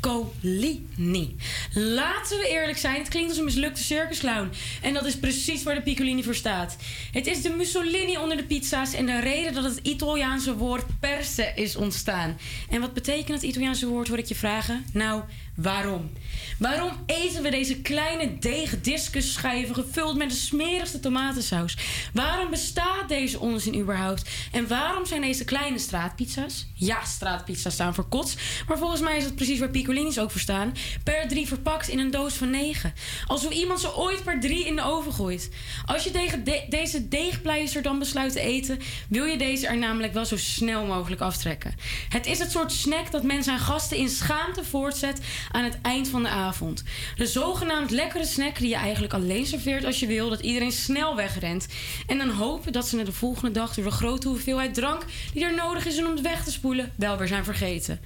[0.00, 1.36] Piccolini.
[1.74, 4.50] Laten we eerlijk zijn, het klinkt als een mislukte circusclown.
[4.82, 6.76] En dat is precies waar de Piccolini voor staat.
[7.12, 11.52] Het is de Mussolini onder de pizza's en de reden dat het Italiaanse woord perse
[11.54, 12.38] is ontstaan.
[12.70, 14.84] En wat betekent het Italiaanse woord, hoor ik je vragen?
[14.92, 15.22] Nou,
[15.54, 16.10] waarom?
[16.58, 21.76] Waarom eten we deze kleine deeg discusschijven gevuld met de smerigste tomatensaus?
[22.12, 24.30] Waarom bestaat deze onzin überhaupt?
[24.52, 26.66] En waarom zijn deze kleine straatpizza's?
[26.74, 28.36] Ja, straatpizza's staan voor kots.
[28.68, 30.74] Maar volgens mij is dat precies waar Ook voor staan.
[31.04, 32.94] Per drie verpakt in een doos van negen.
[33.26, 35.50] Alsof iemand ze ooit per drie in de oven gooit.
[35.86, 38.78] Als je tegen de- deze deegpleister dan besluit te eten...
[39.08, 41.74] wil je deze er namelijk wel zo snel mogelijk aftrekken.
[42.08, 45.20] Het is het soort snack dat men zijn gasten in schaamte voortzet...
[45.50, 46.84] aan het eind van de avond.
[47.16, 50.28] De zogenaamd lekkere snack die je eigenlijk alleen serveert als je wil...
[50.28, 51.66] dat iedereen snel wegrent.
[52.06, 53.74] En dan hopen dat ze de volgende dag...
[53.74, 56.92] door de grote hoeveelheid drank die er nodig is om het weg te spoelen...
[56.96, 58.00] wel weer zijn vergeten.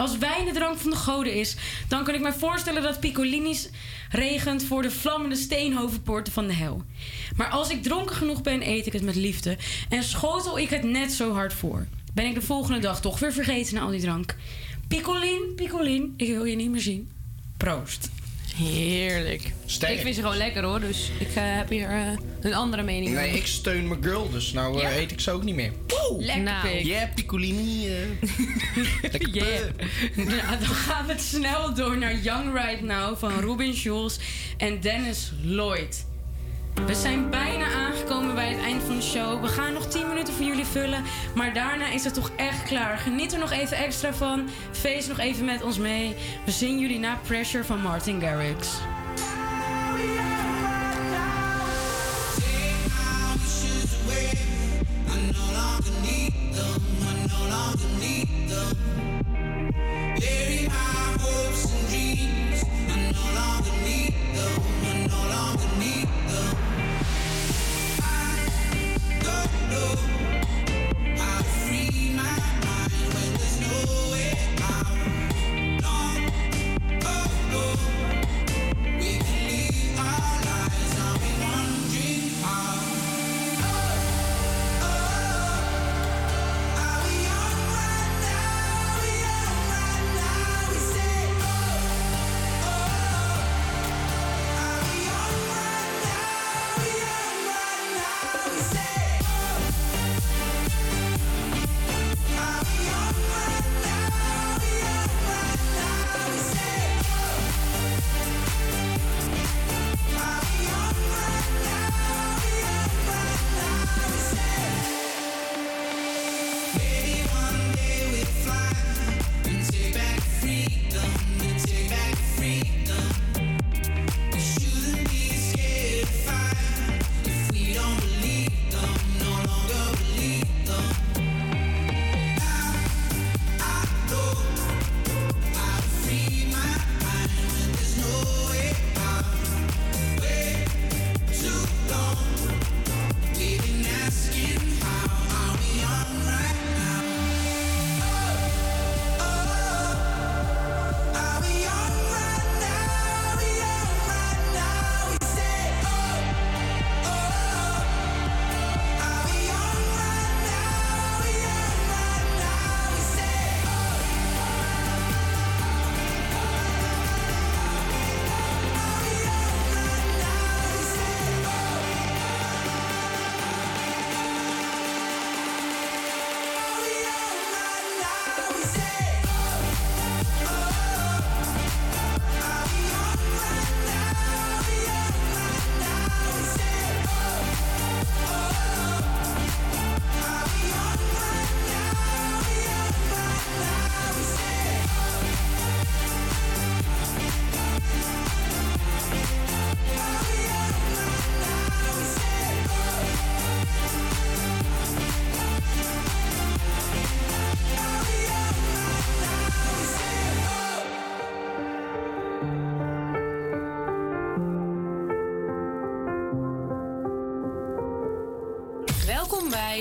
[0.00, 1.56] Als wijn de drank van de goden is,
[1.88, 3.68] dan kan ik me voorstellen dat Piccolini's
[4.10, 6.82] regent voor de vlammende steenhovenpoorten van de hel.
[7.36, 9.58] Maar als ik dronken genoeg ben, eet ik het met liefde
[9.88, 11.86] en schotel ik het net zo hard voor.
[12.14, 14.36] Ben ik de volgende dag toch weer vergeten na al die drank.
[14.88, 17.10] Piccolin, Piccolin, ik wil je niet meer zien.
[17.56, 18.08] Proost.
[18.56, 19.52] Heerlijk.
[19.66, 19.92] Sterk.
[19.92, 22.00] Ik vind ze gewoon lekker hoor, dus ik eh, heb hier eh,
[22.40, 23.14] een andere mening.
[23.14, 23.38] Nee, over.
[23.38, 24.92] ik steun mijn girl, dus nou Ja.
[24.92, 25.72] eet ik ze ook niet meer.
[26.18, 26.68] Lekker Nou.
[26.68, 26.84] pik.
[26.84, 27.88] Yeah, Piccolini.
[29.02, 29.60] lekker Yeah.
[30.36, 34.16] Ja, dan gaan we snel door naar Young Right Now van Robin Schulz
[34.56, 36.04] en Dennis Lloyd.
[36.86, 39.42] We zijn bijna aangekomen bij het eind van de show.
[39.42, 41.04] We gaan nog 10 minuten voor jullie vullen.
[41.34, 42.98] Maar daarna is het toch echt klaar.
[42.98, 44.48] Geniet er nog even extra van.
[44.72, 46.16] Feest nog even met ons mee.
[46.44, 48.80] We zien jullie na Pressure van Martin Garrix.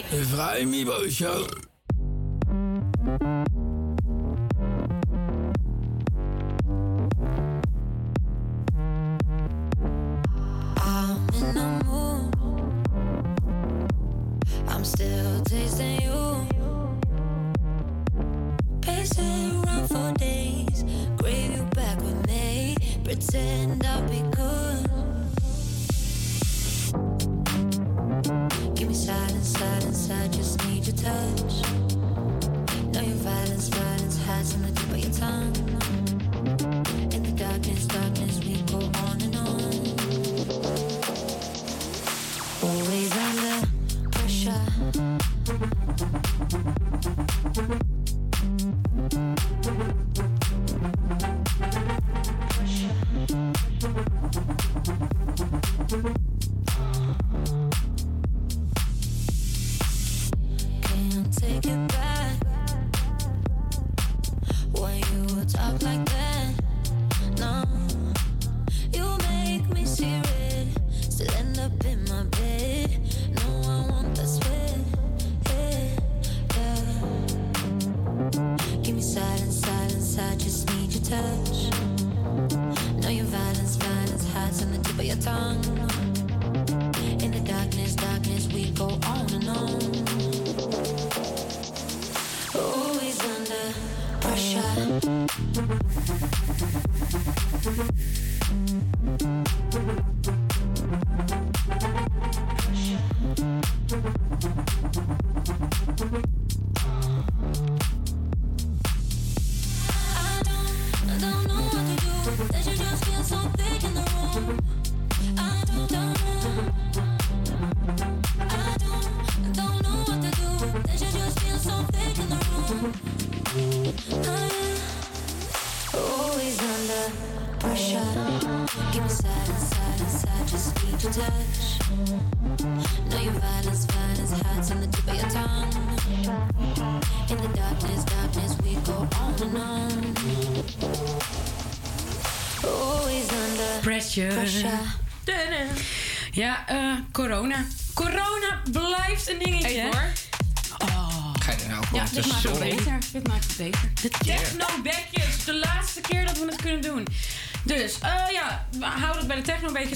[0.07, 1.09] Welkom bij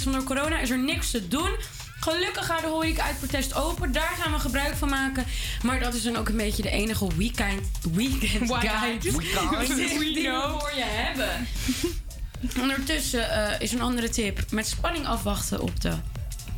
[0.04, 1.50] Want door corona is er niks te doen.
[2.00, 3.92] Gelukkig gaat de horeca uit protest open.
[3.92, 5.26] Daar gaan we gebruik van maken.
[5.64, 7.62] Maar dat is dan ook een beetje de enige weekend,
[7.92, 11.48] weekend guide die we voor je hebben.
[12.62, 14.52] Ondertussen eh, is een andere tip.
[14.52, 15.94] Met spanning afwachten op de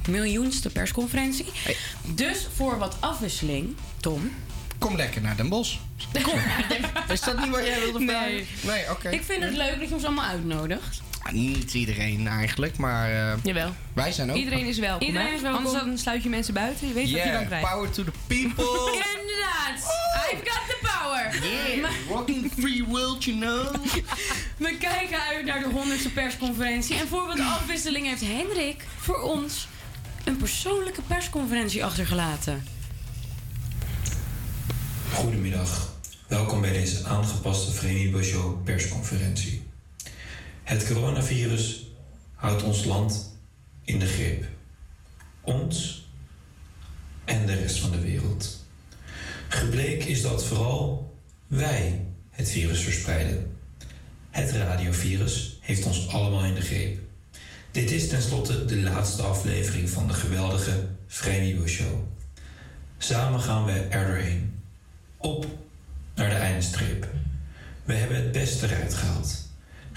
[0.07, 1.45] miljoenste persconferentie.
[2.03, 4.31] Dus voor wat afwisseling, Tom.
[4.77, 5.77] Kom lekker naar Den Bosch.
[7.07, 8.31] Is dat niet wat jij wilde vragen?
[8.31, 8.47] Nee.
[8.61, 9.09] Nee, oké.
[9.09, 11.01] Ik vind het leuk dat je ons allemaal uitnodigt.
[11.35, 13.73] Niet iedereen eigenlijk, maar eh, Jawel.
[13.93, 14.35] wij zijn ook.
[14.37, 15.07] Iedereen is welkom.
[15.07, 15.33] Iedereen hè?
[15.33, 15.65] is welkom.
[15.65, 16.87] Anders dan sluit je mensen buiten.
[16.87, 17.69] Je weet wat je dan Yeah, krijgt.
[17.69, 18.65] power to the people.
[19.19, 19.77] Inderdaad.
[20.31, 21.49] I've got the power.
[21.51, 23.73] Yeah, Maar rocking free world, you know.
[24.57, 26.95] we kijken uit naar de honderdste persconferentie.
[26.95, 29.67] En voor wat afwisseling heeft Hendrik voor ons
[30.23, 32.63] een persoonlijke persconferentie achtergelaten.
[35.13, 35.93] Goedemiddag,
[36.27, 39.64] welkom bij deze aangepaste Vrenibo Show persconferentie.
[40.65, 41.85] Het coronavirus
[42.33, 43.37] houdt ons land
[43.83, 44.45] in de greep.
[45.41, 46.07] Ons
[47.25, 48.63] en de rest van de wereld.
[49.47, 51.13] Gebleken is dat vooral
[51.47, 53.57] wij het virus verspreiden.
[54.29, 56.99] Het radiovirus heeft ons allemaal in de greep.
[57.71, 62.03] Dit is tenslotte de laatste aflevering van de geweldige Vrenibo Show.
[62.97, 64.61] Samen gaan we er doorheen
[65.17, 65.45] op
[66.15, 67.07] naar de eindstreep.
[67.83, 69.44] We hebben het beste eruit gehaald.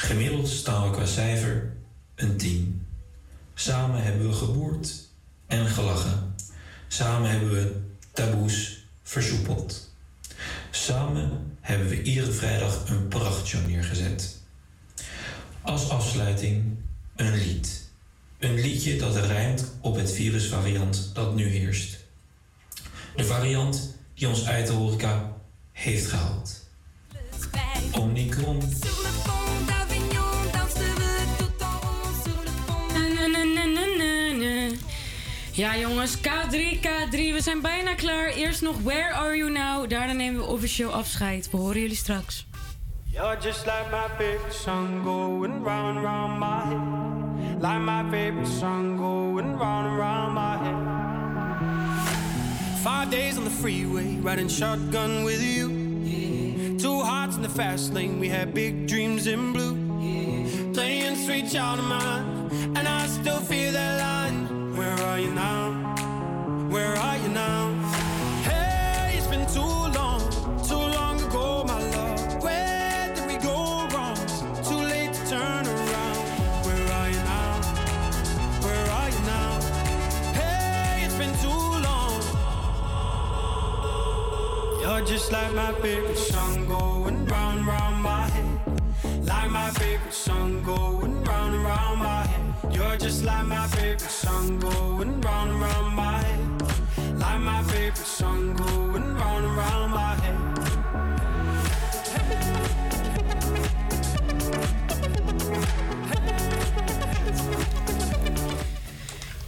[0.00, 1.72] Gemiddeld staan we qua cijfer
[2.14, 2.86] een 10.
[3.54, 5.08] Samen hebben we geboerd
[5.46, 6.34] en gelachen.
[6.88, 7.80] Samen hebben we
[8.12, 9.92] taboes versoepeld.
[10.70, 14.36] Samen hebben we iedere vrijdag een prachtshow neergezet.
[15.62, 16.76] Als afsluiting
[17.16, 17.88] een lied.
[18.38, 21.98] Een liedje dat rijmt op het virusvariant dat nu heerst.
[23.16, 25.36] De variant die ons uit de horeca
[25.72, 26.66] heeft gehaald.
[27.92, 28.62] Omnicron.
[35.58, 38.28] Ja jongens, K3, K3, we zijn bijna klaar.
[38.28, 39.90] Eerst nog Where Are You Now?
[39.90, 41.50] Daarna nemen we officieel afscheid.
[41.50, 42.46] We horen jullie straks.
[43.04, 47.62] You're just like my favorite song going round round my head.
[47.62, 50.76] Like my favorite song going round round my head.
[52.82, 55.68] Five days on the freeway, riding shotgun with you.
[56.76, 59.76] Two hearts in the fast lane, we had big dreams in blue.
[60.72, 64.57] Playing sweet child of mine, and I still feel that line.
[64.78, 65.72] Where are you now?
[66.70, 67.72] Where are you now?
[68.44, 70.22] Hey, it's been too long,
[70.62, 72.44] too long ago, my love.
[72.44, 74.16] Where did we go wrong?
[74.62, 76.18] Too late to turn around.
[76.64, 77.60] Where are you now?
[78.62, 79.60] Where are you now?
[80.38, 82.22] Hey, it's been too long.
[84.80, 89.26] You're just like my favorite song going round, round my head.
[89.26, 92.47] Like my favorite song going round round my head.
[92.70, 96.38] You're just like my favorite song going round and round my head.
[97.18, 100.36] Like my favorite song going going around my head.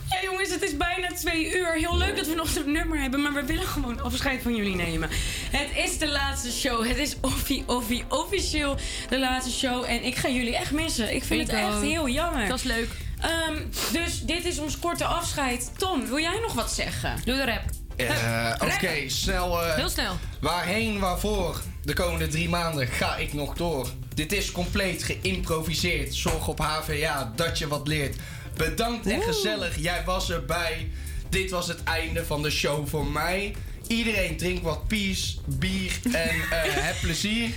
[0.08, 1.72] Ja, jongens, het is bijna twee uur.
[1.72, 4.76] Heel leuk dat we nog zo'n nummer hebben, maar we willen gewoon afscheid van jullie
[4.76, 5.08] nemen.
[5.50, 6.86] Het is de laatste show.
[6.86, 8.76] Het is offi, offi, officieel
[9.08, 9.84] de laatste show.
[9.88, 11.14] En ik ga jullie echt missen.
[11.14, 12.48] Ik vind Ik het echt heel jammer.
[12.48, 12.88] Dat is leuk.
[13.20, 13.54] Ehm,
[13.92, 15.70] dus dit is ons korte afscheid.
[15.78, 17.16] Tom, wil jij nog wat zeggen?
[17.24, 17.62] Doe de rap.
[17.96, 19.62] Eh, Oké, snel.
[19.62, 20.16] eh, Heel snel.
[20.40, 21.60] Waarheen, waarvoor?
[21.84, 23.88] De komende drie maanden ga ik nog door.
[24.14, 26.14] Dit is compleet geïmproviseerd.
[26.14, 28.16] Zorg op HVA dat je wat leert.
[28.56, 30.90] Bedankt en gezellig, jij was erbij.
[31.28, 33.54] Dit was het einde van de show voor mij.
[33.86, 37.50] Iedereen drink wat peace, bier en eh, heb plezier.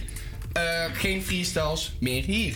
[0.54, 2.56] Eh, geen freestyles meer hier.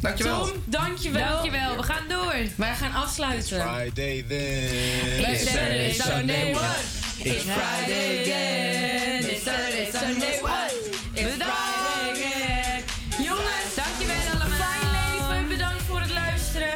[0.00, 0.46] Dankjewel.
[0.46, 1.28] Tom, dankjewel.
[1.28, 2.34] Dankjewel, we gaan door.
[2.56, 3.60] Wij gaan afsluiten.
[3.60, 5.32] Friday then.
[5.32, 6.84] It's Saturday, Sunday, what?
[7.18, 9.30] It's Friday again.
[9.30, 10.74] It's Saturday, Sunday, what?
[11.12, 12.82] It's Friday again.
[13.24, 14.58] Jongens, dankjewel allemaal.
[14.58, 16.72] Fijn leven, bedankt voor het luisteren.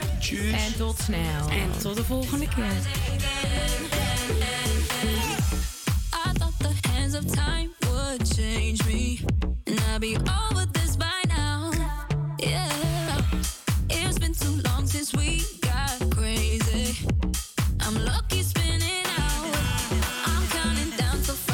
[0.55, 1.49] En tot snel.
[1.51, 2.73] En tot de volgende keer.